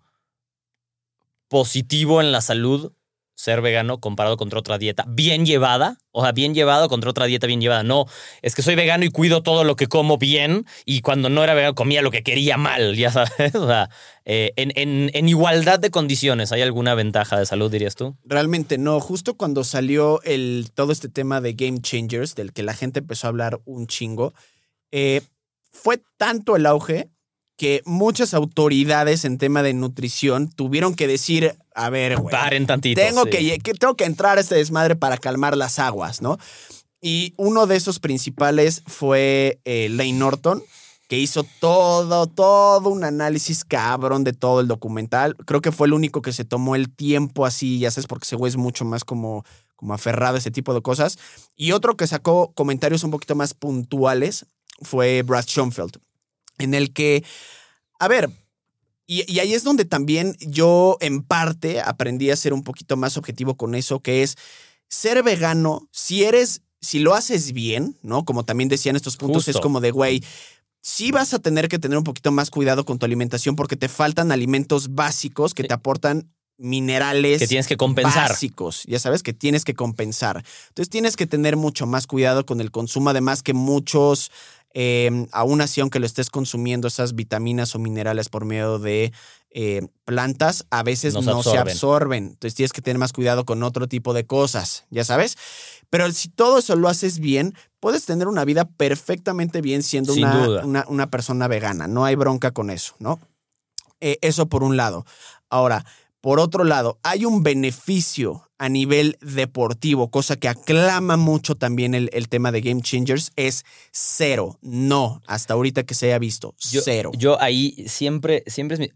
positivo 1.53 2.19
en 2.19 2.31
la 2.31 2.41
salud 2.41 2.93
ser 3.35 3.61
vegano 3.61 3.99
comparado 3.99 4.37
contra 4.37 4.57
otra 4.57 4.79
dieta 4.79 5.05
bien 5.07 5.45
llevada? 5.45 5.99
O 6.11 6.23
sea, 6.23 6.31
bien 6.31 6.55
llevado 6.55 6.89
contra 6.89 7.11
otra 7.11 7.27
dieta 7.27 7.45
bien 7.45 7.61
llevada. 7.61 7.83
No, 7.83 8.05
es 8.41 8.55
que 8.55 8.63
soy 8.63 8.73
vegano 8.73 9.05
y 9.05 9.09
cuido 9.09 9.43
todo 9.43 9.63
lo 9.63 9.75
que 9.75 9.85
como 9.85 10.17
bien 10.17 10.65
y 10.83 11.01
cuando 11.01 11.29
no 11.29 11.43
era 11.43 11.53
vegano 11.53 11.75
comía 11.75 12.01
lo 12.01 12.09
que 12.09 12.23
quería 12.23 12.57
mal, 12.57 12.95
ya 12.95 13.11
sabes. 13.11 13.53
O 13.55 13.67
sea, 13.67 13.91
eh, 14.25 14.51
en, 14.55 14.71
en- 15.13 15.29
igualdad 15.29 15.77
de 15.79 15.91
condiciones, 15.91 16.51
¿hay 16.51 16.63
alguna 16.63 16.95
ventaja 16.95 17.37
de 17.37 17.45
salud, 17.45 17.71
dirías 17.71 17.93
tú? 17.95 18.15
Realmente 18.25 18.79
no. 18.79 18.99
Justo 18.99 19.35
cuando 19.35 19.63
salió 19.63 20.23
el, 20.23 20.71
todo 20.73 20.91
este 20.91 21.07
tema 21.07 21.39
de 21.39 21.53
Game 21.53 21.81
Changers, 21.81 22.33
del 22.33 22.51
que 22.51 22.63
la 22.63 22.73
gente 22.73 22.99
empezó 22.99 23.27
a 23.27 23.29
hablar 23.29 23.59
un 23.65 23.85
chingo, 23.85 24.33
eh, 24.91 25.21
fue 25.71 26.01
tanto 26.17 26.55
el 26.55 26.65
auge 26.65 27.09
que 27.57 27.81
muchas 27.85 28.33
autoridades 28.33 29.25
en 29.25 29.37
tema 29.37 29.61
de 29.63 29.73
nutrición 29.73 30.49
tuvieron 30.49 30.95
que 30.95 31.07
decir, 31.07 31.55
a 31.75 31.89
ver, 31.89 32.17
güey, 32.17 32.31
Paren 32.31 32.65
tantito. 32.65 32.99
tengo 32.99 33.23
sí. 33.25 33.29
que, 33.29 33.39
lle- 33.41 33.61
que 33.61 33.73
tengo 33.73 33.95
que 33.95 34.05
entrar 34.05 34.37
a 34.37 34.41
este 34.41 34.55
desmadre 34.55 34.95
para 34.95 35.17
calmar 35.17 35.55
las 35.55 35.77
aguas, 35.79 36.21
¿no? 36.21 36.37
Y 37.01 37.33
uno 37.37 37.67
de 37.67 37.75
esos 37.75 37.99
principales 37.99 38.81
fue 38.87 39.59
eh, 39.65 39.89
Lane 39.89 40.13
Norton, 40.13 40.63
que 41.09 41.19
hizo 41.19 41.45
todo, 41.59 42.25
todo 42.27 42.89
un 42.89 43.03
análisis 43.03 43.63
cabrón 43.65 44.23
de 44.23 44.33
todo 44.33 44.61
el 44.61 44.67
documental. 44.67 45.35
Creo 45.45 45.61
que 45.61 45.71
fue 45.73 45.85
el 45.87 45.93
único 45.93 46.21
que 46.21 46.31
se 46.31 46.45
tomó 46.45 46.75
el 46.75 46.89
tiempo 46.89 47.45
así, 47.45 47.77
ya 47.77 47.91
sabes, 47.91 48.07
porque 48.07 48.23
ese 48.25 48.35
güey 48.37 48.49
es 48.49 48.57
mucho 48.57 48.83
más 48.85 49.03
como, 49.03 49.45
como 49.75 49.93
aferrado 49.93 50.35
a 50.35 50.39
ese 50.39 50.49
tipo 50.49 50.73
de 50.73 50.81
cosas. 50.81 51.19
Y 51.55 51.73
otro 51.73 51.97
que 51.97 52.07
sacó 52.07 52.51
comentarios 52.55 53.03
un 53.03 53.11
poquito 53.11 53.35
más 53.35 53.53
puntuales 53.53 54.45
fue 54.81 55.21
Brad 55.23 55.45
Schoenfeld, 55.45 55.97
en 56.57 56.73
el 56.73 56.93
que, 56.93 57.23
a 57.99 58.07
ver, 58.07 58.29
y, 59.05 59.29
y 59.31 59.39
ahí 59.39 59.53
es 59.53 59.63
donde 59.63 59.85
también 59.85 60.35
yo 60.39 60.97
en 61.01 61.23
parte 61.23 61.81
aprendí 61.81 62.31
a 62.31 62.35
ser 62.35 62.53
un 62.53 62.63
poquito 62.63 62.95
más 62.97 63.17
objetivo 63.17 63.55
con 63.57 63.75
eso, 63.75 63.99
que 63.99 64.23
es 64.23 64.35
ser 64.87 65.23
vegano, 65.23 65.87
si 65.91 66.23
eres, 66.23 66.61
si 66.79 66.99
lo 66.99 67.13
haces 67.13 67.51
bien, 67.53 67.97
¿no? 68.01 68.25
Como 68.25 68.45
también 68.45 68.69
decían 68.69 68.95
estos 68.95 69.17
puntos, 69.17 69.45
Justo. 69.45 69.57
es 69.57 69.61
como 69.61 69.81
de, 69.81 69.91
güey, 69.91 70.23
sí 70.81 71.11
vas 71.11 71.33
a 71.33 71.39
tener 71.39 71.67
que 71.69 71.79
tener 71.79 71.97
un 71.97 72.03
poquito 72.03 72.31
más 72.31 72.49
cuidado 72.49 72.85
con 72.85 72.99
tu 72.99 73.05
alimentación 73.05 73.55
porque 73.55 73.75
te 73.75 73.89
faltan 73.89 74.31
alimentos 74.31 74.93
básicos 74.93 75.53
que 75.53 75.63
te 75.63 75.73
aportan 75.73 76.29
minerales 76.57 77.39
Que 77.39 77.47
tienes 77.47 77.67
que 77.67 77.77
compensar. 77.77 78.29
básicos, 78.29 78.83
ya 78.85 78.99
sabes 78.99 79.23
que 79.23 79.33
tienes 79.33 79.65
que 79.65 79.73
compensar. 79.73 80.43
Entonces 80.69 80.89
tienes 80.89 81.15
que 81.15 81.25
tener 81.25 81.57
mucho 81.57 81.87
más 81.87 82.05
cuidado 82.05 82.45
con 82.45 82.61
el 82.61 82.69
consumo, 82.69 83.09
además 83.09 83.41
que 83.43 83.53
muchos, 83.53 84.31
eh, 84.73 85.27
aún 85.31 85.61
así, 85.61 85.81
aunque 85.81 85.99
lo 85.99 86.05
estés 86.05 86.29
consumiendo 86.29 86.87
esas 86.87 87.13
vitaminas 87.15 87.75
o 87.75 87.79
minerales 87.79 88.29
por 88.29 88.45
medio 88.45 88.79
de 88.79 89.13
eh, 89.51 89.87
plantas, 90.05 90.65
a 90.71 90.81
veces 90.81 91.13
No 91.13 91.21
no, 91.21 91.43
se 91.43 91.51
se 91.51 91.57
absorben. 91.57 92.25
Entonces 92.25 92.55
tienes 92.55 92.73
que 92.73 92.81
tener 92.81 92.97
más 92.97 93.13
cuidado 93.13 93.45
con 93.45 93.61
otro 93.61 93.87
tipo 93.87 94.13
de 94.13 94.25
cosas, 94.25 94.85
ya 94.89 95.03
sabes. 95.03 95.37
Pero 95.91 96.11
si 96.11 96.29
todo 96.29 96.57
eso 96.57 96.75
lo 96.75 96.89
haces 96.89 97.19
bien, 97.19 97.53
puedes 97.79 98.05
tener 98.05 98.27
una 98.27 98.45
vida 98.45 98.65
perfectamente 98.65 99.61
bien 99.61 99.83
siendo 99.83 100.13
una, 100.13 100.63
una, 100.63 100.85
una 100.87 101.09
persona 101.11 101.47
vegana. 101.47 101.87
No 101.87 102.03
hay 102.05 102.15
bronca 102.15 102.49
con 102.51 102.71
eso, 102.71 102.95
¿no? 102.97 103.19
Eh, 104.01 104.17
eso 104.21 104.47
por 104.47 104.63
un 104.63 104.75
lado. 104.75 105.05
Ahora, 105.49 105.85
por 106.19 106.39
otro 106.39 106.63
lado, 106.63 106.97
hay 107.03 107.25
un 107.25 107.43
beneficio 107.43 108.49
a 108.63 108.69
nivel 108.69 109.17
deportivo, 109.19 110.09
cosa 110.09 110.37
que 110.37 110.47
aclama 110.47 111.17
mucho 111.17 111.55
también 111.55 111.93
el, 111.93 112.09
el 112.13 112.29
tema 112.29 112.49
de 112.53 112.61
Game 112.61 112.81
Changers, 112.81 113.33
es 113.35 113.65
cero. 113.91 114.57
No, 114.61 115.21
hasta 115.27 115.53
ahorita 115.53 115.83
que 115.83 115.93
se 115.95 116.05
haya 116.05 116.17
visto, 116.17 116.55
Yo, 116.71 116.81
cero. 116.81 117.11
Yo 117.17 117.41
ahí 117.41 117.75
siempre, 117.89 118.41
siempre 118.47 118.75
es 118.75 118.79
mi- 118.79 118.91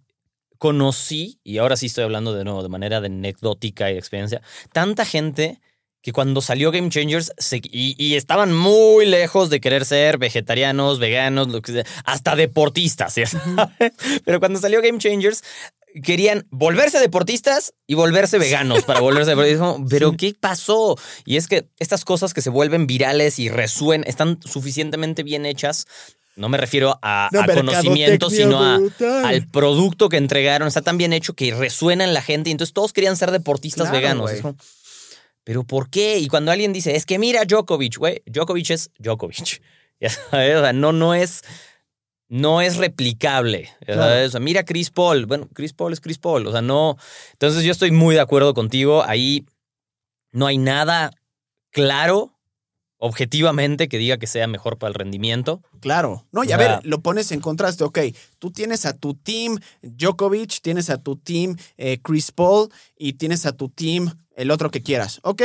conocí, 0.58 1.39
y 1.43 1.58
ahora 1.58 1.75
sí 1.75 1.88
estoy 1.88 2.06
hablando 2.06 2.34
de 2.34 2.45
nuevo 2.45 2.63
de 2.63 2.69
manera 2.69 3.01
de 3.01 3.08
anecdótica 3.08 3.89
y 3.89 3.93
de 3.93 3.99
experiencia, 3.99 4.41
tanta 4.71 5.03
gente 5.03 5.60
que 6.01 6.13
cuando 6.13 6.41
salió 6.41 6.71
Game 6.71 6.89
Changers 6.89 7.34
se- 7.38 7.58
y, 7.63 7.93
y 8.01 8.15
estaban 8.15 8.56
muy 8.56 9.06
lejos 9.06 9.49
de 9.49 9.60
querer 9.60 9.84
ser 9.84 10.17
vegetarianos, 10.17 10.99
veganos, 10.99 11.49
lo 11.49 11.62
que 11.62 11.73
sea, 11.73 11.86
hasta 12.06 12.38
deportistas. 12.38 13.15
Pero 14.25 14.39
cuando 14.39 14.60
salió 14.60 14.82
Game 14.82 14.99
Changers, 14.99 15.43
querían 16.03 16.47
volverse 16.49 16.99
deportistas 16.99 17.73
y 17.86 17.95
volverse 17.95 18.38
veganos 18.38 18.83
para 18.83 18.99
volverse 18.99 19.31
deportistas. 19.31 19.75
Pero 19.89 20.13
¿qué 20.13 20.36
pasó? 20.39 20.97
Y 21.25 21.38
es 21.38 21.47
que 21.47 21.69
estas 21.79 22.05
cosas 22.05 22.33
que 22.33 22.41
se 22.41 22.49
vuelven 22.49 22.88
virales 22.88 23.39
y 23.39 23.49
resuenan, 23.49 24.07
están 24.07 24.39
suficientemente 24.43 25.23
bien 25.23 25.45
hechas. 25.45 25.88
No 26.36 26.49
me 26.49 26.57
refiero 26.57 26.99
a, 27.01 27.29
No, 27.31 27.41
a 27.41 27.47
conocimiento, 27.47 28.29
sino 28.29 28.63
a, 28.63 28.79
al 29.25 29.47
producto 29.47 30.07
que 30.07 30.17
entregaron. 30.17 30.67
Está 30.67 30.83
tan 30.83 30.97
bien 30.97 31.12
hecho 31.12 31.33
que 31.33 31.53
resuena 31.53 32.03
en 32.03 32.13
la 32.13 32.21
gente 32.21 32.49
y 32.49 32.51
entonces 32.51 32.73
todos 32.73 32.93
querían 32.93 33.17
ser 33.17 33.31
deportistas 33.31 33.89
Claro, 33.89 33.97
veganos. 33.97 34.31
¿Pero 35.43 35.63
por 35.63 35.89
qué? 35.89 36.19
Y 36.19 36.27
cuando 36.27 36.51
alguien 36.51 36.73
dice, 36.73 36.95
es 36.95 37.05
que 37.05 37.17
mira 37.17 37.45
Djokovic, 37.45 37.97
güey, 37.97 38.21
Djokovic 38.25 38.69
es 38.71 38.91
Djokovic. 38.99 39.62
Ya 39.99 40.12
sabes, 40.12 40.57
o 40.57 40.62
sea, 40.62 40.73
no, 40.73 40.91
no 40.91 41.15
es, 41.15 41.41
no 42.29 42.61
es 42.61 42.77
replicable. 42.77 43.69
Claro. 43.85 44.01
sabes, 44.01 44.27
o 44.27 44.31
sea, 44.31 44.39
mira 44.39 44.63
Chris 44.63 44.89
Paul. 44.89 45.25
Bueno, 45.25 45.47
Chris 45.53 45.73
Paul 45.73 45.93
es 45.93 46.01
Chris 46.01 46.17
Paul. 46.17 46.47
O 46.47 46.51
sea, 46.51 46.61
no. 46.61 46.97
Entonces 47.33 47.63
yo 47.63 47.71
estoy 47.71 47.91
muy 47.91 48.15
de 48.15 48.21
acuerdo 48.21 48.53
contigo. 48.53 49.03
Ahí 49.03 49.45
no 50.31 50.47
hay 50.47 50.57
nada 50.57 51.11
claro, 51.71 52.33
objetivamente, 52.97 53.87
que 53.87 53.97
diga 53.97 54.17
que 54.17 54.27
sea 54.27 54.47
mejor 54.47 54.77
para 54.77 54.89
el 54.89 54.95
rendimiento. 54.95 55.61
Claro. 55.79 56.25
No, 56.31 56.43
y 56.43 56.51
a 56.51 56.57
ver, 56.57 56.79
lo 56.83 57.01
pones 57.01 57.31
en 57.31 57.39
contraste. 57.39 57.83
Ok, 57.83 57.99
tú 58.39 58.51
tienes 58.51 58.85
a 58.85 58.93
tu 58.93 59.13
team 59.13 59.59
Djokovic, 59.81 60.61
tienes 60.61 60.89
a 60.89 60.97
tu 60.97 61.15
team 61.15 61.55
eh, 61.77 61.99
Chris 62.01 62.31
Paul 62.31 62.69
y 62.97 63.13
tienes 63.13 63.45
a 63.45 63.53
tu 63.53 63.69
team 63.69 64.11
el 64.35 64.51
otro 64.51 64.71
que 64.71 64.81
quieras. 64.83 65.19
Ok, 65.23 65.43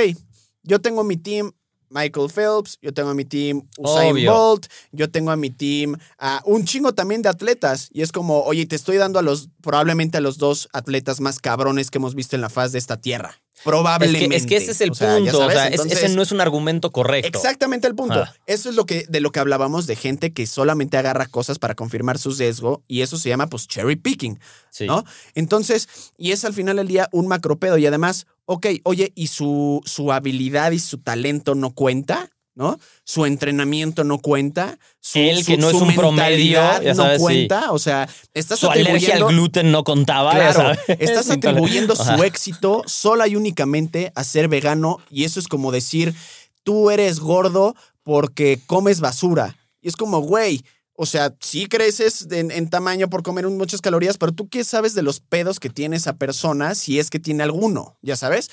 yo 0.62 0.80
tengo 0.80 1.04
mi 1.04 1.16
team 1.16 1.52
Michael 1.92 2.30
Phelps, 2.30 2.78
yo 2.80 2.92
tengo 2.92 3.10
a 3.10 3.14
mi 3.14 3.24
team 3.24 3.68
Usain 3.78 4.12
Obvio. 4.12 4.32
Bolt, 4.32 4.66
yo 4.92 5.10
tengo 5.10 5.30
a 5.30 5.36
mi 5.36 5.50
team 5.50 5.96
a 6.18 6.42
un 6.44 6.64
chingo 6.64 6.94
también 6.94 7.22
de 7.22 7.28
atletas. 7.28 7.88
Y 7.92 8.02
es 8.02 8.12
como, 8.12 8.42
oye, 8.42 8.66
te 8.66 8.76
estoy 8.76 8.96
dando 8.96 9.18
a 9.18 9.22
los, 9.22 9.48
probablemente 9.60 10.18
a 10.18 10.20
los 10.20 10.38
dos 10.38 10.68
atletas 10.72 11.20
más 11.20 11.38
cabrones 11.38 11.90
que 11.90 11.98
hemos 11.98 12.14
visto 12.14 12.36
en 12.36 12.42
la 12.42 12.48
faz 12.48 12.72
de 12.72 12.78
esta 12.78 13.00
tierra. 13.00 13.41
Es 13.54 13.62
Probablemente. 13.64 14.28
que, 14.30 14.36
es 14.36 14.46
que 14.46 14.56
ese 14.56 14.70
es 14.72 14.80
el 14.80 14.90
O 14.90 14.94
sea, 14.94 15.18
ya 15.18 15.30
punto. 15.30 15.46
o 15.46 15.50
sea, 15.50 15.68
entonces- 15.68 16.02
ese 16.02 16.14
no 16.16 16.22
es 16.22 16.32
un 16.32 16.40
argumento 16.40 16.90
correcto. 16.90 17.28
Exactamente 17.38 17.86
el 17.86 17.94
punto. 17.94 18.20
Ah. 18.22 18.34
Eso 18.46 18.68
es 18.70 18.74
lo 18.74 18.86
que, 18.86 19.04
de 19.08 19.20
lo 19.20 19.30
que 19.30 19.38
hablábamos 19.40 19.86
de 19.86 19.94
gente 19.94 20.32
que 20.32 20.46
solamente 20.46 20.96
agarra 20.96 21.26
cosas 21.26 21.58
para 21.58 21.74
confirmar 21.74 22.18
su 22.18 22.32
sesgo 22.32 22.82
y 22.88 23.02
eso 23.02 23.18
se 23.18 23.28
llama 23.28 23.46
pues 23.48 23.68
cherry 23.68 23.96
picking, 23.96 24.40
Sí. 24.70 24.86
¿no? 24.86 25.04
Entonces, 25.34 25.88
y 26.16 26.32
es 26.32 26.44
al 26.44 26.54
final 26.54 26.76
del 26.76 26.88
día 26.88 27.08
un 27.12 27.28
macropedo 27.28 27.78
y 27.78 27.86
además, 27.86 28.26
ok, 28.46 28.66
oye, 28.84 29.12
¿y 29.14 29.28
su, 29.28 29.80
su 29.84 30.12
habilidad 30.12 30.72
y 30.72 30.78
su 30.80 30.98
talento 30.98 31.54
no 31.54 31.72
cuenta? 31.72 32.30
¿No? 32.54 32.78
Su 33.04 33.24
entrenamiento 33.24 34.04
no 34.04 34.18
cuenta. 34.18 34.78
Su, 35.00 35.18
Él, 35.18 35.44
que 35.46 35.54
su- 35.54 35.60
no 35.60 35.70
es 35.70 35.74
un 35.74 35.94
promedio, 35.94 36.60
no 36.94 37.10
sí. 37.14 37.18
cuenta. 37.18 37.72
O 37.72 37.78
sea, 37.78 38.06
estás 38.34 38.58
Su 38.58 38.70
alergia 38.70 39.14
al 39.16 39.22
atribuyendo- 39.22 39.28
gluten 39.28 39.72
no 39.72 39.84
contaba. 39.84 40.32
ya 40.34 40.52
Claro, 40.52 40.74
sabes. 40.74 41.00
estás 41.00 41.30
atribuyendo 41.30 41.96
su 41.96 42.22
éxito 42.22 42.82
sola 42.86 43.26
y 43.26 43.36
únicamente 43.36 44.12
a 44.14 44.22
ser 44.22 44.48
vegano 44.48 44.98
y 45.10 45.24
eso 45.24 45.40
es 45.40 45.48
como 45.48 45.72
decir, 45.72 46.14
tú 46.62 46.90
eres 46.90 47.20
gordo 47.20 47.74
porque 48.02 48.60
comes 48.66 49.00
basura. 49.00 49.56
Y 49.80 49.88
es 49.88 49.96
como, 49.96 50.20
güey, 50.20 50.62
o 50.94 51.06
sea, 51.06 51.34
sí 51.40 51.66
creces 51.66 52.26
en, 52.30 52.50
en 52.50 52.68
tamaño 52.68 53.08
por 53.08 53.22
comer 53.22 53.48
muchas 53.48 53.80
calorías, 53.80 54.18
pero 54.18 54.32
tú 54.32 54.48
qué 54.50 54.62
sabes 54.62 54.94
de 54.94 55.00
los 55.02 55.20
pedos 55.20 55.58
que 55.58 55.70
tiene 55.70 55.96
esa 55.96 56.16
persona 56.16 56.74
si 56.74 56.98
es 56.98 57.08
que 57.08 57.18
tiene 57.18 57.42
alguno, 57.44 57.96
ya 58.02 58.14
sabes. 58.14 58.50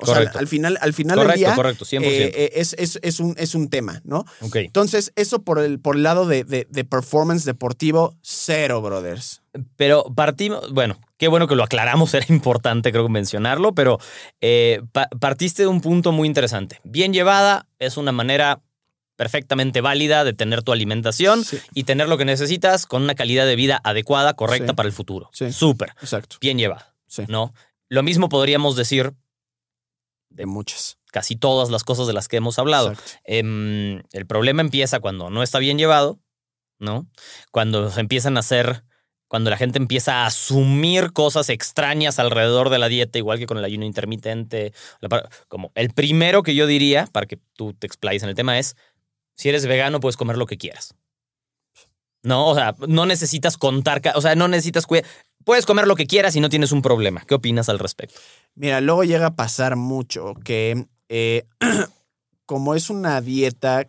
O 0.00 0.06
Correcto. 0.06 0.32
sea, 0.34 0.40
al 0.40 0.46
final, 0.46 0.78
al 0.80 0.92
final 0.94 1.16
del 1.16 1.24
Correcto, 1.26 1.38
día 1.46 1.54
correcto, 1.56 1.84
100%. 1.84 2.02
eh, 2.04 2.32
eh, 2.32 2.50
es, 2.54 2.72
es- 2.78 3.00
es 3.02 3.18
un, 3.18 3.34
es 3.36 3.56
un 3.56 3.68
tema, 3.68 4.00
¿no? 4.04 4.24
ok. 4.42 4.56
Entonces, 4.56 5.12
eso 5.16 5.42
por 5.42 5.58
el, 5.58 5.80
por 5.80 5.96
el 5.96 6.04
lado 6.04 6.24
de, 6.26 6.44
de- 6.44 6.68
de 6.70 6.84
performance 6.84 7.44
deportivo, 7.44 8.14
cero, 8.22 8.80
brothers. 8.80 9.42
Pero 9.76 10.04
partimos, 10.14 10.72
bueno, 10.72 11.00
qué 11.16 11.26
bueno 11.26 11.48
que 11.48 11.56
lo 11.56 11.64
aclaramos, 11.64 12.14
era 12.14 12.26
importante 12.28 12.92
creo 12.92 13.08
mencionarlo, 13.08 13.74
pero 13.74 13.98
eh, 14.40 14.82
pa- 14.92 15.08
partiste 15.18 15.62
de 15.62 15.68
un 15.68 15.80
punto 15.80 16.12
muy 16.12 16.28
interesante. 16.28 16.78
Bien 16.84 17.12
llevada 17.12 17.66
es 17.80 17.96
una 17.96 18.12
manera 18.12 18.60
perfectamente 19.16 19.80
válida 19.80 20.22
de 20.22 20.32
tener 20.32 20.62
tu 20.62 20.70
alimentación 20.70 21.44
Sí. 21.44 21.58
y 21.74 21.82
tener 21.84 22.08
lo 22.08 22.18
que 22.18 22.24
necesitas 22.24 22.86
con 22.86 23.02
una 23.02 23.16
calidad 23.16 23.46
de 23.46 23.56
vida 23.56 23.80
adecuada, 23.82 24.34
correcta 24.34 24.68
Sí. 24.72 24.76
para 24.76 24.86
el 24.86 24.92
futuro. 24.92 25.28
Sí. 25.32 25.50
Súper, 25.50 25.90
Exacto. 26.00 26.36
bien 26.40 26.56
llevada, 26.56 26.94
Sí. 27.08 27.24
¿no? 27.26 27.52
Lo 27.88 28.04
mismo 28.04 28.28
podríamos 28.28 28.76
decir 28.76 29.12
De 30.30 30.46
muchas. 30.46 30.98
casi 31.10 31.36
todas 31.36 31.70
las 31.70 31.84
cosas 31.84 32.06
de 32.06 32.12
las 32.12 32.28
que 32.28 32.36
hemos 32.36 32.58
hablado. 32.58 32.92
Em, 33.24 34.02
el 34.12 34.26
problema 34.26 34.60
empieza 34.60 35.00
cuando 35.00 35.30
no 35.30 35.42
está 35.42 35.58
bien 35.58 35.78
llevado, 35.78 36.20
¿no? 36.78 37.06
Cuando 37.50 37.90
se 37.90 38.00
empiezan 38.00 38.36
a 38.36 38.40
hacer, 38.40 38.84
cuando 39.26 39.50
la 39.50 39.56
gente 39.56 39.78
empieza 39.78 40.22
a 40.22 40.26
asumir 40.26 41.12
cosas 41.12 41.48
extrañas 41.48 42.18
alrededor 42.18 42.68
de 42.70 42.78
la 42.78 42.88
dieta, 42.88 43.18
igual 43.18 43.38
que 43.38 43.46
con 43.46 43.58
el 43.58 43.64
ayuno 43.64 43.86
intermitente. 43.86 44.72
Como 45.48 45.72
el 45.74 45.90
primero 45.90 46.42
que 46.42 46.54
yo 46.54 46.66
diría, 46.66 47.06
para 47.10 47.26
que 47.26 47.38
tú 47.54 47.72
te 47.72 47.86
explayes 47.86 48.22
en 48.22 48.28
el 48.28 48.34
tema, 48.34 48.58
es, 48.58 48.76
si 49.34 49.48
eres 49.48 49.66
vegano 49.66 50.00
puedes 50.00 50.16
comer 50.16 50.36
lo 50.36 50.46
que 50.46 50.58
quieras. 50.58 50.94
No, 52.22 52.48
o 52.48 52.54
sea, 52.54 52.74
no 52.86 53.06
necesitas 53.06 53.56
contar, 53.56 54.02
o 54.14 54.20
sea, 54.20 54.34
no 54.34 54.48
necesitas 54.48 54.86
cuidar. 54.86 55.06
Puedes 55.48 55.64
comer 55.64 55.86
lo 55.86 55.96
que 55.96 56.06
quieras 56.06 56.36
y 56.36 56.40
no 56.40 56.50
tienes 56.50 56.72
un 56.72 56.82
problema. 56.82 57.22
¿Qué 57.26 57.34
opinas 57.34 57.70
al 57.70 57.78
respecto? 57.78 58.20
Mira, 58.54 58.82
luego 58.82 59.02
llega 59.02 59.28
a 59.28 59.34
pasar 59.34 59.76
mucho 59.76 60.34
que 60.44 60.84
eh, 61.08 61.46
como 62.44 62.74
es 62.74 62.90
una 62.90 63.18
dieta 63.22 63.86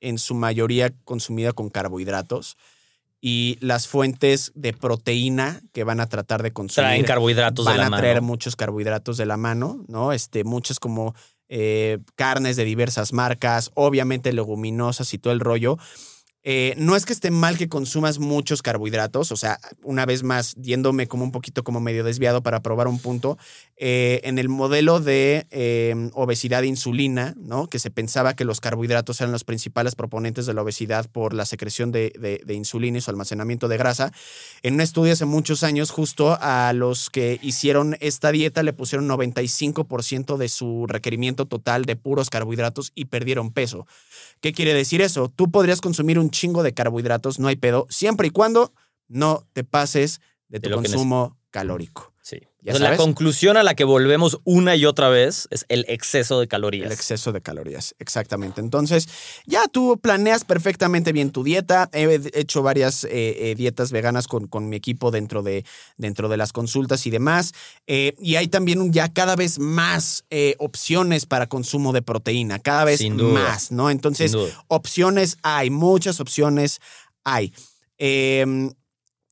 en 0.00 0.18
su 0.18 0.36
mayoría 0.36 0.92
consumida 1.04 1.50
con 1.54 1.70
carbohidratos 1.70 2.56
y 3.20 3.58
las 3.60 3.88
fuentes 3.88 4.52
de 4.54 4.74
proteína 4.74 5.60
que 5.72 5.82
van 5.82 5.98
a 5.98 6.06
tratar 6.06 6.40
de 6.40 6.52
consumir 6.52 6.86
Traen 6.86 7.04
carbohidratos 7.04 7.64
van 7.64 7.74
de 7.74 7.80
la 7.80 7.86
a 7.86 7.90
mano. 7.90 8.00
traer 8.00 8.22
muchos 8.22 8.54
carbohidratos 8.54 9.16
de 9.16 9.26
la 9.26 9.36
mano, 9.36 9.84
¿no? 9.88 10.12
Este, 10.12 10.44
muchas 10.44 10.78
como 10.78 11.16
eh, 11.48 11.98
carnes 12.14 12.54
de 12.54 12.64
diversas 12.64 13.12
marcas, 13.12 13.72
obviamente 13.74 14.32
leguminosas 14.32 15.12
y 15.14 15.18
todo 15.18 15.32
el 15.32 15.40
rollo. 15.40 15.78
Eh, 16.44 16.74
no 16.76 16.96
es 16.96 17.06
que 17.06 17.12
esté 17.12 17.30
mal 17.30 17.56
que 17.56 17.68
consumas 17.68 18.18
muchos 18.18 18.62
carbohidratos, 18.62 19.30
o 19.30 19.36
sea, 19.36 19.60
una 19.84 20.06
vez 20.06 20.24
más, 20.24 20.54
yéndome 20.56 21.06
como 21.06 21.22
un 21.24 21.30
poquito 21.30 21.62
como 21.62 21.80
medio 21.80 22.02
desviado 22.02 22.42
para 22.42 22.62
probar 22.62 22.88
un 22.88 22.98
punto, 22.98 23.38
eh, 23.76 24.20
en 24.24 24.38
el 24.38 24.48
modelo 24.48 24.98
de 25.00 25.46
eh, 25.50 26.10
obesidad 26.14 26.64
e 26.64 26.66
insulina, 26.66 27.34
¿no? 27.36 27.68
Que 27.68 27.78
se 27.78 27.90
pensaba 27.90 28.34
que 28.34 28.44
los 28.44 28.60
carbohidratos 28.60 29.20
eran 29.20 29.30
los 29.32 29.44
principales 29.44 29.94
proponentes 29.94 30.46
de 30.46 30.54
la 30.54 30.62
obesidad 30.62 31.08
por 31.10 31.32
la 31.32 31.44
secreción 31.46 31.92
de, 31.92 32.12
de- 32.18 32.42
de 32.44 32.54
insulina 32.54 32.98
y 32.98 33.00
su 33.00 33.10
almacenamiento 33.10 33.68
de 33.68 33.76
grasa. 33.76 34.12
En 34.62 34.74
un 34.74 34.80
estudio 34.80 35.12
hace 35.12 35.24
muchos 35.26 35.62
años, 35.62 35.90
justo 35.90 36.36
a 36.40 36.72
los 36.72 37.08
que 37.10 37.38
hicieron 37.42 37.96
esta 38.00 38.32
dieta 38.32 38.62
le 38.62 38.72
pusieron 38.72 39.06
95% 39.08 40.36
de 40.36 40.48
su 40.48 40.86
requerimiento 40.88 41.46
total 41.46 41.84
de 41.84 41.96
puros 41.96 42.30
carbohidratos 42.30 42.92
y 42.94 43.06
perdieron 43.06 43.52
peso. 43.52 43.86
¿Qué 44.42 44.52
quiere 44.52 44.74
decir 44.74 45.00
eso? 45.00 45.28
Tú 45.28 45.52
podrías 45.52 45.80
consumir 45.80 46.18
un 46.18 46.30
chingo 46.30 46.64
de 46.64 46.74
carbohidratos, 46.74 47.38
no 47.38 47.46
hay 47.46 47.54
pedo, 47.54 47.86
siempre 47.88 48.26
y 48.26 48.30
cuando 48.30 48.74
no 49.06 49.46
te 49.52 49.62
pases 49.62 50.20
de 50.48 50.58
tu 50.58 50.68
De 50.68 50.74
consumo 50.74 51.38
calórico. 51.50 52.11
Sí. 52.22 52.36
¿Ya 52.60 52.70
Entonces, 52.70 52.90
la 52.90 52.96
conclusión 52.96 53.56
a 53.56 53.64
la 53.64 53.74
que 53.74 53.82
volvemos 53.82 54.40
una 54.44 54.76
y 54.76 54.84
otra 54.84 55.08
vez 55.08 55.48
es 55.50 55.66
el 55.68 55.84
exceso 55.88 56.38
de 56.38 56.46
calorías. 56.46 56.86
El 56.86 56.92
exceso 56.92 57.32
de 57.32 57.40
calorías, 57.40 57.96
exactamente. 57.98 58.60
Entonces, 58.60 59.08
ya 59.44 59.66
tú 59.66 59.98
planeas 60.00 60.44
perfectamente 60.44 61.10
bien 61.10 61.32
tu 61.32 61.42
dieta. 61.42 61.90
He 61.92 62.20
hecho 62.34 62.62
varias 62.62 63.02
eh, 63.02 63.10
eh, 63.50 63.54
dietas 63.56 63.90
veganas 63.90 64.28
con, 64.28 64.46
con 64.46 64.68
mi 64.68 64.76
equipo 64.76 65.10
dentro 65.10 65.42
de, 65.42 65.64
dentro 65.96 66.28
de 66.28 66.36
las 66.36 66.52
consultas 66.52 67.04
y 67.08 67.10
demás. 67.10 67.54
Eh, 67.88 68.14
y 68.20 68.36
hay 68.36 68.46
también 68.46 68.92
ya 68.92 69.12
cada 69.12 69.34
vez 69.34 69.58
más 69.58 70.24
eh, 70.30 70.54
opciones 70.60 71.26
para 71.26 71.48
consumo 71.48 71.92
de 71.92 72.02
proteína, 72.02 72.60
cada 72.60 72.84
vez 72.84 73.02
más, 73.10 73.72
¿no? 73.72 73.90
Entonces, 73.90 74.36
opciones 74.68 75.38
hay, 75.42 75.70
muchas 75.70 76.20
opciones 76.20 76.80
hay. 77.24 77.52
Em, 77.98 78.72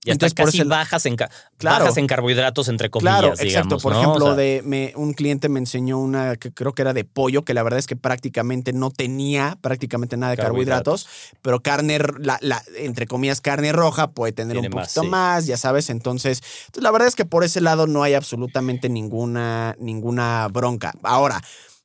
Entonces, 0.07 0.35
por 0.35 0.47
casi 0.47 0.59
ese- 0.61 0.69
bajas, 0.69 1.05
en, 1.05 1.17
Claro. 1.17 1.85
bajas 1.85 1.97
en 1.99 2.07
carbohidratos, 2.07 2.69
entre 2.69 2.89
comillas, 2.89 3.19
Claro, 3.19 3.29
exacto. 3.35 3.45
digamos. 3.47 3.83
Por 3.83 3.93
¿no? 3.93 3.99
ejemplo, 4.01 4.25
O 4.25 4.29
sea, 4.29 4.37
de, 4.37 4.63
me- 4.65 4.93
un 4.97 5.13
cliente 5.13 5.49
me 5.51 5.59
enseñó 5.59 5.99
una 5.99 6.37
que 6.37 6.53
creo 6.53 6.73
que 6.73 6.81
era 6.83 6.95
de 6.95 7.05
pollo, 7.05 7.45
que 7.45 7.53
la 7.53 7.63
verdad 7.63 7.79
es 7.79 7.87
que 7.87 7.97
prácticamente 7.97 8.73
no 8.73 8.91
tenía 8.91 9.59
prácticamente 9.61 10.17
nada 10.17 10.31
de 10.31 10.39
carbohidratos, 10.39 11.07
pero 11.43 11.61
carne, 11.61 11.97
r- 11.97 12.15
la, 12.19 12.39
la- 12.41 12.63
entre 12.79 13.07
comillas, 13.07 13.41
carne 13.43 13.73
roja 13.73 14.11
puede 14.13 14.33
tener 14.33 14.57
un 14.57 14.69
más, 14.71 14.87
poquito 14.89 15.03
sí. 15.03 15.09
más, 15.09 15.47
ya 15.47 15.57
sabes. 15.59 15.91
Entonces, 15.91 16.11
entonces, 16.11 16.83
la 16.83 16.91
verdad 16.91 17.07
es 17.09 17.15
que 17.15 17.25
por 17.27 17.45
ese 17.45 17.61
lado 17.61 17.87
no 17.87 18.03
hay 18.03 18.15
absolutamente 18.15 18.89
ninguna, 18.89 19.77
ninguna 19.79 20.49
bronca. 20.51 20.93
Ahora, 21.03 21.43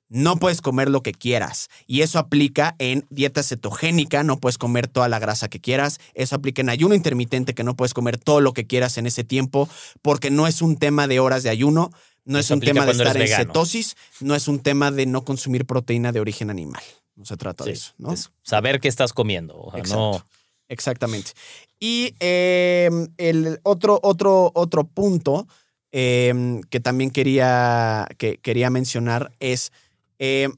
no 0.10 0.38
puedes 0.38 0.62
comer 0.62 0.89
lo 0.89 1.02
que 1.02 1.13
quieras. 1.13 1.70
Y 1.88 2.02
eso 2.02 2.20
aplica 2.20 2.76
en 2.80 3.06
dieta 3.10 3.44
cetogénica, 3.44 4.24
no 4.24 4.39
puedes 4.39 4.58
comer 4.58 4.88
toda 4.88 5.10
la 5.10 5.20
grasa 5.20 5.48
que 5.48 5.60
quieras. 5.60 6.00
Eso 6.13 6.36
aplica 6.36 6.62
en 6.62 6.70
ayuno 6.70 6.96
intermitente, 6.96 7.54
que 7.54 7.63
no 7.63 7.76
puedes 7.76 7.94
comer 7.94 8.18
todo 8.18 8.41
lo 8.41 8.54
que 8.54 8.68
quieras 8.68 8.98
en 8.98 9.08
ese 9.08 9.24
tiempo, 9.24 9.70
porque 10.02 10.30
no 10.32 10.48
es 10.48 10.62
un 10.62 10.78
tema 10.78 11.08
de 11.08 11.20
horas 11.20 11.44
de 11.44 11.50
ayuno, 11.50 11.91
no 12.24 12.39
es 12.39 12.50
un 12.52 12.60
tema 12.60 12.86
de 12.86 12.91
estar 12.91 13.18
en 13.18 13.28
cetosis, 13.28 13.96
no 14.20 14.36
es 14.36 14.48
un 14.48 14.60
tema 14.60 14.91
de 14.91 15.06
no 15.06 15.24
consumir 15.24 15.65
proteína 15.65 16.12
de 16.12 16.20
origen 16.20 16.50
animal. 16.50 16.82
No 17.15 17.26
se 17.26 17.38
trata 17.38 17.63
de 17.63 17.72
eso, 17.72 17.94
¿no? 17.98 18.12
es 18.12 18.32
saber 18.44 18.80
qué 18.80 18.89
estás 18.89 19.13
comiendo. 19.13 19.56
O 19.56 19.72
sea, 19.72 19.84
no. 19.96 20.26
Exactamente. 20.68 21.32
Y 21.80 22.15
eh, 22.20 22.89
el 23.18 23.60
otro, 23.63 24.00
otro, 24.02 24.52
otro 24.56 24.86
punto 24.86 25.48
eh, 25.91 26.60
que 26.70 26.82
también 26.82 27.10
quería, 27.12 28.08
que 28.18 28.38
quería 28.38 28.70
mencionar 28.70 29.32
es, 29.39 29.72
eh, 30.19 30.49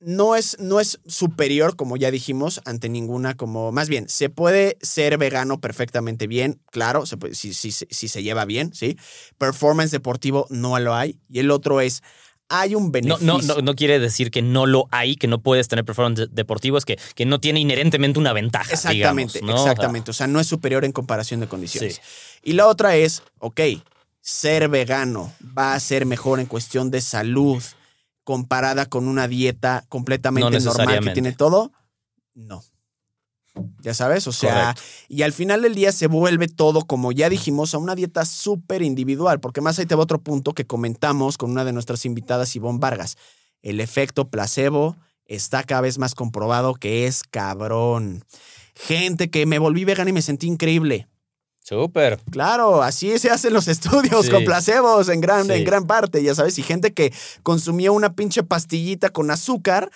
no 0.00 0.36
es, 0.36 0.58
no 0.60 0.80
es 0.80 1.00
superior, 1.06 1.76
como 1.76 1.96
ya 1.96 2.10
dijimos, 2.10 2.60
ante 2.66 2.90
ninguna, 2.90 3.34
como, 3.34 3.72
más 3.72 3.88
bien, 3.88 4.06
se 4.08 4.28
puede 4.28 4.76
ser 4.82 5.16
vegano 5.16 5.60
perfectamente 5.60 6.26
bien, 6.26 6.60
claro, 6.70 7.06
se 7.06 7.16
puede- 7.16 7.34
si, 7.34 7.54
si- 7.54 7.72
si- 7.72 8.08
se 8.08 8.22
lleva 8.22 8.44
bien, 8.44 8.74
¿sí? 8.74 8.98
Performance 9.38 9.92
deportivo 9.92 10.46
no 10.50 10.78
lo 10.78 10.94
hay. 10.94 11.18
Y 11.30 11.38
el 11.38 11.50
otro 11.50 11.80
es, 11.80 12.02
hay 12.50 12.74
un 12.74 12.84
No, 12.86 12.90
beneficio. 12.90 13.26
no, 13.26 13.38
no, 13.40 13.62
no 13.62 13.74
quiere 13.74 13.98
decir 13.98 14.30
que 14.30 14.42
no 14.42 14.66
lo 14.66 14.88
hay, 14.90 15.16
que 15.16 15.26
no 15.26 15.40
puedes 15.40 15.68
tener 15.68 15.86
performance 15.86 16.28
deportivo, 16.30 16.76
es 16.76 16.84
que, 16.84 16.98
que 17.14 17.24
no 17.24 17.40
tiene 17.40 17.60
inherentemente 17.60 18.18
una 18.18 18.34
ventaja. 18.34 18.70
Exactamente, 18.74 19.38
digamos, 19.40 19.56
¿no? 19.64 19.70
Exactamente. 19.70 20.10
O 20.10 20.14
sea, 20.14 20.26
no 20.26 20.38
es 20.38 20.46
superior 20.46 20.84
en 20.84 20.92
comparación 20.92 21.40
de 21.40 21.48
condiciones. 21.48 21.94
Sí. 21.94 22.00
Y 22.42 22.52
la 22.52 22.66
otra 22.66 22.94
es, 22.96 23.22
ok, 23.38 23.58
ser 24.20 24.68
vegano 24.68 25.32
va 25.56 25.72
a 25.72 25.80
ser 25.80 26.04
mejor 26.04 26.40
en 26.40 26.46
cuestión 26.46 26.90
de 26.90 27.00
salud 27.00 27.62
comparada 28.24 28.86
con 28.86 29.06
una 29.06 29.28
dieta 29.28 29.84
completamente 29.88 30.58
No 30.58 30.64
normal 30.72 31.00
que 31.00 31.10
tiene 31.10 31.32
todo. 31.32 31.72
No. 32.34 32.62
Ya 33.82 33.94
sabes, 33.94 34.26
o 34.26 34.32
sea, 34.32 34.74
Correcto. 34.74 34.82
y 35.08 35.22
al 35.22 35.32
final 35.32 35.62
del 35.62 35.76
día 35.76 35.92
se 35.92 36.08
vuelve 36.08 36.48
todo, 36.48 36.82
como 36.82 37.12
ya 37.12 37.28
dijimos, 37.28 37.72
a 37.72 37.78
una 37.78 37.94
dieta 37.94 38.24
súper 38.24 38.82
individual, 38.82 39.38
porque 39.38 39.60
más 39.60 39.78
ahí 39.78 39.86
te 39.86 39.94
va 39.94 40.02
otro 40.02 40.20
punto 40.20 40.54
que 40.54 40.66
comentamos 40.66 41.38
con 41.38 41.52
una 41.52 41.64
de 41.64 41.72
nuestras 41.72 42.04
invitadas, 42.04 42.56
Ivonne 42.56 42.80
Vargas. 42.80 43.16
El 43.62 43.78
efecto 43.78 44.28
placebo 44.28 44.96
está 45.26 45.62
cada 45.62 45.82
vez 45.82 45.98
más 45.98 46.16
comprobado 46.16 46.74
que 46.74 47.06
es 47.06 47.22
cabrón. 47.22 48.24
Gente 48.74 49.30
que 49.30 49.46
me 49.46 49.60
volví 49.60 49.84
vegana 49.84 50.10
y 50.10 50.14
me 50.14 50.22
sentí 50.22 50.48
increíble. 50.48 51.06
Súper. 51.64 52.20
Claro, 52.30 52.82
así 52.82 53.18
se 53.18 53.30
hacen 53.30 53.54
los 53.54 53.68
estudios 53.68 54.26
Sí. 54.26 54.30
con 54.30 54.44
placebos 54.44 55.08
en 55.08 55.20
gran, 55.22 55.46
Sí. 55.46 55.52
en 55.52 55.64
gran 55.64 55.86
parte, 55.86 56.22
ya 56.22 56.34
sabes. 56.34 56.58
Y 56.58 56.62
gente 56.62 56.92
que 56.92 57.12
consumía 57.42 57.90
una 57.90 58.14
pinche 58.14 58.42
pastillita 58.42 59.08
con 59.08 59.30
azúcar 59.30 59.90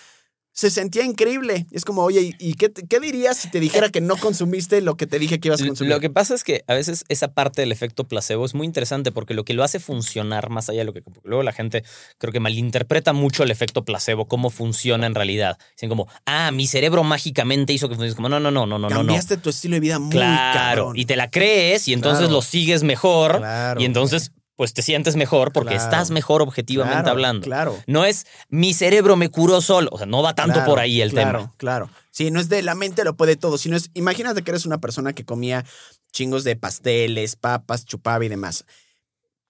se 0.58 0.70
sentía 0.70 1.04
increíble. 1.04 1.68
Es 1.70 1.84
como, 1.84 2.02
oye, 2.02 2.34
¿y 2.40 2.54
qué, 2.54 2.72
qué 2.72 2.98
dirías 2.98 3.36
si 3.36 3.48
te 3.48 3.60
dijera 3.60 3.90
que 3.90 4.00
no 4.00 4.16
consumiste 4.16 4.80
lo 4.80 4.96
que 4.96 5.06
te 5.06 5.20
dije 5.20 5.38
que 5.38 5.46
ibas 5.46 5.62
a 5.62 5.66
consumir? 5.68 5.92
Lo 5.92 6.00
que 6.00 6.10
pasa 6.10 6.34
es 6.34 6.42
que 6.42 6.64
a 6.66 6.74
veces 6.74 7.04
esa 7.08 7.28
parte 7.32 7.62
del 7.62 7.70
efecto 7.70 8.08
placebo 8.08 8.44
es 8.44 8.54
muy 8.56 8.66
interesante 8.66 9.12
porque 9.12 9.34
lo 9.34 9.44
que 9.44 9.54
lo 9.54 9.62
hace 9.62 9.78
funcionar 9.78 10.50
más 10.50 10.68
allá 10.68 10.80
de 10.80 10.84
lo 10.86 10.92
que 10.92 11.04
luego 11.22 11.44
la 11.44 11.52
gente 11.52 11.84
creo 12.18 12.32
que 12.32 12.40
malinterpreta 12.40 13.12
mucho 13.12 13.44
el 13.44 13.52
efecto 13.52 13.84
placebo, 13.84 14.26
cómo 14.26 14.50
funciona 14.50 15.06
en 15.06 15.14
realidad. 15.14 15.58
Dicen 15.76 15.88
como, 15.90 16.08
ah, 16.26 16.50
mi 16.50 16.66
cerebro 16.66 17.04
mágicamente 17.04 17.72
hizo 17.72 17.88
que 17.88 17.94
funcione. 17.94 18.16
Como, 18.16 18.28
no, 18.28 18.40
no, 18.40 18.50
no, 18.50 18.66
no, 18.66 18.78
no, 18.80 18.88
no, 18.88 18.88
no. 18.88 18.96
Cambiaste 18.96 19.36
tu 19.36 19.50
estilo 19.50 19.74
de 19.74 19.80
vida 19.80 20.00
muy 20.00 20.10
Claro. 20.10 20.58
cabrón. 20.58 20.98
Y 20.98 21.04
te 21.04 21.14
la 21.14 21.30
crees 21.30 21.86
y 21.86 21.92
entonces 21.92 22.18
Claro. 22.22 22.32
lo 22.34 22.42
sigues 22.42 22.82
mejor. 22.82 23.36
Claro, 23.38 23.80
y 23.80 23.84
entonces, 23.84 24.32
pues 24.58 24.74
te 24.74 24.82
sientes 24.82 25.14
mejor 25.14 25.52
porque 25.52 25.74
Claro. 25.74 25.84
estás 25.84 26.10
mejor 26.10 26.42
objetivamente 26.42 26.96
Claro, 26.96 27.10
hablando. 27.10 27.44
Claro. 27.44 27.78
No 27.86 28.04
es 28.04 28.26
mi 28.48 28.74
cerebro 28.74 29.14
me 29.14 29.28
curó 29.30 29.60
solo. 29.60 29.88
O 29.92 29.98
sea, 29.98 30.06
no 30.06 30.20
va 30.20 30.34
tanto 30.34 30.54
Claro, 30.54 30.68
por 30.68 30.80
ahí 30.80 31.00
el 31.00 31.14
tema. 31.14 31.52
Claro, 31.58 31.88
Sí, 32.10 32.32
no 32.32 32.40
es 32.40 32.48
de 32.48 32.62
la 32.62 32.74
mente 32.74 33.04
lo 33.04 33.16
puede 33.16 33.36
todo, 33.36 33.56
sino 33.56 33.76
es, 33.76 33.90
imagínate 33.94 34.42
que 34.42 34.50
eres 34.50 34.66
una 34.66 34.78
persona 34.78 35.12
que 35.12 35.24
comía 35.24 35.64
chingos 36.10 36.42
de 36.42 36.56
pasteles, 36.56 37.36
papas, 37.36 37.84
chupaba 37.84 38.24
y 38.24 38.28
demás. 38.28 38.64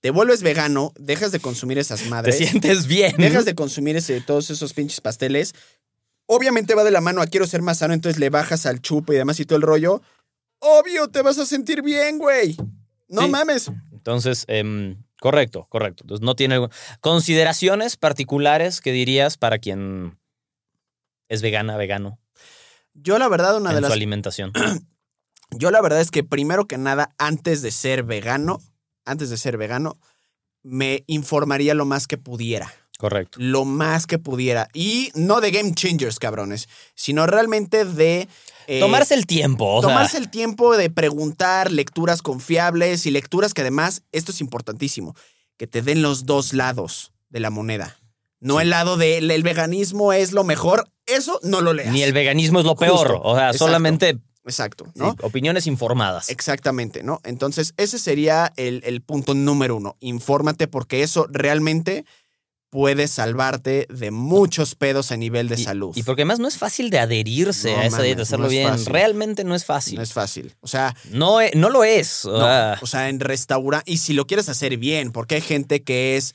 Te 0.00 0.10
vuelves 0.10 0.42
vegano, 0.42 0.92
dejas 0.98 1.32
de 1.32 1.40
consumir 1.40 1.78
esas 1.78 2.02
Te 2.02 2.08
madres. 2.10 2.36
sientes 2.36 2.86
bien. 2.86 3.14
dejas 3.16 3.46
de 3.46 3.54
consumir 3.54 3.96
ese, 3.96 4.20
todos 4.20 4.50
esos 4.50 4.74
pinches 4.74 5.00
pasteles. 5.00 5.54
Obviamente 6.26 6.74
va 6.74 6.84
de 6.84 6.90
la 6.90 7.00
mano 7.00 7.22
a 7.22 7.26
quiero 7.26 7.46
ser 7.46 7.62
más 7.62 7.78
sano, 7.78 7.94
entonces 7.94 8.20
le 8.20 8.28
bajas 8.28 8.66
al 8.66 8.82
chupo 8.82 9.14
y 9.14 9.16
demás 9.16 9.40
y 9.40 9.46
todo 9.46 9.56
el 9.56 9.62
rollo. 9.62 10.02
Obvio, 10.58 11.08
te 11.08 11.22
vas 11.22 11.38
a 11.38 11.46
sentir 11.46 11.80
bien, 11.80 12.18
güey. 12.18 12.54
No 13.08 13.22
Sí. 13.22 13.28
mames. 13.30 13.70
Entonces, 14.08 14.46
em, 14.48 15.04
correcto, 15.20 15.66
correcto. 15.68 16.04
Entonces, 16.04 16.24
no 16.24 16.34
tiene 16.34 16.66
consideraciones 17.02 17.98
particulares 17.98 18.80
que 18.80 18.90
dirías 18.90 19.36
para 19.36 19.58
quien 19.58 20.18
es 21.28 21.42
vegana, 21.42 21.76
vegano 21.76 22.18
Yo 22.94 23.18
la 23.18 23.28
verdad, 23.28 23.58
una 23.58 23.68
en 23.68 23.76
de 23.76 23.80
su 23.80 23.82
las 23.82 23.92
alimentación. 23.92 24.52
Yo 25.50 25.70
la 25.70 25.82
verdad 25.82 26.00
es 26.00 26.10
que 26.10 26.24
primero 26.24 26.66
que 26.66 26.78
nada, 26.78 27.14
antes 27.18 27.60
de 27.60 27.70
ser 27.70 28.02
vegano, 28.02 28.60
antes 29.04 29.28
de 29.28 29.36
ser 29.36 29.58
vegano, 29.58 29.98
me 30.62 31.04
informaría 31.06 31.74
lo 31.74 31.84
más 31.84 32.06
que 32.06 32.16
pudiera. 32.16 32.72
Correcto. 32.98 33.38
Lo 33.40 33.64
más 33.64 34.06
que 34.06 34.18
pudiera. 34.18 34.68
Y 34.74 35.10
no 35.14 35.40
de 35.40 35.50
game 35.50 35.72
changers, 35.74 36.18
cabrones, 36.18 36.68
sino 36.94 37.26
realmente 37.26 37.84
de... 37.86 38.28
eh, 38.66 38.80
Tomarse 38.80 39.14
el 39.14 39.24
tiempo. 39.26 39.76
O 39.76 39.80
sea, 39.80 39.88
tomarse 39.88 40.18
el 40.18 40.28
tiempo 40.28 40.76
de 40.76 40.90
preguntar 40.90 41.72
lecturas 41.72 42.20
confiables 42.22 43.06
y 43.06 43.10
lecturas 43.10 43.54
que 43.54 43.62
además, 43.62 44.02
esto 44.12 44.32
es 44.32 44.40
importantísimo, 44.42 45.14
que 45.56 45.66
te 45.66 45.80
den 45.80 46.02
los 46.02 46.26
dos 46.26 46.52
lados 46.52 47.12
de 47.30 47.40
la 47.40 47.50
moneda. 47.50 47.96
No 48.40 48.56
Sí. 48.56 48.62
el 48.62 48.70
lado 48.70 48.96
del 48.96 49.30
el 49.30 49.42
veganismo 49.42 50.12
es 50.12 50.32
lo 50.32 50.44
mejor, 50.44 50.88
eso 51.06 51.40
no 51.42 51.60
lo 51.60 51.72
leas. 51.72 51.92
ni 51.92 52.02
el 52.02 52.12
veganismo 52.12 52.58
es 52.60 52.64
lo 52.66 52.76
peor. 52.76 53.20
O 53.22 53.34
sea, 53.36 53.46
exacto. 53.46 53.58
solamente 53.58 54.18
Exacto, 54.44 54.86
sí, 54.86 54.92
¿no? 55.00 55.14
opiniones 55.22 55.66
informadas. 55.66 56.30
Exactamente, 56.30 57.02
¿no? 57.02 57.20
Entonces, 57.24 57.74
ese 57.76 57.98
sería 57.98 58.52
el, 58.56 58.80
el 58.84 59.02
punto 59.02 59.34
número 59.34 59.76
uno. 59.76 59.96
Infórmate 60.00 60.68
porque 60.68 61.02
eso 61.02 61.26
realmente 61.30 62.04
puede 62.70 63.08
salvarte 63.08 63.86
de 63.88 64.10
muchos 64.10 64.74
pedos 64.74 65.10
a 65.10 65.16
nivel 65.16 65.48
de 65.48 65.54
Y- 65.60 65.64
salud. 65.64 65.92
Y 65.96 66.02
porque 66.02 66.22
además 66.22 66.38
no 66.38 66.48
es 66.48 66.58
fácil 66.58 66.90
de 66.90 66.98
adherirse 66.98 67.72
No 67.72 67.78
a 67.78 67.86
esa 67.86 68.02
dieta, 68.02 68.22
hacerlo 68.22 68.44
no 68.44 68.50
es 68.50 68.52
bien. 68.52 68.68
fácil. 68.68 68.86
Realmente 68.92 69.44
no 69.44 69.54
es 69.54 69.64
fácil. 69.64 69.96
no 69.96 70.02
es 70.02 70.12
fácil. 70.12 70.54
O 70.60 70.66
sea, 70.68 70.94
No, 71.10 71.40
e- 71.40 71.52
no 71.54 71.70
lo 71.70 71.84
es. 71.84 72.24
o 72.26 72.32
no, 72.32 72.38
sea, 72.44 72.78
o 72.82 72.86
sea, 72.86 73.08
en 73.08 73.20
restaurante, 73.20 73.90
y 73.90 73.96
si 73.98 74.12
lo 74.12 74.26
quieres 74.26 74.48
hacer 74.48 74.76
bien, 74.76 75.12
porque 75.12 75.36
hay 75.36 75.40
gente 75.40 75.82
que 75.82 76.16
es, 76.16 76.34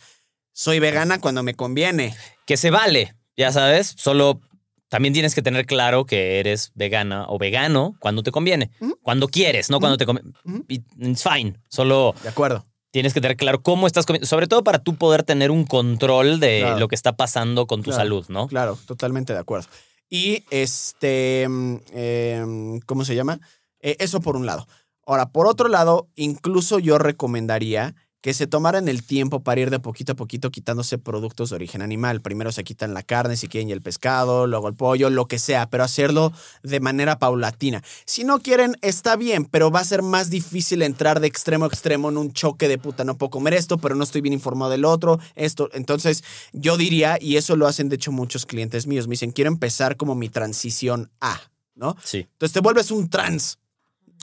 soy 0.52 0.80
vegana 0.80 1.19
cuando 1.22 1.43
me 1.43 1.54
conviene. 1.54 2.15
que 2.46 2.58
se 2.58 2.72
vale, 2.72 3.15
ya 3.38 3.52
sabes. 3.52 3.93
Solo 3.98 4.41
también 4.89 5.13
tienes 5.13 5.34
que 5.34 5.41
tener 5.41 5.65
claro 5.65 6.06
que 6.06 6.39
eres 6.39 6.72
vegana 6.76 7.26
o 7.30 7.38
vegano 7.39 7.96
cuando 8.00 8.22
te 8.22 8.32
conviene. 8.32 8.69
Cuando 9.02 9.28
quieres, 9.28 9.69
no 9.69 9.80
cuando 9.80 9.98
te 9.98 10.06
conviene. 10.06 10.32
Ujú. 10.43 10.65
It's 10.67 11.24
fine. 11.24 11.56
Solo 11.69 12.13
De 12.22 12.30
acuerdo. 12.30 12.65
Tienes 12.93 13.12
que 13.15 13.21
tener 13.21 13.36
claro 13.38 13.63
cómo 13.63 13.88
estás 13.88 14.06
comiendo. 14.06 14.27
Sobre 14.27 14.45
todo 14.45 14.63
para 14.63 14.77
tú 14.77 14.95
poder 14.95 15.23
tener 15.23 15.49
un 15.49 15.65
control 15.65 16.39
de 16.39 16.60
Claro. 16.62 16.79
lo 16.79 16.88
que 16.88 16.93
está 16.95 17.13
pasando 17.17 17.65
con 17.65 17.82
tu 17.82 17.89
Claro, 17.89 17.97
salud, 18.03 18.25
¿no? 18.29 18.47
Claro, 18.47 18.77
totalmente 18.86 19.34
de 19.34 19.39
acuerdo. 19.39 19.67
Y 20.10 20.43
este, 20.51 21.47
mm, 21.49 21.75
em, 21.91 22.79
¿cómo 22.82 23.03
se 23.03 23.15
llama? 23.15 23.39
Eh, 23.79 23.97
eso 23.99 24.21
por 24.21 24.36
un 24.36 24.45
lado. 24.45 24.67
Ahora, 25.08 25.32
por 25.32 25.47
otro 25.47 25.69
lado, 25.69 26.08
incluso 26.15 26.77
yo 26.77 26.99
recomendaría 26.99 27.95
que 28.23 28.33
se 28.33 28.47
tomaran 28.47 28.88
el 28.88 29.03
tiempo 29.03 29.41
para 29.41 29.59
ir 29.59 29.69
de 29.69 29.79
poquito 29.79 30.13
a 30.13 30.15
poquito 30.15 30.49
quitándose 30.49 30.97
productos 30.97 31.49
de 31.49 31.57
origen 31.57 31.81
animal. 31.81 32.21
Primero 32.21 32.53
se 32.53 32.63
quitan 32.63 32.93
la 32.93 33.03
carne, 33.03 33.36
si 33.36 33.49
quieren, 33.49 33.67
y 33.67 33.73
el 33.73 33.81
pescado, 33.81 34.47
luego 34.47 34.69
el 34.69 34.75
pollo, 34.75 35.09
lo 35.09 35.27
que 35.27 35.38
sea, 35.38 35.69
pero 35.69 35.83
hacerlo 35.83 36.31
de 36.63 36.79
manera 36.79 37.19
paulatina. 37.19 37.83
Si 38.05 38.23
no 38.23 38.39
quieren, 38.39 38.77
está 38.81 39.17
bien, 39.17 39.43
pero 39.43 39.71
va 39.71 39.81
a 39.81 39.83
ser 39.83 40.03
más 40.03 40.29
difícil 40.29 40.83
entrar 40.83 41.19
de 41.19 41.27
extremo 41.27 41.65
a 41.65 41.67
extremo 41.67 42.07
en 42.07 42.17
un 42.17 42.31
choque 42.31 42.69
de 42.69 42.77
puta, 42.77 43.03
no 43.03 43.17
puedo 43.17 43.29
comer 43.29 43.55
esto, 43.55 43.77
pero 43.77 43.93
no 43.93 44.05
estoy 44.05 44.21
bien 44.21 44.31
informado 44.31 44.71
del 44.71 44.86
otro, 44.86 45.19
esto. 45.36 45.69
Entonces, 45.73 46.23
yo 46.53 46.77
diría, 46.77 47.17
y 47.19 47.36
eso 47.36 47.57
lo 47.57 47.67
hacen 47.67 47.89
de 47.89 47.97
hecho 47.97 48.13
muchos 48.13 48.45
clientes 48.45 48.88
míos, 48.88 49.05
me 49.05 49.15
dicen, 49.15 49.31
quiero 49.31 49.49
empezar 49.49 49.97
como 49.97 50.15
mi 50.15 50.29
transición 50.29 51.12
a, 51.19 51.41
¿no? 51.75 51.97
Sí, 52.01 52.19
Entonces 52.19 52.53
te 52.53 52.62
vuelves 52.62 52.89
un 52.89 53.09
trans 53.09 53.59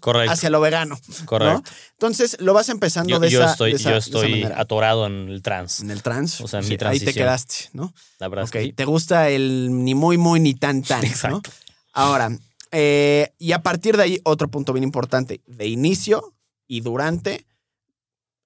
correcto. 0.00 0.32
hacia 0.32 0.50
lo 0.50 0.60
vegano. 0.60 0.98
correcto. 1.24 1.62
¿no? 1.64 1.76
Entonces 1.92 2.36
lo 2.40 2.52
vas 2.54 2.68
empezando 2.68 3.10
Yo, 3.10 3.20
de, 3.20 3.30
yo 3.30 3.42
esa, 3.42 3.52
estoy, 3.52 3.70
de 3.72 3.76
esa- 3.76 3.90
yo 3.90 3.94
de 3.94 3.98
esa 3.98 4.06
estoy 4.06 4.42
atorado 4.44 5.06
en 5.06 5.28
el 5.28 5.42
trans. 5.42 5.80
En 5.80 5.90
el 5.90 6.02
trans. 6.02 6.40
O 6.40 6.48
sea, 6.48 6.60
en 6.60 6.66
mi 6.66 6.72
ahí 6.72 6.76
te 6.76 6.84
transición. 6.84 7.14
quedaste, 7.14 7.54
¿no? 7.72 7.92
La 8.18 8.28
verdad 8.28 8.44
Ok, 8.46 8.54
es 8.56 8.66
que 8.68 8.72
te 8.72 8.84
gusta 8.84 9.28
el 9.28 9.68
ni 9.84 9.94
muy, 9.94 10.18
muy, 10.18 10.40
ni 10.40 10.54
tan, 10.54 10.82
tan. 10.82 11.00
¿no? 11.02 11.06
Exacto. 11.08 11.50
Ahora, 11.92 12.30
eh, 12.72 13.32
y 13.38 13.52
a 13.52 13.62
partir 13.62 13.96
de 13.96 14.02
ahí, 14.04 14.20
otro 14.24 14.48
punto 14.48 14.72
bien 14.72 14.84
importante. 14.84 15.40
De 15.46 15.66
inicio 15.66 16.34
y 16.66 16.80
durante, 16.82 17.46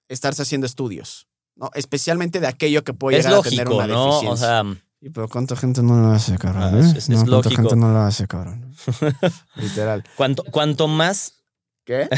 estarse 0.09 0.43
haciendo 0.43 0.67
estudios, 0.67 1.27
¿no? 1.57 1.71
Especialmente 1.75 2.41
de 2.41 2.47
aquello 2.47 2.85
que 2.85 2.95
puede 2.95 3.19
es 3.19 3.25
llegar 3.27 3.41
a 3.41 3.43
tener 3.43 3.67
lógico, 3.69 3.85
una 3.85 3.87
¿no? 3.87 4.05
deficiencia. 4.07 4.31
O 4.33 4.37
sea, 4.37 4.81
Sí, 5.01 5.11
pero 5.11 5.29
¿cuánta 5.29 5.55
gente 5.55 5.83
no 5.83 5.99
lo 6.01 6.13
hace, 6.13 6.39
cabrón? 6.39 6.63
Ah, 6.63 6.71
eh? 6.79 6.81
es- 6.81 6.95
es 6.97 7.09
No, 7.11 7.17
¿Cuánta 7.17 7.31
lógico. 7.51 7.57
gente 7.63 7.77
no 7.77 7.93
lo 7.93 7.99
hace, 8.01 8.27
cabrón? 8.27 8.75
Literal. 9.57 10.03
cuanto, 10.17 10.45
cuanto 10.45 10.89
más. 10.89 11.43
¿Qué? 11.85 12.09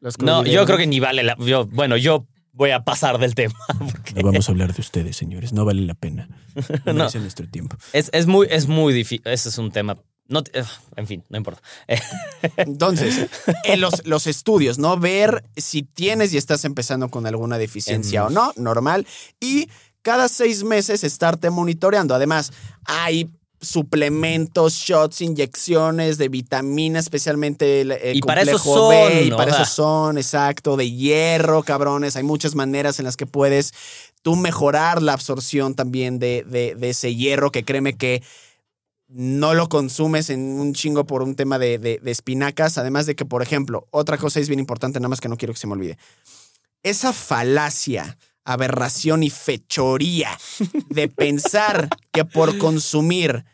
Los 0.00 0.18
No, 0.18 0.44
yo 0.44 0.64
creo 0.66 0.78
que 0.78 0.86
ni 0.86 1.00
vale 1.00 1.22
la. 1.22 1.36
Yo, 1.38 1.66
bueno, 1.66 1.96
yo 1.96 2.26
voy 2.52 2.70
a 2.70 2.84
pasar 2.84 3.18
del 3.18 3.34
tema. 3.34 3.54
porque 3.78 4.14
No 4.14 4.22
vamos 4.22 4.48
a 4.48 4.52
hablar 4.52 4.72
de 4.74 4.80
ustedes, 4.80 5.16
señores. 5.16 5.52
No 5.52 5.64
vale 5.64 5.82
la 5.82 5.94
pena. 5.94 6.28
No, 6.84 6.92
No. 6.92 6.98
merecen 7.00 7.22
nuestro 7.22 7.48
tiempo. 7.48 7.76
Es, 7.92 8.10
es 8.12 8.26
muy, 8.26 8.46
es 8.50 8.66
muy 8.68 8.92
difícil. 8.94 9.22
Ese 9.26 9.48
es 9.48 9.58
un 9.58 9.70
tema. 9.72 9.98
No, 10.28 10.42
te- 10.42 10.64
en 10.96 11.06
fin, 11.06 11.22
no 11.28 11.36
importa. 11.38 11.62
Entonces, 12.56 13.28
en 13.64 13.80
los, 13.80 14.04
los 14.06 14.26
estudios, 14.26 14.78
¿no? 14.78 14.98
Ver 14.98 15.44
si 15.56 15.82
tienes 15.82 16.32
y 16.34 16.36
estás 16.36 16.64
empezando 16.64 17.08
con 17.10 17.26
alguna 17.26 17.58
deficiencia 17.58 18.26
o 18.26 18.30
no, 18.30 18.52
normal. 18.56 19.06
Y 19.40 19.68
cada 20.02 20.28
seis 20.28 20.64
meses 20.64 21.04
estarte 21.04 21.50
monitoreando. 21.50 22.14
Además, 22.14 22.52
hay 22.84 23.30
suplementos, 23.66 24.74
shots, 24.74 25.20
inyecciones 25.20 26.18
de 26.18 26.28
vitaminas, 26.28 27.04
especialmente 27.04 27.80
el, 27.82 27.92
el 27.92 28.16
Y 28.16 28.20
para 28.20 28.42
eso 28.42 28.52
complejo 28.58 28.88
B, 28.88 29.14
son, 29.20 29.26
y 29.26 29.30
para 29.30 29.52
o 29.52 29.54
eso 29.54 29.64
son, 29.64 30.18
exacto, 30.18 30.76
de 30.76 30.90
hierro, 30.90 31.62
cabrones. 31.62 32.16
Hay 32.16 32.22
muchas 32.22 32.54
maneras 32.54 32.98
en 32.98 33.04
las 33.04 33.16
que 33.16 33.26
puedes 33.26 33.72
tú 34.22 34.36
mejorar 34.36 35.02
la 35.02 35.12
absorción 35.12 35.74
también 35.74 36.18
de, 36.18 36.44
de- 36.48 36.74
de 36.74 36.90
ese 36.90 37.14
hierro, 37.14 37.50
que 37.52 37.64
créeme 37.64 37.96
que 37.96 38.22
no 39.08 39.54
lo 39.54 39.68
consumes 39.68 40.30
en 40.30 40.40
un 40.58 40.74
chingo 40.74 41.06
por 41.06 41.22
un 41.22 41.36
tema 41.36 41.58
de, 41.58 41.78
de- 41.78 42.00
de 42.02 42.10
espinacas. 42.10 42.76
Además 42.78 43.06
de 43.06 43.14
que, 43.14 43.24
por 43.24 43.42
ejemplo, 43.42 43.86
otra 43.90 44.18
cosa 44.18 44.40
es 44.40 44.48
bien 44.48 44.58
importante, 44.60 44.98
nada 44.98 45.08
más 45.08 45.20
que 45.20 45.28
no 45.28 45.36
quiero 45.36 45.54
que 45.54 45.60
se 45.60 45.66
me 45.68 45.74
olvide. 45.74 45.96
Esa 46.82 47.12
falacia, 47.12 48.18
aberración 48.44 49.22
y 49.22 49.30
fechoría 49.30 50.30
de 50.88 51.08
pensar 51.08 51.88
que 52.12 52.24
por 52.24 52.58
consumir 52.58 53.44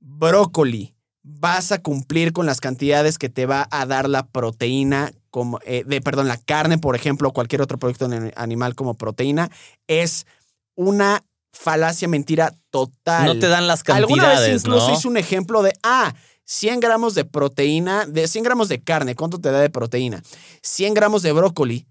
brócoli 0.00 0.94
vas 1.22 1.70
a 1.70 1.78
cumplir 1.82 2.32
con 2.32 2.46
las 2.46 2.60
cantidades 2.60 3.18
que 3.18 3.28
te 3.28 3.46
va 3.46 3.68
a 3.70 3.86
dar 3.86 4.08
la 4.08 4.26
proteína, 4.26 5.12
como, 5.30 5.60
eh, 5.64 5.84
de, 5.86 6.00
perdón, 6.00 6.28
la 6.28 6.38
carne, 6.38 6.78
por 6.78 6.96
ejemplo, 6.96 7.28
o 7.28 7.32
cualquier 7.32 7.60
otro 7.62 7.78
producto 7.78 8.06
ani- 8.06 8.32
animal 8.36 8.74
como 8.74 8.94
proteína, 8.94 9.50
es 9.86 10.26
una 10.74 11.22
falacia, 11.52 12.08
mentira 12.08 12.54
total. 12.70 13.26
No 13.26 13.38
te 13.38 13.48
dan 13.48 13.66
las 13.66 13.82
Alguna 13.88 14.28
vez 14.28 14.34
cantidades, 14.36 14.62
incluso 14.64 14.88
¿no? 14.88 14.94
hice 14.94 15.08
un 15.08 15.16
ejemplo 15.18 15.62
de, 15.62 15.72
ah, 15.82 16.14
100 16.44 16.80
gramos 16.80 17.14
de 17.14 17.24
proteína, 17.24 18.06
de 18.06 18.26
100 18.26 18.42
gramos 18.42 18.68
de 18.68 18.82
carne, 18.82 19.14
¿cuánto 19.14 19.38
te 19.40 19.50
da 19.52 19.60
de 19.60 19.70
proteína? 19.70 20.22
100 20.62 20.94
gramos 20.94 21.22
de 21.22 21.32
brócoli. 21.32 21.86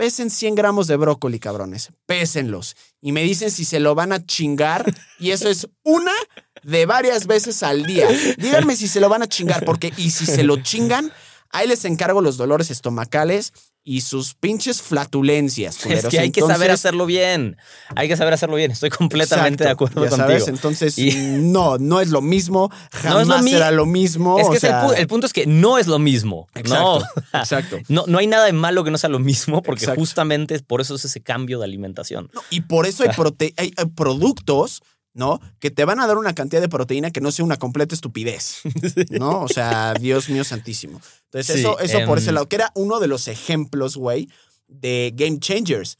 Pesen 0.00 0.30
100 0.30 0.54
gramos 0.54 0.86
de 0.86 0.96
brócoli, 0.96 1.38
cabrones. 1.38 1.90
Pésenlos. 2.06 2.74
Y 3.02 3.12
me 3.12 3.22
dicen 3.22 3.50
si 3.50 3.66
se 3.66 3.80
lo 3.80 3.94
van 3.94 4.12
a 4.12 4.24
chingar. 4.24 4.90
Y 5.18 5.32
eso 5.32 5.50
es 5.50 5.68
una 5.82 6.14
de 6.62 6.86
varias 6.86 7.26
veces 7.26 7.62
al 7.62 7.84
día. 7.84 8.08
Díganme 8.38 8.76
si 8.76 8.88
se 8.88 8.98
lo 8.98 9.10
van 9.10 9.20
a 9.20 9.28
chingar, 9.28 9.62
porque 9.66 9.92
y 9.98 10.10
si 10.10 10.24
se 10.24 10.42
lo 10.42 10.56
chingan, 10.62 11.12
ahí 11.50 11.68
les 11.68 11.84
encargo 11.84 12.22
los 12.22 12.38
dolores 12.38 12.70
estomacales 12.70 13.52
y 13.82 14.02
sus 14.02 14.34
pinches 14.34 14.82
flatulencias. 14.82 15.76
Es 15.78 15.82
culeros. 15.82 16.10
que 16.10 16.18
hay 16.20 16.30
que 16.30 16.42
saber 16.42 16.70
hacerlo 16.70 17.06
bien. 17.06 17.56
Hay 17.96 18.08
que 18.08 18.16
saber 18.16 18.34
hacerlo 18.34 18.56
bien. 18.56 18.70
Estoy 18.70 18.90
completamente 18.90 19.64
de 19.64 19.70
acuerdo 19.70 20.04
ya 20.04 20.10
contigo. 20.10 20.28
sabes, 20.28 20.48
entonces 20.48 20.98
Y- 20.98 21.10
no, 21.40 21.78
no 21.78 22.00
es 22.00 22.08
lo 22.10 22.20
mismo, 22.20 22.70
jamás 22.92 23.14
No 23.14 23.20
es 23.22 23.38
lo 23.38 23.42
mi- 23.42 23.50
será 23.52 23.70
lo 23.70 23.86
mismo. 23.86 24.38
es 24.38 24.46
o 24.46 24.50
que 24.50 24.56
es 24.58 24.64
el 24.64 24.70
sea, 24.70 24.86
pu- 24.86 24.94
el, 24.96 25.06
punto 25.06 25.26
es 25.26 25.32
que 25.32 25.46
no 25.46 25.78
es 25.78 25.86
lo 25.86 25.98
mismo. 25.98 26.48
Exacto, 26.54 27.00
No. 27.32 27.40
exacto. 27.40 27.78
No, 27.88 28.04
no 28.06 28.18
hay 28.18 28.26
nada 28.26 28.44
de 28.46 28.52
malo 28.52 28.84
que 28.84 28.90
no 28.90 28.98
sea 28.98 29.08
lo 29.10 29.18
mismo, 29.18 29.62
porque 29.62 29.84
Exacto. 29.84 30.00
justamente 30.00 30.58
por 30.60 30.80
eso 30.80 30.94
es 30.94 31.04
ese 31.06 31.20
cambio 31.22 31.58
de 31.58 31.64
alimentación. 31.64 32.30
No, 32.34 32.42
y 32.50 32.60
por 32.62 32.86
eso 32.86 33.04
hay, 33.04 33.10
hay 33.56 33.72
productos, 33.96 34.82
¿no? 35.12 35.40
Que 35.58 35.70
te 35.70 35.84
van 35.84 36.00
a 36.00 36.06
dar 36.06 36.18
una 36.18 36.34
cantidad 36.34 36.60
de 36.60 36.68
proteína 36.68 37.10
que 37.10 37.20
no 37.20 37.32
sea 37.32 37.44
una 37.44 37.58
completa 37.58 37.94
estupidez, 37.94 38.60
¿no? 39.10 39.42
O 39.42 39.48
sea, 39.48 39.94
Dios 40.00 40.28
mío 40.28 40.44
santísimo. 40.44 41.00
Entonces, 41.24 41.56
Sí, 41.56 41.60
eso, 41.60 41.78
eso 41.80 41.98
por 42.06 42.18
em, 42.18 42.22
ese 42.22 42.32
lado, 42.32 42.48
que 42.48 42.56
era 42.56 42.70
uno 42.74 43.00
de 43.00 43.08
los 43.08 43.28
ejemplos, 43.28 43.96
güey, 43.96 44.28
de 44.68 45.12
Game 45.14 45.38
Changers. 45.40 45.98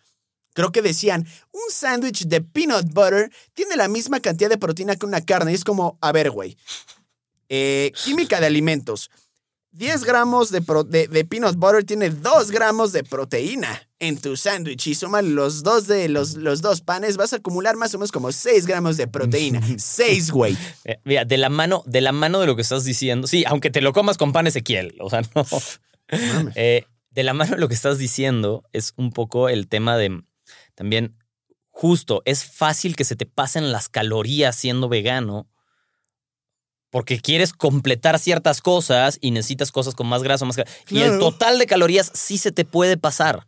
Creo 0.53 0.73
que 0.73 0.83
decían, 0.83 1.27
un 1.53 1.73
sándwich 1.73 2.27
de 2.27 2.40
peanut 2.40 2.87
butter 2.92 3.31
tiene 3.55 3.77
la 3.77 3.88
misma 3.88 4.20
cantidad 4.20 4.51
de 4.51 4.59
proteína 4.59 4.96
que 4.96 5.07
una 5.07 5.20
carne. 5.20 5.53
Y 5.53 5.55
es 5.55 5.64
como, 5.64 5.96
a 6.01 6.12
ver, 6.12 6.31
güey, 6.31 6.57
eh, 7.49 7.92
química 8.05 8.40
de 8.40 8.46
alimentos. 8.46 9.11
10 9.73 10.05
gramos 10.05 10.51
de, 10.51 10.63
pro- 10.63 10.83
de- 10.85 11.07
de 11.09 11.25
peanut 11.25 11.57
butter 11.57 11.85
tiene 11.85 12.11
2 12.11 12.51
gramos 12.51 12.93
de 12.93 13.05
proteína 13.05 13.89
en 14.01 14.19
tu 14.19 14.37
sándwich 14.37 14.87
y 14.89 14.95
suma 14.95 15.23
los 15.23 15.63
dos 15.63 15.87
de 15.87 16.09
los, 16.09 16.35
los 16.35 16.61
dos 16.63 16.81
panes, 16.81 17.17
vas 17.17 17.33
a 17.33 17.37
acumular 17.37 17.77
más 17.77 17.95
o 17.95 17.99
menos 17.99 18.11
como 18.11 18.33
6 18.33 18.67
gramos 18.67 18.97
de 18.97 19.07
proteína. 19.07 19.61
6, 19.79 20.31
güey. 20.33 20.57
Eh, 20.85 20.97
Mira, 21.05 21.25
de 21.25 21.37
la 21.39 21.51
mano, 21.51 21.83
de 21.87 22.01
la 22.01 22.13
mano 22.13 22.41
de 22.41 22.47
lo 22.47 22.57
que 22.57 22.63
estás 22.63 22.85
diciendo, 22.85 23.27
sí, 23.27 23.45
aunque 23.47 23.71
te 23.71 23.81
lo 23.81 23.93
comas 23.93 24.17
con 24.19 24.33
pan 24.33 24.47
Ezequiel, 24.47 24.97
o 25.01 25.09
sea, 25.11 25.23
no. 25.35 25.45
Eh, 26.57 26.85
de 27.11 27.23
la 27.23 27.35
mano 27.35 27.53
de 27.55 27.61
lo 27.61 27.69
que 27.69 27.75
estás 27.75 27.99
diciendo 27.99 28.65
es 28.73 28.93
un 28.97 29.13
poco 29.13 29.49
el 29.49 29.69
tema 29.69 29.97
de 29.97 30.23
también 30.75 31.17
justo, 31.69 32.23
es 32.25 32.45
fácil 32.45 32.97
que 32.97 33.05
se 33.05 33.17
te 33.17 33.27
pasen 33.27 33.71
las 33.73 33.89
calorías 33.89 34.57
siendo 34.57 34.89
vegano 34.89 35.47
porque 36.90 37.20
quieres 37.20 37.53
completar 37.53 38.18
ciertas 38.18 38.61
cosas 38.61 39.18
y 39.20 39.31
necesitas 39.31 39.70
cosas 39.72 39.94
con 39.94 40.07
más 40.09 40.22
grasa, 40.22 40.44
más 40.44 40.57
y 40.59 40.61
el 40.61 40.66
Claro. 40.87 41.18
total 41.18 41.59
de 41.59 41.66
calorías 41.66 42.11
sí 42.14 42.37
se 42.38 42.53
te 42.53 42.64
puede 42.64 42.96
pasar. 42.96 43.46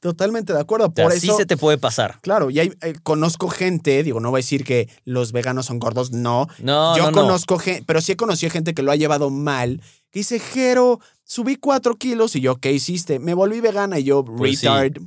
Totalmente 0.00 0.52
de 0.52 0.58
acuerdo. 0.60 0.86
O 0.88 0.92
sea, 0.94 1.04
Por 1.04 1.12
sí 1.12 1.28
eso, 1.28 1.36
se 1.36 1.46
te 1.46 1.56
puede 1.56 1.78
pasar. 1.78 2.18
claro, 2.22 2.50
y 2.50 2.58
hay- 2.58 2.72
eh, 2.82 2.94
conozco 3.04 3.48
gente, 3.48 4.02
digo, 4.02 4.18
no 4.18 4.30
voy 4.30 4.38
a 4.38 4.42
decir 4.42 4.64
que 4.64 4.88
los 5.04 5.30
veganos 5.30 5.66
son 5.66 5.78
gordos, 5.78 6.10
no. 6.10 6.48
No, 6.58 6.96
Yo 6.96 7.04
no, 7.04 7.10
no. 7.12 7.20
conozco 7.22 7.56
gente, 7.58 7.84
pero 7.86 8.00
sí 8.00 8.12
he 8.12 8.16
conocido 8.16 8.50
gente 8.50 8.74
que 8.74 8.82
lo 8.82 8.90
ha 8.90 8.96
llevado 8.96 9.30
mal. 9.30 9.80
Que 10.10 10.18
dice, 10.20 10.40
Jero, 10.40 10.98
subí 11.24 11.54
4 11.54 11.94
kilos. 11.94 12.34
Y 12.34 12.40
yo, 12.40 12.56
¿qué 12.56 12.72
hiciste? 12.72 13.20
Me 13.20 13.32
volví 13.34 13.60
vegana. 13.60 14.00
Y 14.00 14.04
yo, 14.04 14.24
Pues 14.24 14.58
sí. 14.58 14.66
retard, 14.66 15.00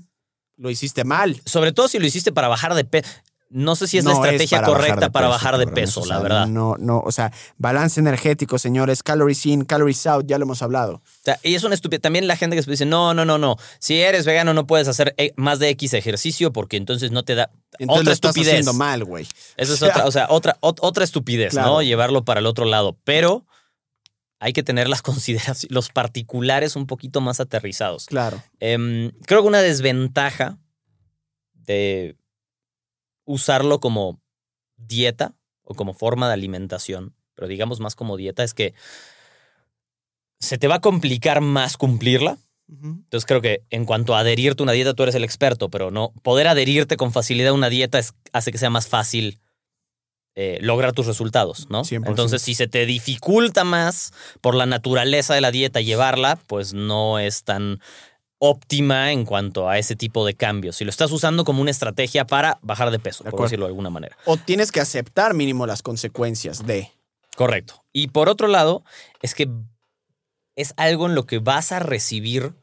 lo 0.56 0.70
hiciste 0.70 1.04
mal. 1.04 1.42
Sobre 1.46 1.74
todo 1.74 1.90
si 1.90 2.00
lo 2.00 2.06
hiciste 2.08 2.32
para 2.32 2.48
bajar 2.48 2.74
de 2.74 2.86
peso. 2.86 3.10
No 3.58 3.78
sé 3.78 3.88
si 3.88 3.98
es 3.98 4.04
la 4.04 4.12
estrategia 4.12 4.60
para 4.60 4.68
correcta 4.68 5.10
para 5.12 5.28
peso, 5.28 5.30
bajar 5.32 5.58
de 5.58 5.68
peso, 5.68 6.02
o 6.02 6.06
sea, 6.06 6.18
la 6.18 6.22
verdad. 6.22 6.48
No, 6.48 6.76
no, 6.78 7.00
o 7.00 7.12
sea, 7.14 7.32
balance 7.58 8.00
energético, 8.02 8.60
señores. 8.60 9.02
Calories 9.02 9.46
in, 9.46 9.64
calories 9.64 10.06
out, 10.08 10.26
ya 10.28 10.38
lo 10.38 10.44
hemos 10.44 10.62
hablado. 10.62 10.96
O 10.96 11.02
sea, 11.24 11.40
y 11.42 11.56
es 11.56 11.64
una 11.64 11.74
estupidez. 11.74 12.02
También 12.02 12.28
la 12.28 12.36
gente 12.36 12.58
que 12.58 12.64
se 12.64 12.70
dice, 12.70 12.86
no, 12.86 13.14
no, 13.14 13.24
no, 13.24 13.38
no. 13.38 13.56
Si 13.80 14.02
eres 14.02 14.26
vegano 14.26 14.54
no 14.54 14.68
puedes 14.68 14.90
hacer 14.90 15.14
eh, 15.18 15.32
más 15.38 15.60
de 15.60 15.70
X 15.70 15.94
ejercicio 15.94 16.52
porque 16.52 16.76
entonces 16.76 17.12
no 17.12 17.24
te 17.24 17.36
da 17.36 17.50
Entonces 17.80 18.02
otra 18.02 18.04
lo 18.04 18.12
estás 18.12 18.30
estupidez. 18.32 18.54
haciendo 18.56 18.74
mal, 18.74 19.06
güey. 19.06 19.26
Eso 19.56 19.74
es 19.74 19.82
otra, 19.84 20.06
o 20.06 20.12
sea, 20.12 20.28
otra, 20.30 20.58
ot- 20.60 20.80
otra 20.82 21.06
estupidez, 21.06 21.54
¿no? 21.54 21.82
Llevarlo 21.82 22.26
para 22.26 22.42
el 22.42 22.48
otro 22.48 22.66
lado. 22.66 22.98
Pero 23.06 23.46
hay 24.42 24.52
que 24.52 24.64
tener 24.64 24.90
las 24.90 25.02
consideraciones, 25.02 25.68
los 25.74 25.88
particulares 25.90 26.76
un 26.76 26.88
poquito 26.88 27.22
más 27.22 27.40
aterrizados. 27.40 28.08
Claro. 28.08 28.44
Em, 28.60 29.12
creo 29.26 29.44
que 29.44 29.48
una 29.48 29.62
desventaja 29.62 30.58
de 31.54 32.18
usarlo 33.26 33.80
como 33.80 34.22
dieta 34.78 35.34
o 35.64 35.74
como 35.76 35.94
forma 35.94 36.28
de 36.28 36.34
alimentación, 36.34 37.16
pero 37.34 37.48
digamos 37.48 37.80
más 37.80 37.96
como 37.96 38.18
dieta, 38.18 38.44
es 38.44 38.54
que 38.54 38.74
se 40.40 40.58
te 40.58 40.68
va 40.68 40.76
a 40.76 40.82
complicar 40.82 41.42
más 41.42 41.78
cumplirla. 41.78 42.38
Entonces 42.68 43.26
creo 43.28 43.42
que 43.42 43.64
en 43.70 43.86
cuanto 43.86 44.16
a 44.16 44.20
adherirte 44.20 44.64
a 44.64 44.66
una 44.66 44.72
dieta, 44.72 44.94
tú 44.96 45.04
eres 45.04 45.16
el 45.16 45.24
experto, 45.24 45.70
pero 45.70 45.92
no 45.92 46.14
poder 46.24 46.48
adherirte 46.48 46.98
con 46.98 47.12
facilidad 47.12 47.50
a 47.50 47.54
una 47.54 47.70
dieta 47.70 48.00
es- 48.00 48.14
hace 48.34 48.52
que 48.52 48.58
sea 48.58 48.70
más 48.72 48.88
fácil 48.88 49.40
eh, 50.38 50.58
lograr 50.62 50.92
tus 50.92 51.06
resultados, 51.08 51.68
¿no? 51.70 51.84
100%. 51.86 52.10
Entonces, 52.10 52.42
si 52.42 52.56
se 52.56 52.68
te 52.68 52.86
dificulta 52.86 53.64
más 53.64 54.12
por 54.42 54.54
la 54.56 54.66
naturaleza 54.66 55.34
de 55.34 55.40
la 55.42 55.50
dieta 55.52 55.80
llevarla, 55.80 56.38
pues 56.48 56.74
no 56.74 57.20
es 57.20 57.44
tan 57.46 57.80
óptima 58.40 59.12
en 59.12 59.26
cuanto 59.26 59.70
a 59.70 59.78
ese 59.78 59.96
tipo 59.96 60.26
de 60.26 60.34
cambios. 60.36 60.76
Si 60.76 60.84
lo 60.84 60.90
estás 60.90 61.12
usando 61.12 61.46
como 61.46 61.62
una 61.62 61.72
estrategia 61.72 62.26
para 62.26 62.60
bajar 62.62 62.92
de 62.92 63.00
peso, 63.00 63.24
De 63.24 63.32
por 63.32 63.44
decirlo 63.44 63.66
de 63.66 63.70
alguna 63.70 63.90
manera. 63.90 64.18
O 64.26 64.38
tienes 64.38 64.72
que 64.72 64.82
aceptar 64.82 65.34
mínimo 65.34 65.66
las 65.66 65.82
consecuencias 65.82 66.66
de. 66.66 66.92
Correcto. 67.36 67.84
Y 67.94 68.08
por 68.10 68.30
otro 68.30 68.48
lado, 68.48 68.84
es 69.22 69.36
que 69.36 69.50
es 70.56 70.74
algo 70.78 71.06
en 71.08 71.16
lo 71.16 71.26
que 71.26 71.40
vas 71.40 71.72
a 71.72 71.80
recibir 71.80 72.54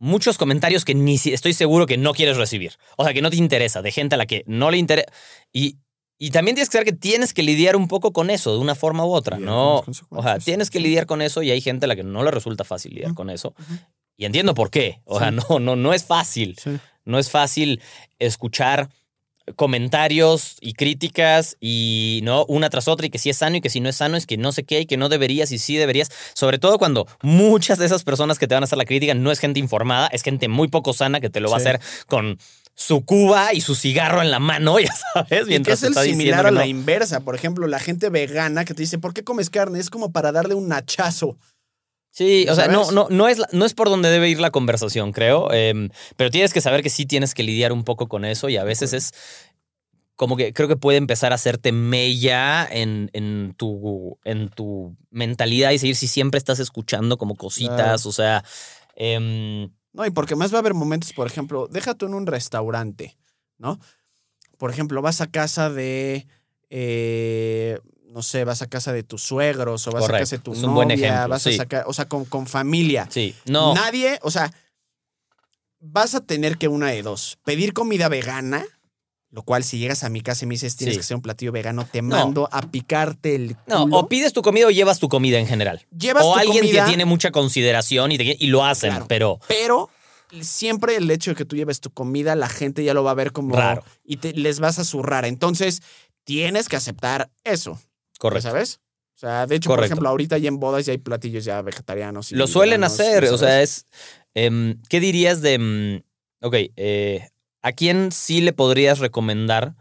muchos 0.00 0.36
comentarios 0.36 0.84
que 0.84 0.94
ni 0.94 1.16
si- 1.18 1.32
estoy 1.32 1.54
seguro 1.54 1.86
que 1.86 1.96
no 1.96 2.12
quieres 2.12 2.36
recibir. 2.36 2.74
O 2.96 3.04
sea, 3.04 3.12
que 3.14 3.22
no 3.22 3.30
te 3.30 3.36
interesa, 3.36 3.82
de 3.82 3.92
gente 3.92 4.16
a 4.16 4.18
la 4.18 4.26
que 4.26 4.42
no 4.46 4.70
le 4.70 4.78
interesa. 4.78 5.06
Y, 5.52 5.78
y 6.18 6.30
también 6.30 6.56
tienes 6.56 6.68
que 6.68 6.78
saber 6.78 6.86
que 6.92 6.92
tienes 6.98 7.32
que 7.32 7.42
lidiar 7.42 7.76
un 7.76 7.86
poco 7.88 8.12
con 8.12 8.30
eso, 8.30 8.52
de 8.52 8.58
una 8.58 8.74
forma 8.74 9.04
u 9.04 9.12
otra, 9.12 9.38
¿no? 9.38 9.84
O 10.10 10.22
sea, 10.22 10.38
tienes 10.38 10.70
que 10.70 10.80
lidiar 10.80 11.06
con 11.06 11.22
eso 11.22 11.42
y 11.42 11.50
hay 11.52 11.60
gente 11.60 11.86
a 11.86 11.88
la 11.88 11.96
que 11.96 12.02
no 12.04 12.22
le 12.24 12.30
resulta 12.32 12.64
fácil 12.64 12.94
lidiar 12.94 13.14
con 13.14 13.30
eso. 13.30 13.54
Y 14.16 14.24
entiendo 14.26 14.54
por 14.54 14.70
qué. 14.70 15.00
O 15.04 15.18
sea, 15.18 15.30
Sí. 15.30 15.36
no, 15.50 15.58
no, 15.58 15.76
no 15.76 15.92
es 15.94 16.04
fácil. 16.04 16.56
Sí. 16.62 16.78
No 17.04 17.18
es 17.18 17.30
fácil 17.30 17.80
escuchar 18.18 18.88
comentarios 19.56 20.56
y 20.60 20.72
críticas 20.72 21.56
y 21.60 22.20
no 22.22 22.44
una 22.46 22.70
tras 22.70 22.88
otra 22.88 23.06
y 23.06 23.10
que 23.10 23.18
si 23.18 23.30
es 23.30 23.36
sano 23.36 23.56
y 23.56 23.60
que 23.60 23.70
si 23.70 23.80
no 23.80 23.88
es 23.88 23.96
sano 23.96 24.16
es 24.16 24.26
que 24.26 24.36
no 24.36 24.52
sé 24.52 24.64
qué 24.64 24.80
y 24.80 24.86
que 24.86 24.96
no 24.96 25.08
deberías 25.08 25.52
y 25.52 25.58
sí 25.58 25.76
deberías, 25.76 26.10
sobre 26.34 26.58
todo 26.58 26.78
cuando 26.78 27.06
muchas 27.22 27.78
de 27.78 27.86
esas 27.86 28.04
personas 28.04 28.38
que 28.38 28.46
te 28.46 28.54
van 28.54 28.62
a 28.62 28.66
hacer 28.66 28.78
la 28.78 28.84
crítica 28.86 29.14
no 29.14 29.30
es 29.30 29.38
gente 29.38 29.60
informada, 29.60 30.06
es 30.08 30.22
gente 30.22 30.48
muy 30.48 30.68
poco 30.68 30.92
sana 30.94 31.20
que 31.20 31.30
te 31.30 31.40
lo 31.40 31.50
va 31.50 31.58
a 31.58 31.60
Sí. 31.60 31.68
hacer 31.68 31.80
con 32.06 32.38
su 32.74 33.04
cuba 33.04 33.52
y 33.54 33.60
su 33.60 33.74
cigarro 33.74 34.20
en 34.22 34.30
la 34.30 34.38
mano, 34.40 34.78
ya 34.80 34.92
sabes, 35.12 35.42
Y 35.42 35.44
que 35.44 35.44
mientras 35.46 35.76
es 35.78 35.80
te 35.82 35.86
está 35.88 36.02
similar 36.02 36.46
a 36.46 36.50
la 36.50 36.60
no. 36.62 36.66
inversa. 36.66 37.20
Por 37.20 37.34
ejemplo, 37.34 37.66
la 37.68 37.78
gente 37.78 38.08
vegana 38.08 38.64
que 38.64 38.74
te 38.74 38.82
dice, 38.82 38.98
¿por 38.98 39.14
qué 39.14 39.24
comes 39.24 39.50
carne? 39.50 39.78
Es 39.78 39.90
como 39.90 40.10
para 40.10 40.32
darle 40.32 40.54
un 40.54 40.72
hachazo. 40.72 41.36
Sí, 42.16 42.46
o 42.48 42.54
sea, 42.54 42.68
no, 42.68 42.92
no, 42.92 43.08
no, 43.10 43.26
es, 43.26 43.42
no 43.50 43.64
es 43.64 43.74
por 43.74 43.88
donde 43.90 44.08
debe 44.08 44.28
ir 44.28 44.38
la 44.38 44.52
conversación, 44.52 45.10
creo. 45.10 45.50
em, 45.52 45.90
pero 46.16 46.30
tienes 46.30 46.52
que 46.52 46.60
saber 46.60 46.80
que 46.84 46.88
sí 46.90 47.06
tienes 47.06 47.34
que 47.34 47.42
lidiar 47.42 47.72
un 47.72 47.82
poco 47.82 48.06
con 48.06 48.24
eso 48.24 48.48
y 48.48 48.56
a 48.56 48.62
veces 48.62 48.92
es 48.92 49.12
como 50.14 50.36
que 50.36 50.52
creo 50.52 50.68
que 50.68 50.76
puede 50.76 50.96
empezar 50.98 51.32
a 51.32 51.34
hacerte 51.34 51.72
mella 51.72 52.64
en, 52.70 53.10
en, 53.14 53.52
tu, 53.56 54.16
en 54.22 54.48
tu 54.48 54.96
mentalidad 55.10 55.72
y 55.72 55.78
seguir 55.80 55.96
si 55.96 56.06
siempre 56.06 56.38
estás 56.38 56.60
escuchando 56.60 57.18
como 57.18 57.34
cositas, 57.34 58.02
Claro. 58.02 58.08
o 58.08 58.12
sea... 58.12 58.44
em, 58.94 59.70
No, 59.92 60.06
y 60.06 60.10
porque 60.10 60.36
más 60.36 60.52
va 60.52 60.58
a 60.58 60.60
haber 60.60 60.74
momentos, 60.74 61.12
por 61.14 61.26
ejemplo, 61.26 61.66
déjate 61.68 62.04
en 62.06 62.14
un 62.14 62.28
restaurante, 62.28 63.16
¿no? 63.58 63.80
Por 64.56 64.70
ejemplo, 64.70 65.02
vas 65.02 65.20
a 65.20 65.26
casa 65.32 65.68
de 65.68 66.28
eh, 66.70 67.80
no 68.14 68.22
sé, 68.22 68.44
vas 68.44 68.62
a 68.62 68.68
casa 68.68 68.92
de 68.92 69.02
tus 69.02 69.22
suegros 69.22 69.86
o 69.88 69.90
vas 69.90 70.02
Correcto. 70.02 70.16
a 70.16 70.20
casa 70.20 70.36
de 70.36 70.42
tu 70.42 70.52
Es 70.52 70.58
novia, 70.58 70.68
un 70.68 70.74
buen 70.76 70.90
ejemplo, 70.92 71.28
vas 71.30 71.42
sí. 71.42 71.54
a 71.54 71.56
sacar, 71.56 71.84
o 71.88 71.92
sea, 71.92 72.06
con, 72.08 72.24
con 72.24 72.46
familia. 72.46 73.08
Sí, 73.10 73.34
no. 73.44 73.74
Nadie, 73.74 74.20
o 74.22 74.30
sea, 74.30 74.52
vas 75.80 76.14
a 76.14 76.20
tener 76.20 76.56
que 76.56 76.68
una 76.68 76.88
de 76.88 77.02
dos, 77.02 77.38
pedir 77.44 77.72
comida 77.72 78.08
vegana, 78.08 78.64
lo 79.30 79.42
cual 79.42 79.64
si 79.64 79.78
llegas 79.78 80.04
a 80.04 80.08
mi 80.10 80.20
casa 80.20 80.44
y 80.44 80.48
me 80.48 80.54
dices 80.54 80.76
tienes 80.76 80.94
Sí. 80.94 80.98
que 80.98 81.04
hacer 81.04 81.16
un 81.16 81.22
platillo 81.22 81.50
vegano, 81.50 81.84
te 81.90 82.02
mando 82.02 82.48
a 82.52 82.62
picarte 82.62 83.34
el 83.34 83.56
No, 83.66 83.82
o 83.90 84.08
pides 84.08 84.32
tu 84.32 84.42
comida 84.42 84.68
o 84.68 84.70
llevas 84.70 85.00
tu 85.00 85.08
comida 85.08 85.38
en 85.40 85.46
general. 85.48 85.84
Llevas 85.90 86.24
o 86.24 86.34
tu 86.34 86.38
alguien 86.38 86.58
comida, 86.64 86.84
que 86.84 86.88
tiene 86.90 87.04
mucha 87.04 87.32
consideración 87.32 88.12
y, 88.12 88.18
te- 88.18 88.36
y 88.38 88.46
lo 88.46 88.64
hacen, 88.64 88.90
Claro. 88.90 89.06
pero 89.08 89.40
pero 89.48 89.90
siempre 90.40 90.96
el 90.96 91.10
hecho 91.10 91.32
de 91.32 91.34
que 91.36 91.44
tú 91.44 91.56
lleves 91.56 91.80
tu 91.80 91.90
comida, 91.90 92.36
la 92.36 92.48
gente 92.48 92.84
ya 92.84 92.94
lo 92.94 93.02
va 93.02 93.10
a 93.10 93.14
ver 93.14 93.32
como 93.32 93.56
Raro. 93.56 93.82
y 94.04 94.18
te- 94.18 94.32
les 94.34 94.60
vas 94.60 94.78
a 94.78 94.84
zurrar. 94.84 95.24
Entonces, 95.24 95.82
tienes 96.24 96.68
que 96.68 96.76
aceptar 96.76 97.30
eso. 97.42 97.78
Correcto. 98.28 98.48
¿Sabes? 98.48 98.80
O 99.14 99.18
sea, 99.18 99.46
de 99.46 99.54
hecho, 99.56 99.70
por 99.70 99.84
ejemplo, 99.84 100.08
ahorita 100.08 100.38
ya 100.38 100.48
en 100.48 100.58
bodas 100.58 100.86
ya 100.86 100.92
hay 100.92 100.98
platillos 100.98 101.44
ya 101.44 101.62
vegetarianos. 101.62 102.32
y 102.32 102.36
Lo 102.36 102.46
suelen 102.46 102.82
hacer, 102.84 103.24
¿ya 103.24 103.32
o 103.32 103.38
sea, 103.38 103.62
es... 103.62 103.86
em, 104.34 104.80
¿Qué 104.88 104.98
dirías 105.00 105.40
de... 105.40 105.58
mm, 105.58 106.44
ok, 106.46 106.54
eh, 106.76 107.28
¿a 107.62 107.72
quién 107.72 108.10
sí 108.12 108.40
le 108.40 108.52
podrías 108.52 108.98
recomendar 108.98 109.74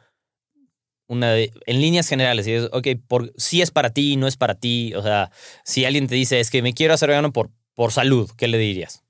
una 1.07 1.31
de- 1.31 1.51
en 1.65 1.81
líneas 1.81 2.07
generales? 2.07 2.45
Es, 2.47 2.69
ok, 2.71 2.87
por, 3.07 3.33
si 3.37 3.61
es 3.61 3.71
para 3.71 3.89
ti, 3.91 4.17
no 4.17 4.27
es 4.27 4.37
para 4.37 4.55
ti, 4.55 4.93
o 4.95 5.01
sea, 5.01 5.31
si 5.63 5.85
alguien 5.85 6.07
te 6.07 6.15
dice, 6.15 6.39
es 6.39 6.49
que 6.51 6.61
me 6.61 6.73
quiero 6.73 6.93
hacer 6.93 7.09
vegano 7.09 7.31
por, 7.33 7.49
por 7.73 7.91
salud, 7.91 8.29
¿qué 8.37 8.47
le 8.47 8.57
dirías? 8.57 9.03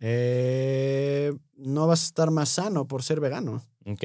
Eh, 0.00 1.32
no 1.56 1.86
vas 1.86 2.02
a 2.02 2.06
estar 2.06 2.30
más 2.32 2.48
sano 2.48 2.88
por 2.88 3.04
ser 3.04 3.20
vegano. 3.20 3.62
Ok, 3.86 4.04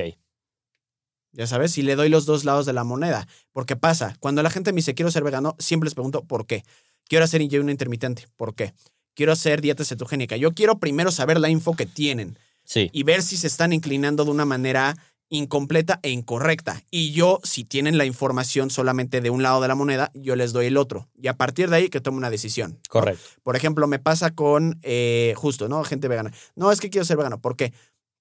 Ya 1.38 1.46
sabes, 1.46 1.78
y 1.78 1.84
le 1.84 1.96
doy 1.96 2.10
los 2.10 2.26
dos 2.26 2.46
lados 2.46 2.66
de 2.66 2.74
la 2.74 2.84
moneda. 2.84 3.28
Porque 3.54 3.76
pasa, 3.76 4.18
cuando 4.20 4.42
la 4.42 4.50
gente 4.50 4.74
me 4.74 4.78
dice 4.78 4.96
quiero 4.96 5.12
ser 5.12 5.24
vegano, 5.24 5.56
siempre 5.60 5.86
les 5.86 5.94
pregunto 5.94 6.24
¿por 6.24 6.48
qué? 6.48 6.64
Quiero 7.08 7.24
hacer 7.24 7.42
ayuno 7.42 7.70
intermitente, 7.70 8.26
¿por 8.36 8.56
qué? 8.56 8.74
Quiero 9.14 9.32
hacer 9.32 9.62
dieta 9.62 9.86
cetogénica. 9.86 10.36
Yo 10.36 10.52
quiero 10.52 10.80
primero 10.80 11.12
saber 11.12 11.40
la 11.40 11.50
info 11.50 11.76
que 11.76 11.86
tienen 11.86 12.40
sí, 12.64 12.90
y 12.92 13.04
ver 13.04 13.22
si 13.22 13.38
se 13.38 13.46
están 13.46 13.72
inclinando 13.72 14.26
de 14.26 14.32
una 14.32 14.46
manera 14.46 14.96
incompleta 15.30 16.00
e 16.02 16.10
incorrecta. 16.10 16.82
Y 16.90 17.12
yo, 17.12 17.40
si 17.44 17.64
tienen 17.64 18.00
la 18.00 18.06
información 18.06 18.72
solamente 18.72 19.22
de 19.22 19.30
un 19.30 19.44
lado 19.44 19.62
de 19.62 19.68
la 19.68 19.76
moneda, 19.76 20.10
yo 20.16 20.36
les 20.36 20.54
doy 20.54 20.66
el 20.68 20.78
otro. 20.78 21.08
Y 21.16 21.28
a 21.28 21.36
partir 21.36 21.70
de 21.70 21.76
ahí 21.76 21.90
que 21.90 22.02
tome 22.02 22.18
una 22.18 22.32
decisión. 22.32 22.80
correcto. 22.90 23.24
Por 23.44 23.56
ejemplo, 23.56 23.86
me 23.86 24.00
pasa 24.00 24.32
con, 24.32 24.80
eh, 24.82 25.34
justo, 25.36 25.68
¿no? 25.68 25.84
Gente 25.84 26.08
vegana. 26.08 26.32
No, 26.56 26.72
es 26.72 26.80
que 26.80 26.90
quiero 26.90 27.06
ser 27.06 27.18
vegano. 27.18 27.40
¿Por 27.40 27.56
qué? 27.56 27.74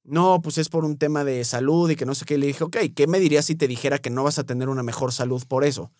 No, 0.07 0.41
pues 0.41 0.57
es 0.59 0.69
por 0.69 0.85
un 0.85 0.99
tema 0.99 1.25
de 1.25 1.45
salud 1.45 1.91
y 1.91 1.97
que 1.97 2.07
no 2.07 2.15
sé 2.15 2.25
qué. 2.25 2.35
Y 2.35 2.39
le 2.39 2.47
dije, 2.47 2.63
ok, 2.63 2.77
¿qué 2.95 3.07
me 3.09 3.19
dirías 3.19 3.45
si 3.45 3.57
te 3.57 3.67
dijera 3.67 3.99
que 3.99 4.11
no 4.11 4.23
vas 4.23 4.39
a 4.39 4.45
tener 4.45 4.69
una 4.69 4.85
mejor 4.85 5.13
salud 5.13 5.43
por 5.49 5.65
eso? 5.65 5.91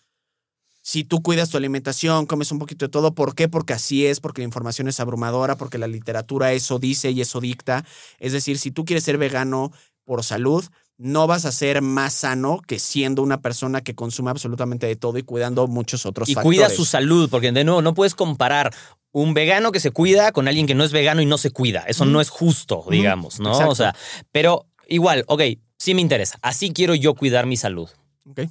Si 0.81 1.03
tú 1.03 1.21
cuidas 1.21 1.49
tu 1.49 1.57
alimentación, 1.57 2.25
comes 2.25 2.53
un 2.53 2.59
poquito 2.59 2.85
de 2.85 2.89
todo, 2.89 3.13
¿por 3.13 3.35
qué? 3.35 3.49
Porque 3.49 3.73
así 3.73 4.05
es, 4.05 4.21
porque 4.21 4.41
la 4.41 4.45
información 4.45 4.87
es 4.87 5.01
abrumadora, 5.01 5.57
porque 5.57 5.77
la 5.77 5.87
literatura 5.87 6.53
eso 6.53 6.79
dice 6.79 7.11
y 7.11 7.19
eso 7.19 7.41
dicta. 7.41 7.83
Es 8.19 8.31
decir, 8.31 8.57
si 8.57 8.71
tú 8.71 8.85
quieres 8.85 9.03
ser 9.03 9.17
vegano 9.17 9.73
por 10.05 10.23
salud, 10.23 10.63
no 10.97 11.27
vas 11.27 11.45
a 11.45 11.51
ser 11.51 11.81
más 11.81 12.13
sano 12.13 12.59
que 12.65 12.79
siendo 12.79 13.21
una 13.21 13.41
persona 13.41 13.81
que 13.81 13.93
consume 13.95 14.31
absolutamente 14.31 14.87
de 14.87 14.95
todo 14.95 15.17
y 15.17 15.23
cuidando 15.23 15.67
muchos 15.67 16.05
otros 16.05 16.27
Y 16.29 16.33
factores. 16.33 16.57
cuida 16.59 16.69
su 16.69 16.85
salud, 16.85 17.29
porque 17.29 17.51
de 17.51 17.63
nuevo, 17.63 17.81
no 17.81 17.93
puedes 17.93 18.15
comparar 18.15 18.73
un 19.11 19.33
vegano 19.33 19.71
que 19.71 19.79
se 19.79 19.91
cuida 19.91 20.31
con 20.31 20.47
alguien 20.47 20.67
que 20.67 20.75
no 20.75 20.83
es 20.83 20.91
vegano 20.91 21.21
y 21.21 21.25
no 21.25 21.37
se 21.37 21.51
cuida. 21.51 21.81
Eso 21.87 22.05
no 22.05 22.19
es 22.21 22.29
justo, 22.29 22.83
digamos, 22.89 23.39
¿no? 23.39 23.51
exacto. 23.51 23.71
O 23.71 23.75
sea, 23.75 23.95
pero 24.31 24.65
igual, 24.87 25.23
ok, 25.27 25.41
sí 25.77 25.93
me 25.93 26.01
interesa. 26.01 26.37
Así 26.41 26.71
quiero 26.71 26.95
yo 26.95 27.13
cuidar 27.13 27.45
mi 27.45 27.57
salud. 27.57 27.89
Ok. 28.29 28.41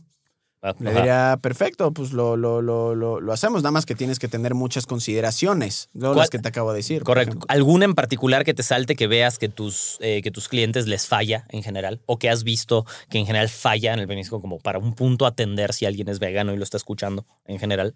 Le 0.79 0.93
diría, 0.95 1.39
perfecto, 1.41 1.93
pues 1.93 2.13
lo, 2.13 2.37
lo, 2.37 2.63
lo, 2.63 2.95
lo, 2.95 3.21
lo 3.21 3.33
hacemos, 3.33 3.63
nada 3.63 3.71
más 3.73 3.87
que 3.87 3.95
tienes 3.95 4.19
que 4.19 4.29
tener 4.29 4.55
muchas 4.55 4.87
consideraciones, 4.87 5.89
no 5.93 6.09
¿Cuál- 6.09 6.19
las 6.19 6.31
que 6.31 6.39
te 6.39 6.49
acabo 6.49 6.73
de 6.73 6.79
decir. 6.79 7.03
Correcto. 7.03 7.39
¿Alguna 7.49 7.85
en 7.85 7.95
particular 7.95 8.45
que 8.45 8.55
te 8.55 8.63
salte 8.63 8.97
que 8.97 9.07
veas 9.07 9.39
que 9.39 9.49
tus, 9.49 9.97
eh, 10.01 10.23
que 10.23 10.31
tus 10.31 10.49
clientes 10.49 10.87
les 10.87 11.07
falla 11.07 11.47
en 11.51 11.63
general? 11.63 12.03
¿O 12.07 12.19
que 12.19 12.31
has 12.31 12.43
visto 12.45 12.85
que 13.09 13.19
en 13.19 13.27
general 13.27 13.49
falla 13.49 13.93
en 13.95 14.01
el 14.01 14.07
veganismo 14.07 14.41
como 14.41 14.59
para 14.59 14.79
un 14.79 14.95
punto 14.95 15.27
atender 15.27 15.73
si 15.73 15.87
alguien 15.87 16.09
es 16.09 16.19
vegano 16.19 16.53
y 16.53 16.57
lo 16.57 16.65
está 16.65 16.77
escuchando 16.77 17.27
en 17.45 17.59
general? 17.59 17.95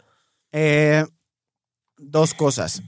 Eh, 0.52 1.04
dos 1.98 2.34
cosas. 2.34 2.82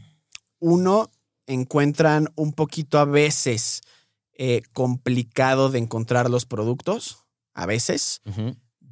Uno, 0.58 1.10
encuentran 1.46 2.28
un 2.36 2.52
poquito 2.52 2.98
a 2.98 3.04
veces 3.04 3.82
eh, 4.34 4.62
complicado 4.72 5.70
de 5.70 5.78
encontrar 5.78 6.30
los 6.30 6.46
productos, 6.46 7.24
a 7.54 7.66
veces. 7.66 8.22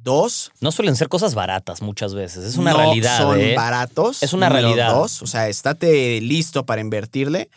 Dos, 0.03 0.51
No 0.61 0.71
suelen 0.71 0.95
ser 0.95 1.09
cosas 1.09 1.35
baratas 1.35 1.81
muchas 1.81 2.13
veces. 2.15 2.43
Es 2.43 2.57
una 2.57 2.71
no 2.71 2.77
realidad. 2.77 3.17
son 3.19 3.39
¿eh? 3.39 3.55
baratos. 3.55 4.23
Es 4.23 4.33
una 4.33 4.49
realidad. 4.49 4.93
Dos, 4.93 5.21
o 5.21 5.27
sea, 5.27 5.47
estate 5.47 6.19
listo 6.21 6.65
para 6.65 6.81
invertirle. 6.81 7.49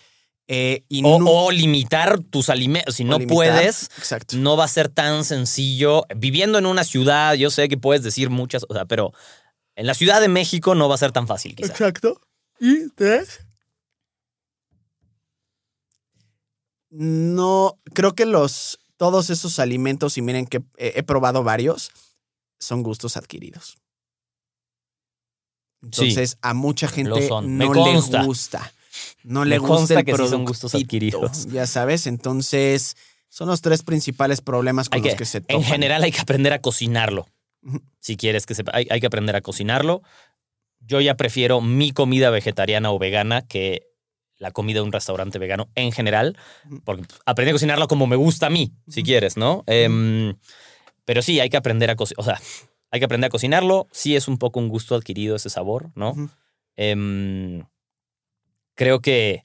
eh, 0.46 0.84
y 0.90 1.02
O, 1.04 1.18
no- 1.18 1.30
o 1.30 1.50
limitar 1.50 2.20
tus 2.20 2.50
alimentos. 2.50 2.96
Si 2.96 3.04
no 3.04 3.18
limitar. 3.18 3.34
puedes, 3.34 3.84
Exacto. 3.96 4.36
no 4.36 4.58
va 4.58 4.64
a 4.64 4.68
ser 4.68 4.90
tan 4.90 5.24
sencillo. 5.24 6.04
Viviendo 6.14 6.58
en 6.58 6.66
una 6.66 6.84
ciudad, 6.84 7.32
yo 7.34 7.48
sé 7.50 7.66
que 7.68 7.78
puedes 7.78 8.02
decir 8.02 8.28
muchas, 8.28 8.66
o 8.68 8.74
sea, 8.74 8.84
pero 8.84 9.12
en 9.76 9.86
la 9.86 9.94
Ciudad 9.94 10.20
de 10.20 10.28
México 10.28 10.74
no 10.74 10.86
va 10.88 10.96
a 10.96 10.98
ser 10.98 11.12
tan 11.12 11.26
fácil, 11.26 11.54
quizás. 11.56 11.70
Exacto. 11.70 12.20
Y 12.60 12.90
tres. 12.90 13.40
No, 16.90 17.78
creo 17.92 18.14
que 18.14 18.26
los 18.26 18.78
todos 18.96 19.30
esos 19.30 19.58
alimentos, 19.58 20.16
y 20.16 20.22
miren 20.22 20.46
que 20.46 20.58
he, 20.76 20.92
he 20.98 21.02
probado 21.02 21.42
varios, 21.42 21.90
son 22.64 22.82
gustos 22.82 23.16
adquiridos. 23.16 23.76
Entonces, 25.82 26.38
a 26.42 26.54
mucha 26.54 26.88
gente 26.88 27.28
no 27.42 27.74
le 27.74 28.22
gusta. 28.24 28.72
No 29.22 29.40
Me 29.40 29.46
le 29.46 29.58
gusta 29.58 29.98
el 30.00 30.04
que 30.04 30.16
sí 30.16 30.28
son 30.28 30.44
gustos 30.44 30.74
adquiridos. 30.74 31.46
Ya 31.48 31.66
sabes, 31.66 32.06
entonces 32.06 32.96
son 33.28 33.48
los 33.48 33.60
tres 33.60 33.82
principales 33.82 34.40
problemas 34.40 34.88
con 34.88 34.96
Hay 34.96 35.02
los 35.02 35.12
que- 35.12 35.18
que 35.18 35.24
se 35.24 35.40
topan. 35.40 35.56
En 35.56 35.64
general 35.64 36.02
hay 36.04 36.12
que 36.12 36.20
aprender 36.20 36.52
a 36.52 36.60
cocinarlo. 36.60 37.26
Si 37.98 38.16
quieres 38.16 38.46
que 38.46 38.54
sepa, 38.54 38.72
hay, 38.74 38.86
hay 38.90 39.00
que 39.00 39.06
aprender 39.06 39.34
a 39.36 39.40
cocinarlo. 39.40 40.02
Yo 40.80 41.00
ya 41.00 41.16
prefiero 41.16 41.60
mi 41.60 41.92
comida 41.92 42.30
vegetariana 42.30 42.92
o 42.92 42.98
vegana 42.98 43.42
que 43.42 43.82
la 44.38 44.50
comida 44.52 44.76
de 44.80 44.82
un 44.82 44.92
restaurante 44.92 45.38
vegano 45.38 45.68
en 45.74 45.90
general, 45.90 46.36
porque 46.84 47.04
aprendí 47.24 47.50
a 47.50 47.54
cocinarlo 47.54 47.88
como 47.88 48.06
me 48.06 48.16
gusta 48.16 48.46
a 48.46 48.50
mí, 48.50 48.72
si 48.88 49.02
quieres, 49.02 49.36
¿no? 49.36 49.64
Em, 49.66 50.34
pero 51.04 51.22
sí, 51.22 51.40
hay 51.40 51.50
que 51.50 51.56
aprender 51.56 51.90
a 51.90 51.96
cocinar, 51.96 52.20
o 52.20 52.24
sea, 52.24 52.40
hay 52.90 53.00
que 53.00 53.06
aprender 53.06 53.28
a 53.28 53.30
cocinarlo. 53.30 53.88
Sí 53.90 54.14
es 54.14 54.28
un 54.28 54.38
poco 54.38 54.60
un 54.60 54.68
gusto 54.68 54.94
adquirido 54.94 55.34
ese 55.36 55.50
sabor, 55.50 55.90
¿no? 55.94 56.14
Em, 56.76 57.64
creo 58.74 59.00
que 59.00 59.44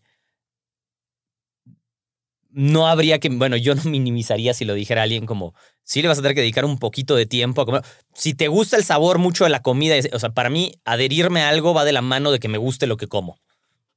no 2.51 2.87
habría 2.87 3.19
que, 3.19 3.29
bueno, 3.29 3.57
yo 3.57 3.75
no 3.75 3.83
minimizaría 3.85 4.53
si 4.53 4.65
lo 4.65 4.73
dijera 4.73 5.03
alguien 5.03 5.25
como, 5.25 5.53
sí 5.83 6.01
le 6.01 6.07
vas 6.07 6.19
a 6.19 6.21
tener 6.21 6.35
que 6.35 6.41
dedicar 6.41 6.65
un 6.65 6.77
poquito 6.77 7.15
de 7.15 7.25
tiempo 7.25 7.61
a 7.61 7.65
comer. 7.65 7.83
Si 8.13 8.33
te 8.33 8.47
gusta 8.47 8.77
el 8.77 8.83
sabor 8.83 9.17
mucho 9.17 9.45
de 9.45 9.49
la 9.49 9.61
comida, 9.61 9.95
o 10.13 10.19
sea, 10.19 10.29
para 10.29 10.49
mí 10.49 10.73
adherirme 10.85 11.41
a 11.41 11.49
algo 11.49 11.73
va 11.73 11.85
de 11.85 11.91
la 11.91 12.01
mano 12.01 12.31
de 12.31 12.39
que 12.39 12.47
me 12.47 12.57
guste 12.57 12.87
lo 12.87 12.97
que 12.97 13.07
como. 13.07 13.39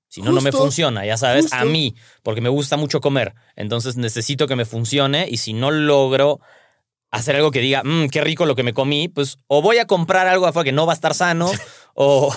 Si 0.08 0.20
no, 0.20 0.32
no 0.32 0.42
me 0.42 0.52
funciona, 0.52 1.06
ya 1.06 1.16
sabes, 1.16 1.54
a 1.54 1.64
mí, 1.64 1.94
porque 2.22 2.42
me 2.42 2.50
gusta 2.50 2.76
mucho 2.76 3.00
comer. 3.00 3.34
Entonces 3.56 3.96
necesito 3.96 4.46
que 4.46 4.56
me 4.56 4.66
funcione 4.66 5.26
y 5.30 5.38
si 5.38 5.54
no 5.54 5.70
logro 5.70 6.40
hacer 7.12 7.36
algo 7.36 7.50
que 7.52 7.60
diga, 7.60 7.82
mmm, 7.84 8.08
qué 8.08 8.20
rico 8.22 8.46
lo 8.46 8.56
que 8.56 8.64
me 8.64 8.72
comí, 8.72 9.08
pues 9.08 9.38
o 9.46 9.62
voy 9.62 9.78
a 9.78 9.86
comprar 9.86 10.26
algo 10.26 10.46
afuera 10.46 10.64
que 10.64 10.72
no 10.72 10.86
va 10.86 10.92
a 10.92 10.94
estar 10.94 11.14
sano 11.14 11.50
o, 11.94 12.34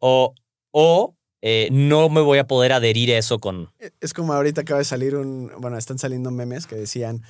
o, 0.00 0.34
o 0.72 1.16
eh, 1.40 1.68
no 1.72 2.08
me 2.08 2.20
voy 2.20 2.38
a 2.38 2.46
poder 2.46 2.72
adherir 2.72 3.12
a 3.12 3.18
eso 3.18 3.38
con... 3.38 3.72
Es 4.00 4.12
como 4.12 4.32
ahorita 4.32 4.60
acaba 4.60 4.78
de 4.78 4.84
salir 4.84 5.16
un. 5.16 5.50
Bueno, 5.58 5.76
están 5.78 5.98
saliendo 5.98 6.30
memes 6.30 6.68
que 6.68 6.76
decían: 6.76 7.22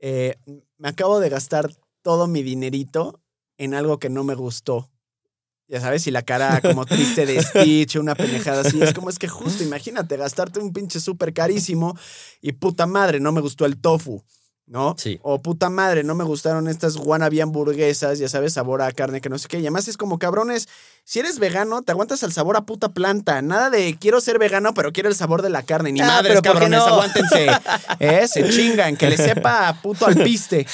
eh, 0.00 0.36
Me 0.78 0.88
acabo 0.88 1.18
de 1.18 1.28
gastar 1.28 1.70
todo 2.02 2.28
mi 2.28 2.42
dinerito 2.42 3.20
en 3.58 3.74
algo 3.74 3.98
que 3.98 4.10
no 4.10 4.22
me 4.22 4.34
gustó. 4.34 4.90
Ya 5.66 5.80
sabes, 5.80 6.06
y 6.06 6.10
la 6.10 6.22
cara 6.22 6.60
como 6.60 6.84
triste 6.84 7.26
de 7.26 7.42
Stitch, 7.42 7.96
una 7.96 8.14
pendejada 8.14 8.60
así. 8.60 8.80
Es 8.82 8.92
como 8.92 9.08
es 9.08 9.18
que 9.18 9.28
justo, 9.28 9.62
imagínate, 9.62 10.16
gastarte 10.16 10.60
un 10.60 10.72
pinche 10.72 11.00
súper 11.00 11.32
carísimo 11.32 11.96
y 12.40 12.52
puta 12.52 12.86
madre, 12.86 13.20
no 13.20 13.32
me 13.32 13.40
gustó 13.40 13.64
el 13.66 13.80
tofu. 13.80 14.22
¿No? 14.66 14.94
Sí. 14.96 15.18
O 15.22 15.42
puta 15.42 15.68
madre, 15.70 16.02
no 16.04 16.14
me 16.14 16.24
gustaron 16.24 16.66
estas 16.68 16.96
wannabe 16.96 17.42
hamburguesas, 17.42 18.18
ya 18.18 18.28
sabes, 18.28 18.54
sabor 18.54 18.80
a 18.80 18.90
carne 18.92 19.20
que 19.20 19.28
no 19.28 19.36
sé 19.38 19.48
qué. 19.48 19.58
Y 19.58 19.62
además 19.62 19.88
es 19.88 19.96
como 19.96 20.18
cabrones, 20.18 20.68
si 21.04 21.18
eres 21.18 21.38
vegano, 21.40 21.82
te 21.82 21.92
aguantas 21.92 22.22
el 22.22 22.32
sabor 22.32 22.56
a 22.56 22.62
puta 22.62 22.88
planta. 22.90 23.42
Nada 23.42 23.68
de 23.70 23.96
quiero 24.00 24.20
ser 24.20 24.38
vegano, 24.38 24.72
pero 24.72 24.92
quiero 24.92 25.08
el 25.08 25.14
sabor 25.14 25.42
de 25.42 25.50
la 25.50 25.62
carne. 25.64 25.92
Ni 25.92 26.00
Ah, 26.00 26.06
madres, 26.06 26.40
pero 26.40 26.42
¿por 26.42 26.62
qué 26.62 26.70
cabrones, 26.70 26.78
no? 26.78 26.86
aguántense. 26.86 27.46
¿Eh? 27.98 28.26
Se 28.28 28.48
chingan, 28.50 28.96
que 28.96 29.10
le 29.10 29.16
sepa 29.18 29.68
a 29.68 29.82
puto 29.82 30.06
al 30.06 30.14
piste. 30.16 30.66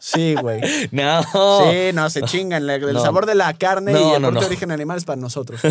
Sí, 0.00 0.34
güey. 0.34 0.60
No. 0.90 1.22
Sí, 1.70 1.92
no, 1.94 2.10
se 2.10 2.22
chingan. 2.22 2.68
El 2.68 2.92
No. 2.94 3.02
sabor 3.02 3.26
de 3.26 3.34
la 3.36 3.52
carne 3.54 3.92
No, 3.92 4.12
y 4.12 4.14
el 4.14 4.22
de 4.34 4.44
origen 4.46 4.72
animal 4.72 4.96
es 4.98 5.04
para 5.04 5.20
nosotros. 5.20 5.60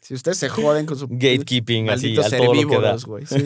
Si 0.00 0.14
ustedes 0.14 0.38
se 0.38 0.48
joden 0.48 0.86
con 0.86 0.98
su 0.98 1.06
Gatekeeping, 1.06 1.90
así, 1.90 2.14
malditos 2.16 2.32
a 2.32 2.36
todo 2.38 2.54
lo 2.54 2.66
que 2.66 2.80
da. 2.80 2.96
güey. 3.04 3.26
sí. 3.26 3.44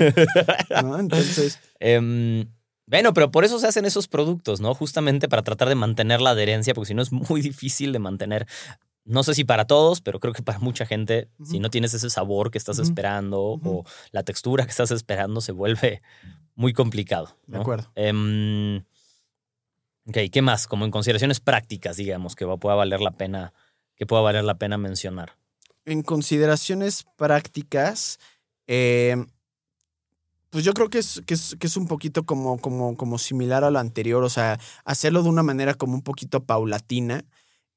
¿No? 0.80 0.96
Entonces, 0.96 1.58
Em, 1.80 2.46
Bueno, 2.93 3.14
pero 3.14 3.30
por 3.30 3.47
eso 3.47 3.59
se 3.59 3.66
hacen 3.66 3.86
esos 3.86 4.07
productos, 4.07 4.61
¿no? 4.61 4.74
Justamente 4.74 5.26
para 5.26 5.43
tratar 5.43 5.70
de 5.70 5.74
mantener 5.74 6.20
la 6.20 6.30
adherencia, 6.30 6.74
porque 6.74 6.88
si 6.88 6.95
no 6.95 7.01
es 7.01 7.11
muy 7.11 7.40
difícil 7.40 7.90
de 7.90 7.99
mantener. 7.99 8.47
No 9.07 9.22
sé 9.22 9.34
si 9.34 9.45
para 9.45 9.66
todos, 9.66 10.03
pero 10.03 10.20
creo 10.20 10.34
que 10.34 10.43
para 10.43 10.59
mucha 10.59 10.84
gente, 10.84 11.30
si 11.43 11.59
no 11.59 11.70
tienes 11.70 11.95
ese 11.95 12.11
sabor 12.11 12.51
que 12.51 12.59
estás 12.59 12.78
esperando 12.78 13.40
o 13.40 13.84
la 14.11 14.24
textura 14.24 14.64
que 14.64 14.70
estás 14.72 14.90
esperando, 14.90 15.40
se 15.40 15.53
vuelve 15.53 16.03
muy 16.55 16.74
complicado. 16.74 17.34
De 17.47 17.59
acuerdo. 17.59 17.90
Em, 17.95 18.84
ok, 20.07 20.18
¿qué 20.30 20.43
más? 20.43 20.66
Como 20.66 20.84
en 20.84 20.90
consideraciones 20.90 21.40
prácticas, 21.40 21.97
digamos, 21.97 22.36
que 22.36 22.47
pueda 22.47 22.76
valer 22.76 23.01
la 23.01 23.12
pena, 23.12 23.55
que 23.97 24.05
pueda 24.05 24.20
valer 24.20 24.45
la 24.45 24.59
pena 24.59 24.76
mencionar. 24.76 25.38
En 25.86 26.03
consideraciones 26.03 27.07
prácticas, 27.16 28.18
eh, 28.66 29.16
pues 30.53 30.64
yo 30.64 30.74
creo 30.74 30.90
que 30.90 30.98
es, 30.98 31.22
que 31.26 31.34
es, 31.34 31.57
que 31.59 31.66
es 31.66 31.76
un 31.78 31.86
poquito 31.88 32.26
como, 32.26 32.59
como, 32.61 32.96
como 32.96 33.18
similar 33.18 33.64
a 33.64 33.70
lo 33.70 33.78
anterior, 33.78 34.22
o 34.22 34.28
sea, 34.30 34.61
hacerlo 34.84 35.22
de 35.22 35.30
una 35.30 35.42
manera 35.42 35.74
como 35.74 35.94
un 35.94 36.03
poquito 36.03 36.44
paulatina. 36.44 37.24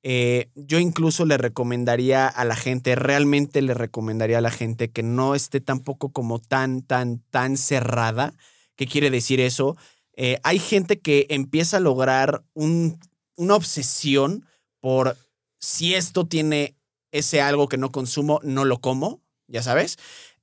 Eh, 0.04 0.50
yo 0.56 0.80
incluso 0.80 1.26
le 1.26 1.38
recomendaría 1.38 2.28
a 2.28 2.46
la 2.46 2.56
gente, 2.58 2.96
realmente 2.96 3.62
le 3.62 3.74
recomendaría 3.74 4.40
a 4.40 4.42
la 4.42 4.52
gente 4.52 4.92
que 4.92 5.04
no 5.04 5.36
esté 5.36 5.62
tampoco 5.62 6.12
como 6.12 6.40
tan, 6.40 6.82
tan, 6.84 7.20
tan 7.32 7.58
cerrada. 7.58 8.34
¿Qué 8.76 8.88
quiere 8.88 9.10
decir 9.10 9.40
eso? 9.40 9.78
Eh, 10.18 10.40
hay 10.44 10.60
gente 10.60 11.00
que 11.00 11.28
empieza 11.30 11.78
a 11.78 11.80
lograr 11.80 12.44
un- 12.54 13.00
una 13.38 13.56
obsesión 13.56 14.46
por 14.82 15.18
si 15.58 15.96
esto 15.96 16.28
tiene 16.28 16.76
ese 17.12 17.42
algo 17.42 17.68
que 17.70 17.78
no 17.78 17.92
consumo, 17.92 18.40
no 18.44 18.66
lo 18.66 18.80
como, 18.82 19.22
ya 19.48 19.64
sabes. 19.64 19.98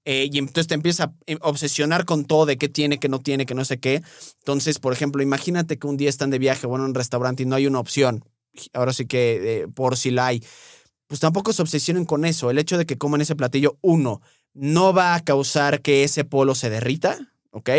Eh, 0.04 0.28
y 0.32 0.38
entonces 0.38 0.66
te 0.66 0.74
empieza 0.74 1.04
a 1.04 1.12
eh, 1.26 1.38
obsesionar 1.42 2.04
con 2.04 2.24
todo 2.24 2.46
de 2.46 2.58
qué 2.58 2.68
tiene, 2.68 2.98
qué 2.98 3.08
no 3.08 3.20
tiene, 3.20 3.46
que 3.46 3.54
no 3.54 3.64
sé 3.64 3.78
qué. 3.78 4.02
Entonces, 4.38 4.78
por 4.78 4.92
ejemplo, 4.92 5.22
imagínate 5.22 5.78
que 5.78 5.86
un 5.86 5.96
día 5.96 6.08
están 6.08 6.30
de 6.30 6.38
viaje, 6.38 6.66
bueno, 6.66 6.84
en 6.84 6.90
un 6.90 6.94
restaurante 6.94 7.44
y 7.44 7.46
no 7.46 7.54
hay 7.54 7.66
una 7.66 7.78
opción. 7.78 8.24
Ahora 8.72 8.92
sí 8.92 9.06
que 9.06 9.62
eh, 9.62 9.68
por 9.68 9.96
si 9.96 10.10
la 10.10 10.26
hay. 10.26 10.44
Pues 11.06 11.20
tampoco 11.20 11.52
se 11.52 11.62
obsesionen 11.62 12.04
con 12.04 12.24
eso. 12.24 12.50
El 12.50 12.58
hecho 12.58 12.78
de 12.78 12.86
que 12.86 12.98
coman 12.98 13.20
ese 13.20 13.36
platillo, 13.36 13.78
uno, 13.80 14.22
no 14.54 14.92
va 14.92 15.14
a 15.14 15.24
causar 15.24 15.82
que 15.82 16.04
ese 16.04 16.24
polo 16.24 16.54
se 16.54 16.70
derrita, 16.70 17.18
¿ok? 17.50 17.70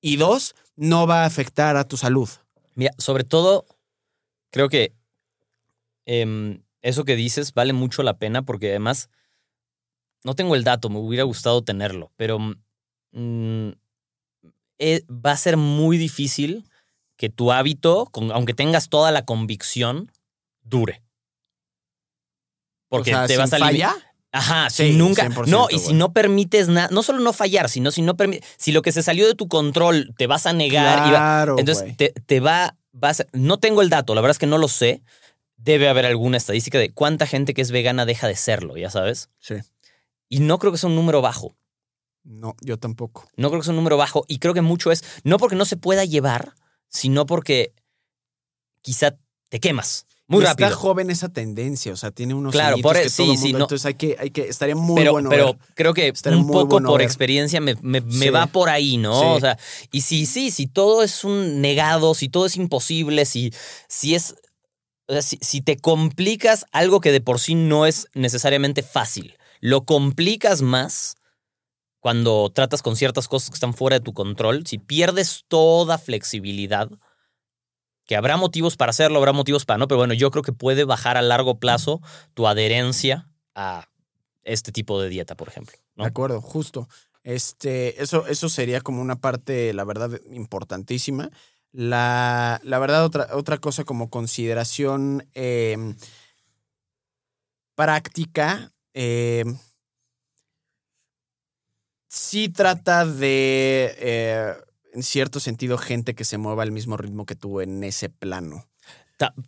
Y 0.00 0.16
dos, 0.16 0.54
no 0.76 1.06
va 1.06 1.22
a 1.22 1.26
afectar 1.26 1.76
a 1.76 1.84
tu 1.84 1.96
salud. 1.96 2.28
Mira, 2.74 2.92
sobre 2.98 3.24
todo, 3.24 3.66
creo 4.50 4.68
que 4.68 4.94
em, 6.04 6.62
eso 6.82 7.04
que 7.04 7.16
dices 7.16 7.52
vale 7.52 7.72
mucho 7.72 8.02
la 8.02 8.18
pena 8.18 8.42
porque 8.42 8.70
además 8.70 9.08
no 10.26 10.34
tengo 10.34 10.56
el 10.56 10.64
dato, 10.64 10.88
me 10.90 10.98
hubiera 10.98 11.22
gustado 11.22 11.62
tenerlo, 11.62 12.10
pero 12.16 12.40
mm, 13.12 13.68
eh, 14.78 15.02
va 15.08 15.30
a 15.30 15.36
ser 15.36 15.56
muy 15.56 15.96
difícil 15.96 16.68
que 17.16 17.30
tu 17.30 17.52
hábito, 17.52 18.06
con- 18.06 18.32
aunque 18.32 18.52
tengas 18.52 18.88
toda 18.88 19.12
la 19.12 19.24
convicción, 19.24 20.10
dure. 20.62 21.02
Porque 22.88 23.14
o 23.14 23.18
sea, 23.18 23.26
te 23.28 23.36
vas 23.36 23.52
a 23.52 23.58
falla, 23.58 23.94
Ajá, 24.32 24.68
Sí, 24.68 24.90
si 24.90 24.96
nunca. 24.98 25.22
100%, 25.30 25.46
No, 25.46 25.68
y 25.70 25.78
si 25.78 25.94
no 25.94 26.12
permites 26.12 26.68
nada, 26.68 26.88
no 26.90 27.02
solo 27.02 27.20
no 27.20 27.32
fallar, 27.32 27.70
sino 27.70 27.90
si 27.90 28.02
no 28.02 28.16
permites. 28.16 28.46
Si 28.58 28.70
lo 28.72 28.82
que 28.82 28.92
se 28.92 29.02
salió 29.02 29.26
de 29.26 29.34
tu 29.34 29.48
control 29.48 30.12
te 30.18 30.26
vas 30.26 30.44
a 30.46 30.52
negar. 30.52 30.98
y 30.98 31.10
va- 31.12 31.16
Claro, 31.18 31.56
entonces 31.58 31.84
güey. 31.84 31.96
te, 31.96 32.12
te 32.26 32.40
va. 32.40 32.76
Vas, 32.92 33.20
a- 33.20 33.26
no 33.32 33.58
tengo 33.58 33.80
el 33.80 33.88
dato, 33.88 34.14
la 34.14 34.20
verdad 34.20 34.32
es 34.32 34.38
que 34.38 34.46
no 34.48 34.58
lo 34.58 34.68
sé. 34.68 35.02
Debe 35.56 35.88
haber 35.88 36.04
alguna 36.04 36.36
estadística 36.36 36.78
de 36.78 36.90
cuánta 36.90 37.26
gente 37.26 37.54
que 37.54 37.62
es 37.62 37.70
vegana 37.70 38.04
deja 38.04 38.28
de 38.28 38.36
serlo, 38.36 38.76
ya 38.76 38.90
sabes. 38.90 39.30
Sí. 39.38 39.54
Y 40.28 40.40
no 40.40 40.58
creo 40.58 40.72
que 40.72 40.78
sea 40.78 40.88
un 40.88 40.96
número 40.96 41.20
bajo. 41.22 41.56
No, 42.24 42.56
yo 42.60 42.78
tampoco. 42.78 43.28
No 43.36 43.48
creo 43.50 43.60
que 43.60 43.64
sea 43.64 43.72
un 43.72 43.76
número 43.76 43.96
bajo. 43.96 44.24
Y 44.28 44.38
creo 44.38 44.54
que 44.54 44.62
mucho 44.62 44.90
es, 44.90 45.04
no 45.22 45.38
porque 45.38 45.54
no 45.56 45.64
se 45.64 45.76
pueda 45.76 46.04
llevar, 46.04 46.54
sino 46.88 47.24
porque 47.26 47.72
quizá 48.82 49.16
te 49.48 49.60
quemas 49.60 50.06
muy 50.28 50.42
Y 50.42 50.46
rápido. 50.46 50.68
Está 50.68 50.78
joven 50.80 51.10
esa 51.10 51.28
tendencia, 51.28 51.92
o 51.92 51.96
sea, 51.96 52.10
tiene 52.10 52.34
unos 52.34 52.50
Claro, 52.52 52.78
por 52.78 52.96
que 52.96 53.02
e- 53.02 53.10
todo 53.10 53.32
sí, 53.32 53.36
sí, 53.36 53.52
no. 53.52 53.60
Entonces 53.60 53.86
hay 53.86 53.94
que, 53.94 54.16
hay 54.18 54.30
que, 54.30 54.48
estaría 54.48 54.74
muy 54.74 54.96
pero, 54.96 55.12
bueno 55.12 55.30
pero 55.30 55.46
ver. 55.52 55.58
creo 55.74 55.94
que 55.94 56.08
Estaría 56.08 56.36
un 56.38 56.46
poco 56.48 56.66
bueno 56.66 56.88
por 56.88 56.98
ver. 56.98 57.06
experiencia 57.06 57.60
me, 57.60 57.76
me- 57.80 58.30
va 58.30 58.46
por 58.48 58.68
ahí, 58.68 58.96
¿no? 58.96 59.20
Sí. 59.20 59.26
O 59.26 59.40
sea, 59.40 59.56
y 59.92 60.00
si 60.00 60.26
sí, 60.26 60.50
si 60.50 60.66
todo 60.66 61.04
es 61.04 61.22
un 61.22 61.60
negado, 61.60 62.14
si 62.14 62.28
todo 62.28 62.46
es 62.46 62.56
imposible, 62.56 63.24
si, 63.24 63.52
si 63.88 64.16
es. 64.16 64.34
o 65.06 65.12
sea, 65.12 65.22
si, 65.22 65.38
si 65.40 65.60
te 65.60 65.76
complicas 65.76 66.66
algo 66.72 67.00
que 67.00 67.12
de 67.12 67.20
por 67.20 67.38
sí 67.38 67.54
no 67.54 67.86
es 67.86 68.08
necesariamente 68.14 68.82
fácil, 68.82 69.36
lo 69.66 69.84
complicas 69.84 70.62
más 70.62 71.16
cuando 71.98 72.52
tratas 72.54 72.82
con 72.82 72.94
ciertas 72.94 73.26
cosas 73.26 73.50
que 73.50 73.54
están 73.54 73.74
fuera 73.74 73.98
de 73.98 74.04
tu 74.04 74.12
control, 74.12 74.64
si 74.64 74.78
pierdes 74.78 75.44
toda 75.48 75.98
flexibilidad, 75.98 76.88
que 78.04 78.14
habrá 78.14 78.36
motivos 78.36 78.76
para 78.76 78.90
hacerlo, 78.90 79.18
habrá 79.18 79.32
motivos 79.32 79.64
para 79.64 79.78
no, 79.78 79.88
pero 79.88 79.98
bueno, 79.98 80.14
yo 80.14 80.30
creo 80.30 80.44
que 80.44 80.52
puede 80.52 80.84
bajar 80.84 81.16
a 81.16 81.22
largo 81.22 81.58
plazo 81.58 82.00
tu 82.34 82.46
adherencia 82.46 83.28
a 83.56 83.88
este 84.44 84.70
tipo 84.70 85.02
de 85.02 85.08
dieta, 85.08 85.34
por 85.34 85.48
ejemplo. 85.48 85.76
¿no? 85.96 86.04
De 86.04 86.10
acuerdo, 86.10 86.40
justo. 86.40 86.88
Este, 87.24 88.00
eso, 88.00 88.28
eso 88.28 88.48
sería 88.48 88.80
como 88.82 89.02
una 89.02 89.16
parte, 89.16 89.74
la 89.74 89.82
verdad, 89.82 90.20
importantísima. 90.30 91.30
La, 91.72 92.60
la 92.62 92.78
verdad, 92.78 93.04
otra, 93.04 93.30
otra 93.32 93.58
cosa 93.58 93.82
como 93.82 94.10
consideración 94.10 95.28
eh, 95.34 95.96
práctica, 97.74 98.72
eh, 98.98 99.44
sí 102.08 102.48
trata 102.48 103.04
de, 103.06 103.94
eh, 103.98 104.54
en 104.94 105.02
cierto 105.02 105.40
sentido, 105.40 105.78
gente 105.78 106.14
que 106.14 106.24
se 106.24 106.38
mueva 106.38 106.62
al 106.62 106.72
mismo 106.72 106.96
ritmo 106.96 107.26
que 107.26 107.34
tú 107.34 107.60
en 107.60 107.84
ese 107.84 108.08
plano. 108.08 108.66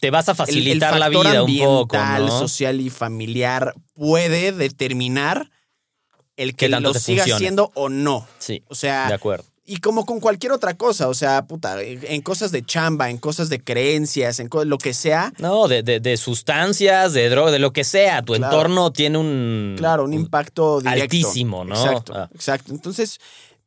Te 0.01 0.11
vas 0.11 0.29
a 0.29 0.33
El- 0.33 0.39
el 0.39 0.47
facilitar 0.81 0.99
la 0.99 1.09
vida 1.11 1.43
un 1.43 1.59
poco, 1.59 1.97
ambiental, 1.99 2.27
¿no? 2.27 2.39
social 2.39 2.81
y 2.81 2.89
familiar 2.91 3.75
puede 3.95 4.53
determinar 4.53 5.51
el 6.37 6.55
que 6.57 6.69
lo 6.69 6.95
siga 6.95 7.23
funcione. 7.23 7.35
haciendo 7.35 7.71
o 7.75 7.89
no. 7.89 8.27
Sí, 8.39 8.63
O 8.67 8.71
de 8.71 8.77
sea, 8.77 9.07
acuerdo. 9.13 9.45
Y 9.69 9.77
como 9.79 10.07
con 10.07 10.19
cualquier 10.19 10.53
otra 10.53 10.75
cosa, 10.75 11.09
o 11.09 11.15
sea, 11.15 11.47
puta, 11.47 11.81
en 11.83 12.23
cosas 12.23 12.51
de 12.53 12.65
chamba, 12.65 13.11
en 13.11 13.19
cosas 13.19 13.49
de 13.51 13.63
creencias, 13.63 14.41
en 14.41 14.49
co- 14.49 14.65
lo 14.65 14.79
que 14.79 14.95
sea, 14.95 15.33
No, 15.39 15.69
de, 15.69 15.83
de- 15.83 16.01
de 16.01 16.17
sustancias, 16.17 17.13
de 17.13 17.29
droga, 17.29 17.51
de 17.51 17.59
lo 17.59 17.73
que 17.73 17.85
sea. 17.85 18.23
Tu 18.23 18.33
Claro. 18.35 18.53
entorno 18.57 18.93
tiene 18.93 19.19
un. 19.19 19.75
claro, 19.77 20.05
un 20.05 20.15
impacto 20.15 20.81
directo. 20.81 21.03
altísimo, 21.03 21.65
¿no? 21.65 21.75
Exacto, 21.75 22.13
Ah. 22.17 22.29
exacto. 22.35 22.73
Entonces, 22.73 23.19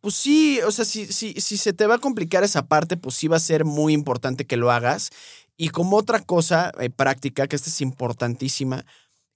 pues 0.01 0.15
sí, 0.15 0.59
o 0.65 0.71
sea, 0.71 0.83
si, 0.85 1.05
si, 1.05 1.33
si 1.39 1.57
se 1.57 1.73
te 1.73 1.85
va 1.85 1.95
a 1.95 1.99
complicar 1.99 2.43
esa 2.43 2.65
parte, 2.65 2.97
pues 2.97 3.15
sí 3.15 3.27
va 3.27 3.37
a 3.37 3.39
ser 3.39 3.63
muy 3.65 3.93
importante 3.93 4.45
que 4.45 4.57
lo 4.57 4.71
hagas. 4.71 5.11
Y 5.57 5.69
como 5.69 5.97
otra 5.97 6.19
cosa 6.21 6.71
eh, 6.79 6.89
práctica, 6.89 7.47
que 7.47 7.55
esta 7.55 7.69
es 7.69 7.79
importantísima, 7.81 8.83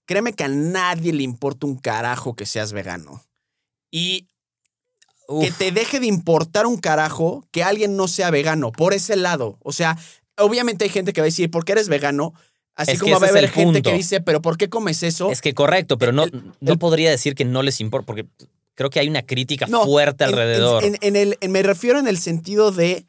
créeme 0.07 0.33
que 0.33 0.43
a 0.43 0.47
nadie 0.47 1.13
le 1.13 1.21
importa 1.21 1.67
un 1.67 1.77
carajo 1.77 2.35
que 2.35 2.47
seas 2.47 2.73
vegano. 2.73 3.21
Y 3.91 4.27
que 5.41 5.51
te 5.51 5.71
deje 5.71 5.99
de 5.99 6.07
importar 6.07 6.65
un 6.67 6.77
carajo 6.77 7.45
que 7.51 7.63
alguien 7.63 7.95
no 7.97 8.07
sea 8.07 8.29
vegano, 8.31 8.71
por 8.71 8.93
ese 8.93 9.15
lado. 9.15 9.57
O 9.63 9.71
sea, 9.71 9.97
obviamente 10.37 10.83
hay 10.85 10.89
gente 10.89 11.13
que 11.13 11.21
va 11.21 11.25
a 11.25 11.29
decir, 11.33 11.49
¿por 11.51 11.65
qué 11.65 11.71
eres 11.73 11.87
vegano? 11.89 12.33
Así 12.75 12.91
Es 12.91 12.99
como 12.99 13.19
va 13.19 13.27
a 13.27 13.29
haber 13.29 13.47
gente 13.49 13.79
punto. 13.79 13.89
que 13.89 13.95
dice, 13.95 14.19
¿pero 14.21 14.41
por 14.41 14.57
qué 14.57 14.69
comes 14.69 15.01
eso? 15.03 15.31
es 15.31 15.41
que 15.41 15.53
correcto, 15.53 15.97
pero 15.97 16.11
no, 16.11 16.25
el- 16.25 16.43
no 16.59 16.73
el- 16.73 16.77
podría 16.79 17.09
decir 17.09 17.33
que 17.35 17.45
no 17.45 17.61
les 17.63 17.79
importa, 17.79 18.05
porque 18.05 18.25
creo 18.73 18.89
que 18.89 18.99
hay 18.99 19.07
una 19.07 19.21
crítica 19.21 19.65
No, 19.67 19.85
fuerte 19.85 20.25
en- 20.25 20.29
alrededor. 20.31 20.83
En, 20.83 20.97
en 21.01 21.15
el, 21.15 21.37
me 21.49 21.63
refiero 21.63 21.99
en 21.99 22.07
el 22.07 22.17
sentido 22.17 22.71
de 22.71 23.05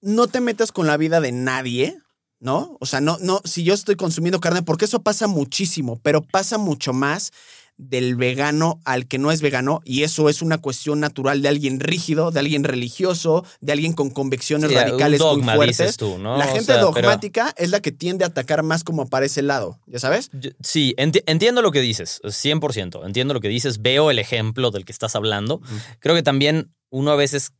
no 0.00 0.28
te 0.28 0.40
metas 0.40 0.70
con 0.72 0.86
la 0.86 0.96
vida 0.96 1.20
de 1.20 1.32
nadie, 1.32 1.98
¿no? 2.40 2.76
O 2.78 2.86
sea, 2.86 3.00
no, 3.00 3.18
no, 3.20 3.40
si 3.44 3.64
yo 3.64 3.74
estoy 3.74 3.96
consumiendo 3.96 4.38
carne, 4.38 4.62
porque 4.62 4.84
eso 4.84 5.00
pasa 5.02 5.26
muchísimo, 5.26 5.98
pero 6.02 6.22
pasa 6.22 6.56
mucho 6.56 6.92
más 6.92 7.32
del 7.78 8.16
vegano 8.16 8.80
al 8.84 9.06
que 9.06 9.18
no 9.18 9.30
es 9.30 9.40
vegano, 9.40 9.80
y 9.84 10.02
eso 10.02 10.28
es 10.28 10.42
una 10.42 10.58
cuestión 10.58 10.98
natural 11.00 11.40
de 11.42 11.48
alguien 11.48 11.78
rígido, 11.80 12.30
de 12.32 12.40
alguien 12.40 12.64
religioso, 12.64 13.44
de 13.60 13.72
alguien 13.72 13.92
con 13.92 14.10
convicciones 14.10 14.68
Sí, 14.70 14.76
radicales 14.76 15.20
dogma, 15.20 15.54
muy 15.54 15.68
dices 15.68 15.96
fuertes. 15.96 15.96
tú, 15.96 16.18
¿no? 16.18 16.36
La 16.36 16.46
O 16.46 16.48
gente 16.52 16.66
pero- 16.74 16.86
dogmática 16.86 17.54
es 17.56 17.70
la 17.70 17.80
que 17.80 17.92
tiende 17.92 18.24
a 18.24 18.28
atacar 18.28 18.62
más 18.64 18.82
como 18.84 19.08
para 19.08 19.26
ese 19.26 19.42
lado, 19.42 19.78
¿ya 19.86 20.00
sabes? 20.00 20.28
Yo- 20.32 20.50
Sí, 20.62 20.94
enti- 20.98 21.22
entiendo 21.26 21.62
lo 21.62 21.70
que 21.72 21.80
dices, 21.80 22.20
100%. 22.28 23.06
Entiendo 23.06 23.32
lo 23.32 23.40
que 23.40 23.48
dices, 23.48 23.80
veo 23.80 24.10
el 24.10 24.18
ejemplo 24.18 24.70
del 24.72 24.84
que 24.84 24.92
estás 24.92 25.14
hablando. 25.14 25.60
Creo 26.00 26.14
que 26.16 26.22
también 26.24 26.74
uno 26.90 27.12
a 27.12 27.16
veces, 27.16 27.52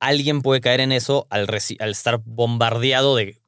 alguien 0.00 0.42
puede 0.42 0.60
caer 0.60 0.80
en 0.80 0.90
eso 0.92 1.26
al 1.30 1.46
estar 1.90 2.20
bombardeado 2.24 3.16
de 3.16 3.38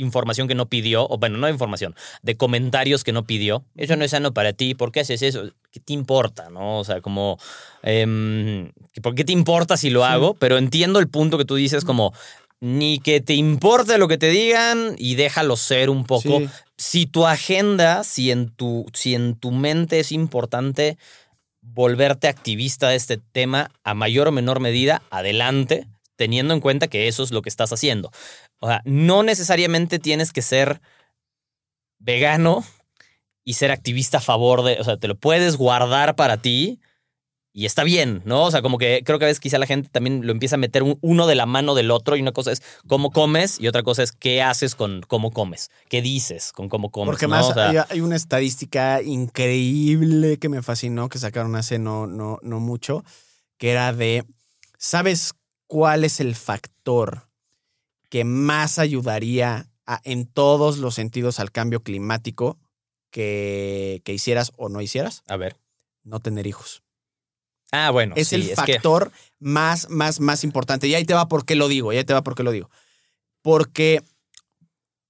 información 0.00 0.48
que 0.48 0.54
no 0.54 0.66
pidió, 0.66 1.06
o 1.08 1.18
bueno, 1.18 1.38
no 1.38 1.48
información, 1.48 1.94
de 2.22 2.36
comentarios 2.36 3.04
que 3.04 3.12
no 3.12 3.24
pidió. 3.26 3.64
Eso 3.76 3.96
no 3.96 4.04
es 4.04 4.10
sano 4.12 4.32
para 4.32 4.52
ti, 4.52 4.74
¿por 4.74 4.92
qué 4.92 5.00
haces 5.00 5.22
eso? 5.22 5.50
¿Qué 5.70 5.80
te 5.80 5.92
importa? 5.92 6.48
¿No? 6.50 6.78
O 6.78 6.84
sea, 6.84 7.00
como, 7.00 7.38
em, 7.82 8.70
¿por 9.02 9.14
qué 9.14 9.24
te 9.24 9.32
importa 9.32 9.76
si 9.76 9.90
lo 9.90 10.00
Sí. 10.00 10.06
hago? 10.12 10.34
Pero 10.34 10.58
entiendo 10.58 10.98
el 10.98 11.08
punto 11.08 11.38
que 11.38 11.44
tú 11.44 11.54
dices 11.56 11.84
como, 11.84 12.12
ni 12.60 12.98
que 12.98 13.20
te 13.20 13.34
importe 13.34 13.96
lo 13.98 14.08
que 14.08 14.18
te 14.18 14.28
digan 14.30 14.94
y 14.98 15.14
déjalo 15.14 15.56
ser 15.56 15.88
un 15.90 16.04
poco 16.04 16.40
Sí. 16.40 16.48
si 16.76 17.06
tu 17.06 17.26
agenda, 17.26 18.04
si 18.04 18.30
en 18.30 18.50
tu, 18.50 18.86
si 18.92 19.14
en 19.14 19.34
tu 19.34 19.50
mente 19.50 20.00
es 20.00 20.12
importante 20.12 20.98
volverte 21.62 22.28
activista 22.28 22.88
de 22.88 22.96
este 22.96 23.18
tema 23.18 23.70
a 23.84 23.94
mayor 23.94 24.28
o 24.28 24.32
menor 24.32 24.60
medida, 24.60 25.02
adelante. 25.10 25.86
teniendo 26.16 26.52
en 26.52 26.60
cuenta 26.60 26.86
que 26.86 27.08
eso 27.08 27.22
es 27.22 27.30
lo 27.30 27.40
que 27.40 27.48
estás 27.48 27.72
haciendo. 27.72 28.10
O 28.60 28.68
sea, 28.68 28.82
no 28.84 29.22
necesariamente 29.22 29.98
tienes 29.98 30.32
que 30.32 30.42
ser 30.42 30.80
vegano 31.98 32.64
y 33.44 33.54
ser 33.54 33.70
activista 33.70 34.18
a 34.18 34.20
favor 34.20 34.62
de, 34.62 34.78
o 34.80 34.84
sea, 34.84 34.96
te 34.96 35.08
lo 35.08 35.16
puedes 35.16 35.56
guardar 35.56 36.14
para 36.14 36.36
ti 36.36 36.80
y 37.52 37.66
está 37.66 37.82
bien, 37.82 38.22
¿no? 38.24 38.44
O 38.44 38.50
sea, 38.50 38.62
como 38.62 38.78
que 38.78 39.02
creo 39.04 39.18
que 39.18 39.24
a 39.24 39.28
veces 39.28 39.40
quizá 39.40 39.58
la 39.58 39.66
gente 39.66 39.88
también 39.88 40.24
lo 40.24 40.30
empieza 40.32 40.54
a 40.54 40.58
meter 40.58 40.84
uno 41.00 41.26
de 41.26 41.34
la 41.34 41.46
mano 41.46 41.74
del 41.74 41.90
otro 41.90 42.16
y 42.16 42.22
una 42.22 42.32
cosa 42.32 42.52
es 42.52 42.62
cómo 42.86 43.10
comes 43.10 43.58
y 43.58 43.66
otra 43.66 43.82
cosa 43.82 44.02
es 44.02 44.12
qué 44.12 44.40
haces 44.40 44.74
con 44.74 45.00
cómo 45.02 45.32
comes, 45.32 45.70
qué 45.88 46.00
dices 46.00 46.52
con 46.52 46.68
cómo 46.68 46.90
comes. 46.90 47.10
Porque 47.10 47.26
más 47.26 47.56
hay, 47.56 48.00
una 48.00 48.14
estadística 48.14 49.02
increíble 49.02 50.38
que 50.38 50.48
me 50.48 50.62
fascinó, 50.62 51.08
que 51.08 51.18
sacaron 51.18 51.56
hace 51.56 51.78
no, 51.78 52.06
no, 52.06 52.38
no 52.42 52.60
mucho, 52.60 53.04
que 53.58 53.70
era 53.70 53.92
de, 53.92 54.24
¿sabes 54.78 55.32
cuál 55.66 56.04
es 56.04 56.20
el 56.20 56.36
factor 56.36 57.29
que 58.10 58.24
más 58.24 58.78
ayudaría 58.78 59.70
en 60.04 60.26
todos 60.26 60.78
los 60.78 60.94
sentidos 60.94 61.40
al 61.40 61.50
cambio 61.50 61.82
climático 61.82 62.58
que, 63.10 64.02
que 64.04 64.12
hicieras 64.12 64.52
o 64.56 64.68
no 64.68 64.82
hicieras? 64.82 65.22
A 65.28 65.36
ver. 65.36 65.56
No 66.02 66.20
tener 66.20 66.46
hijos. 66.46 66.82
Ah, 67.72 67.90
bueno. 67.90 68.14
Es 68.16 68.32
el 68.32 68.44
factor 68.44 69.12
más, 69.38 69.88
más, 69.88 70.20
más 70.20 70.44
importante. 70.44 70.88
Y 70.88 70.94
ahí 70.94 71.04
te 71.04 71.14
va 71.14 71.28
por 71.28 71.44
qué 71.44 71.54
lo 71.54 71.68
digo, 71.68 71.92
y 71.92 71.96
ahí 71.96 72.04
te 72.04 72.12
va 72.12 72.22
por 72.22 72.34
qué 72.34 72.42
lo 72.42 72.50
digo. 72.50 72.68
Porque 73.42 74.02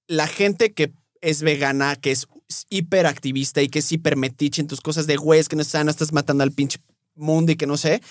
la 0.06 0.26
gente 0.26 0.72
que 0.72 0.92
es 1.22 1.42
vegana, 1.42 1.96
que 1.96 2.10
es 2.10 2.28
hiperactivista 2.68 3.62
y 3.62 3.68
que 3.68 3.78
es 3.78 3.90
hipermetiche 3.92 4.60
en 4.60 4.68
tus 4.68 4.80
cosas 4.80 5.06
de 5.06 5.16
güey, 5.16 5.40
es 5.40 5.48
que 5.48 5.56
no 5.56 5.62
estás, 5.62 5.84
no 5.84 5.90
estás 5.90 6.12
matando 6.12 6.44
al 6.44 6.52
pinche 6.52 6.80
mundo 7.14 7.52
y 7.52 7.56
que 7.56 7.66
no 7.66 7.76
sé, 7.76 8.02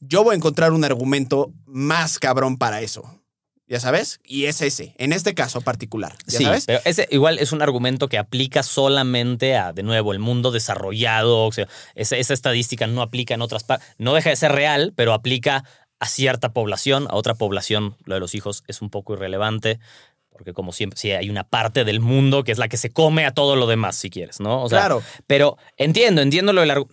yo 0.00 0.22
voy 0.22 0.34
a 0.34 0.36
encontrar 0.36 0.72
un 0.72 0.84
argumento 0.84 1.52
más 1.64 2.18
cabrón 2.18 2.58
para 2.58 2.82
eso 2.82 3.23
ya 3.66 3.80
sabes, 3.80 4.20
y 4.24 4.44
es 4.44 4.60
ese, 4.60 4.94
en 4.98 5.12
este 5.12 5.34
caso 5.34 5.62
particular, 5.62 6.14
¿ya 6.26 6.38
sí, 6.38 6.44
sabes? 6.44 6.66
Pero 6.66 6.80
ese 6.84 7.08
igual 7.10 7.38
es 7.38 7.52
un 7.52 7.62
argumento 7.62 8.08
que 8.08 8.18
aplica 8.18 8.62
solamente 8.62 9.56
a, 9.56 9.72
de 9.72 9.82
nuevo, 9.82 10.12
el 10.12 10.18
mundo 10.18 10.50
desarrollado, 10.50 11.46
o 11.46 11.52
sea, 11.52 11.66
esa, 11.94 12.16
estadística 12.16 12.86
no 12.86 13.00
aplica 13.00 13.32
en 13.32 13.40
otras 13.40 13.64
partes, 13.64 13.88
no 13.98 14.12
deja 14.14 14.30
de 14.30 14.36
ser 14.36 14.52
real, 14.52 14.92
pero 14.94 15.14
aplica 15.14 15.64
a 15.98 16.06
cierta 16.06 16.52
población, 16.52 17.06
a 17.08 17.14
otra 17.14 17.34
población, 17.34 17.96
lo 18.04 18.14
de 18.14 18.20
los 18.20 18.34
hijos 18.34 18.64
es 18.68 18.82
un 18.82 18.90
poco 18.90 19.14
irrelevante, 19.14 19.80
porque 20.28 20.52
como 20.52 20.72
siempre, 20.72 20.98
sí 20.98 21.12
hay 21.12 21.30
una 21.30 21.44
parte 21.44 21.84
del 21.84 22.00
mundo 22.00 22.44
que 22.44 22.52
es 22.52 22.58
la 22.58 22.68
que 22.68 22.76
se 22.76 22.90
come 22.90 23.24
a 23.24 23.32
todo 23.32 23.56
lo 23.56 23.66
demás, 23.66 23.96
si 23.96 24.10
quieres, 24.10 24.40
¿no? 24.40 24.62
O 24.62 24.68
sea, 24.68 24.80
claro. 24.80 25.02
Pero 25.26 25.56
entiendo, 25.76 26.20
entiendo 26.20 26.52
lo 26.52 26.60
del 26.60 26.84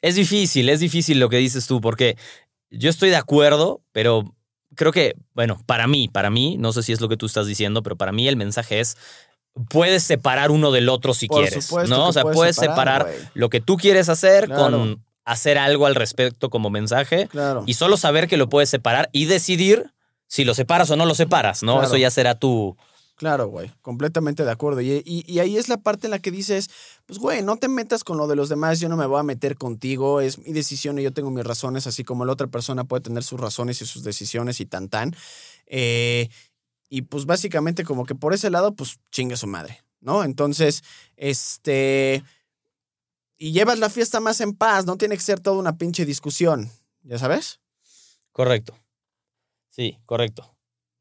Es 0.00 0.14
difícil, 0.14 0.70
es 0.70 0.80
difícil 0.80 1.20
lo 1.20 1.28
que 1.28 1.36
dices 1.36 1.66
tú, 1.66 1.82
porque 1.82 2.16
yo 2.70 2.88
estoy 2.88 3.10
de 3.10 3.16
acuerdo, 3.16 3.82
pero 3.92 4.32
creo 4.74 4.92
que, 4.92 5.14
bueno, 5.34 5.58
para 5.66 5.86
mí, 5.86 6.08
para 6.08 6.30
mí, 6.30 6.56
no 6.58 6.72
sé 6.72 6.82
si 6.82 6.92
es 6.92 7.00
lo 7.00 7.08
que 7.08 7.16
tú 7.16 7.26
estás 7.26 7.46
diciendo, 7.46 7.82
pero 7.82 7.96
para 7.96 8.12
mí 8.12 8.28
el 8.28 8.36
mensaje 8.36 8.80
es, 8.80 8.96
puedes 9.68 10.02
separar 10.02 10.50
uno 10.50 10.72
del 10.72 10.88
otro 10.88 11.14
si 11.14 11.28
quieres, 11.28 11.70
¿no? 11.88 12.08
O 12.08 12.12
sea, 12.12 12.24
puedes 12.24 12.56
separar, 12.56 13.08
lo 13.34 13.50
que 13.50 13.60
tú 13.60 13.76
quieres 13.76 14.08
hacer 14.08 14.48
con 14.48 15.02
hacer 15.24 15.56
algo 15.56 15.86
al 15.86 15.94
respecto 15.94 16.50
como 16.50 16.68
mensaje 16.68 17.28
y 17.66 17.74
solo 17.74 17.96
saber 17.96 18.26
que 18.28 18.36
lo 18.36 18.48
puedes 18.48 18.68
separar 18.68 19.08
y 19.12 19.26
decidir 19.26 19.92
si 20.26 20.44
lo 20.44 20.54
separas 20.54 20.90
o 20.90 20.96
no 20.96 21.06
lo 21.06 21.14
separas, 21.14 21.62
¿no? 21.62 21.82
Eso 21.82 21.96
ya 21.96 22.10
será 22.10 22.34
tu, 22.34 22.76
Claro, 23.22 23.46
güey, 23.46 23.72
completamente 23.82 24.44
de 24.44 24.50
acuerdo. 24.50 24.80
Y, 24.80 25.38
ahí 25.38 25.56
es 25.56 25.68
la 25.68 25.76
parte 25.76 26.08
en 26.08 26.10
la 26.10 26.18
que 26.18 26.32
dices, 26.32 26.68
pues, 27.06 27.20
güey, 27.20 27.40
no 27.40 27.56
te 27.56 27.68
metas 27.68 28.02
con 28.02 28.18
lo 28.18 28.26
de 28.26 28.34
los 28.34 28.48
demás, 28.48 28.80
yo 28.80 28.88
no 28.88 28.96
me 28.96 29.06
voy 29.06 29.20
a 29.20 29.22
meter 29.22 29.56
contigo, 29.56 30.20
es 30.20 30.38
mi 30.38 30.52
decisión 30.52 30.98
y 30.98 31.04
yo 31.04 31.12
tengo 31.12 31.30
mis 31.30 31.44
razones, 31.44 31.86
así 31.86 32.02
como 32.02 32.24
la 32.24 32.32
otra 32.32 32.48
persona 32.48 32.82
puede 32.82 33.02
tener 33.02 33.22
sus 33.22 33.38
razones 33.38 33.80
y 33.80 33.86
sus 33.86 34.02
decisiones 34.02 34.58
y 34.58 34.66
tan 34.66 34.88
tan. 34.88 35.14
Eh, 35.66 36.30
y 36.88 37.02
pues 37.02 37.24
básicamente 37.24 37.84
como 37.84 38.06
que 38.06 38.16
por 38.16 38.34
ese 38.34 38.50
lado, 38.50 38.74
pues 38.74 38.98
chinga 39.12 39.36
su 39.36 39.46
madre, 39.46 39.84
¿no? 40.00 40.24
Entonces, 40.24 40.82
este... 41.14 42.24
Y 43.38 43.52
llevas 43.52 43.78
la 43.78 43.88
fiesta 43.88 44.18
más 44.18 44.40
en 44.40 44.52
paz, 44.52 44.84
no 44.84 44.96
tiene 44.96 45.14
que 45.14 45.22
ser 45.22 45.38
toda 45.38 45.58
una 45.58 45.78
pinche 45.78 46.04
discusión, 46.04 46.72
¿ya 47.04 47.18
sabes? 47.18 47.60
Correcto. 48.32 48.76
Sí, 49.70 50.00
correcto. 50.06 50.56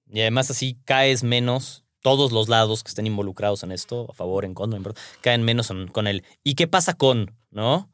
Y 0.05 0.21
además 0.21 0.51
así 0.51 0.77
caes 0.85 1.23
menos 1.23 1.83
todos 2.01 2.31
los 2.31 2.49
lados 2.49 2.83
que 2.83 2.89
estén 2.89 3.07
involucrados 3.07 3.63
en 3.63 3.71
esto, 3.71 4.07
a 4.09 4.13
favor, 4.13 4.45
en 4.45 4.53
contra, 4.53 4.79
caen 5.21 5.43
menos 5.43 5.71
con 5.91 6.07
el 6.07 6.23
¿y 6.43 6.55
qué 6.55 6.67
pasa 6.67 6.93
con? 6.95 7.35
¿No? 7.51 7.89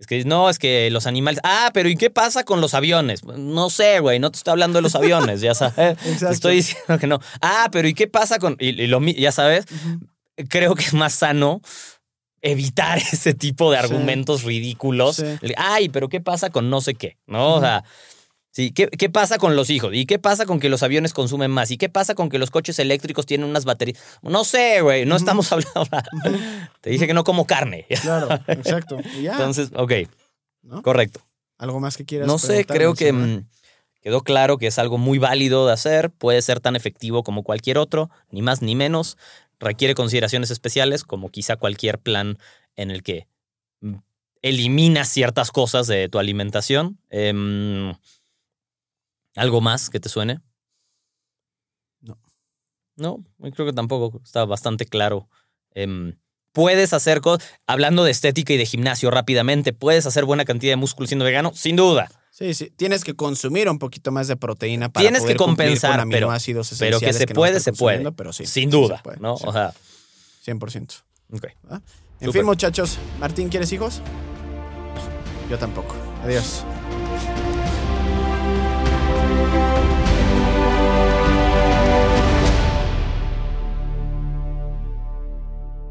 Es 0.00 0.06
que 0.06 0.24
no, 0.24 0.48
es 0.48 0.58
que 0.58 0.90
los 0.90 1.06
animales. 1.06 1.40
Ah, 1.44 1.70
pero 1.74 1.90
¿y 1.90 1.96
qué 1.96 2.08
pasa 2.08 2.42
con 2.42 2.62
los 2.62 2.72
aviones? 2.72 3.22
No 3.22 3.68
sé, 3.68 4.00
güey, 4.00 4.18
no 4.18 4.30
te 4.30 4.38
estoy 4.38 4.52
hablando 4.52 4.78
de 4.78 4.82
los 4.82 4.94
aviones, 4.94 5.42
ya 5.42 5.54
sabes. 5.54 5.98
Te 5.98 6.30
estoy 6.30 6.56
diciendo 6.56 6.98
que 6.98 7.06
no. 7.06 7.20
Ah, 7.42 7.68
pero 7.70 7.86
¿y 7.86 7.92
qué 7.92 8.06
pasa 8.06 8.38
con.? 8.38 8.56
Y, 8.58 8.86
lo, 8.86 9.00
ya 9.02 9.30
sabes, 9.30 9.66
creo 10.48 10.74
que 10.74 10.84
es 10.84 10.94
más 10.94 11.12
sano 11.12 11.60
evitar 12.40 12.96
ese 13.12 13.34
tipo 13.34 13.70
de 13.70 13.76
argumentos 13.76 14.42
ridículos. 14.42 15.22
Ay, 15.58 15.90
pero 15.90 16.08
¿qué 16.08 16.22
pasa 16.22 16.48
con 16.48 16.70
no 16.70 16.80
sé 16.80 16.94
qué? 16.94 17.18
¿No? 17.26 17.56
O 17.56 17.60
sea. 17.60 17.84
Sí, 18.52 18.72
¿Qué, 18.72 18.88
¿qué, 18.88 19.08
pasa 19.08 19.38
con 19.38 19.54
los 19.54 19.70
hijos? 19.70 19.92
¿Y 19.94 20.06
qué 20.06 20.18
pasa 20.18 20.44
con 20.44 20.58
que 20.58 20.68
los 20.68 20.82
aviones 20.82 21.14
consumen 21.14 21.52
más? 21.52 21.70
¿Y 21.70 21.76
qué 21.76 21.88
pasa 21.88 22.16
con 22.16 22.28
que 22.28 22.38
los 22.38 22.50
coches 22.50 22.80
eléctricos 22.80 23.24
tienen 23.24 23.48
unas 23.48 23.64
baterías? 23.64 24.02
No 24.22 24.42
sé, 24.42 24.80
güey, 24.80 25.06
no 25.06 25.14
estamos 25.14 25.52
hablando. 25.52 25.84
Te 26.80 26.90
dije 26.90 27.06
que 27.06 27.14
no 27.14 27.22
como 27.22 27.46
carne. 27.46 27.86
Claro, 28.02 28.28
exacto. 28.48 28.98
Entonces, 29.14 29.70
ok. 29.76 29.92
Correcto. 30.82 31.20
¿Algo 31.58 31.78
más 31.78 31.96
que 31.96 32.04
quieras? 32.04 32.26
No 32.26 32.38
sé, 32.38 32.64
creo 32.64 32.94
que 32.94 33.12
mm, 33.12 33.46
quedó 34.02 34.22
claro 34.22 34.58
que 34.58 34.66
es 34.66 34.78
algo 34.80 34.98
muy 34.98 35.18
válido 35.18 35.66
de 35.66 35.72
hacer, 35.72 36.10
puede 36.10 36.42
ser 36.42 36.58
tan 36.58 36.74
efectivo 36.74 37.22
como 37.22 37.44
cualquier 37.44 37.78
otro, 37.78 38.10
ni 38.30 38.42
más 38.42 38.62
ni 38.62 38.74
menos. 38.74 39.16
Requiere 39.60 39.94
consideraciones 39.94 40.50
especiales, 40.50 41.04
como 41.04 41.28
quizá 41.28 41.54
cualquier 41.54 41.98
plan 41.98 42.38
en 42.74 42.90
el 42.90 43.04
que 43.04 43.28
mm, 43.80 43.94
eliminas 44.42 45.08
ciertas 45.08 45.52
cosas 45.52 45.86
de 45.86 46.08
tu 46.08 46.18
alimentación. 46.18 46.98
Eh, 47.10 47.92
¿Algo 49.36 49.60
más 49.60 49.90
que 49.90 50.00
te 50.00 50.08
suene? 50.08 50.40
No. 52.00 52.18
No, 52.96 53.24
creo 53.52 53.66
que 53.66 53.72
tampoco. 53.72 54.20
Está 54.24 54.44
bastante 54.44 54.86
claro. 54.86 55.28
Em, 55.72 56.16
puedes 56.52 56.92
hacer 56.92 57.20
cosas. 57.20 57.48
Hablando 57.66 58.04
de 58.04 58.10
estética 58.10 58.52
y 58.52 58.56
de 58.56 58.66
gimnasio 58.66 59.10
rápidamente, 59.10 59.72
¿puedes 59.72 60.06
hacer 60.06 60.24
buena 60.24 60.44
cantidad 60.44 60.72
de 60.72 60.76
músculo 60.76 61.06
siendo 61.06 61.24
vegano? 61.24 61.52
Sin 61.54 61.76
duda. 61.76 62.10
Sí, 62.30 62.54
sí. 62.54 62.70
Tienes 62.76 63.04
que 63.04 63.14
consumir 63.14 63.68
un 63.68 63.78
poquito 63.78 64.12
más 64.12 64.28
de 64.28 64.36
proteína 64.36 64.88
para 64.88 65.02
Tienes 65.02 65.22
poder 65.22 65.36
que 65.36 65.38
compensar, 65.38 66.00
con 66.00 66.10
pero, 66.10 66.30
pero 66.78 67.00
que 67.00 67.12
se 67.12 67.26
puede, 67.26 67.60
se 67.60 67.72
puede. 67.72 68.10
Pero 68.12 68.32
sí, 68.32 68.46
Sin 68.46 68.70
duda, 68.70 69.02
¿no? 69.20 69.34
O 69.34 69.52
sea. 69.52 69.74
100%. 70.46 71.02
Ok. 71.32 71.46
En 72.20 72.32
fin, 72.32 72.44
muchachos. 72.44 72.98
Martín, 73.18 73.48
¿quieres 73.48 73.72
hijos? 73.72 74.00
Yo 75.50 75.58
tampoco. 75.58 75.94
Adiós. 76.22 76.64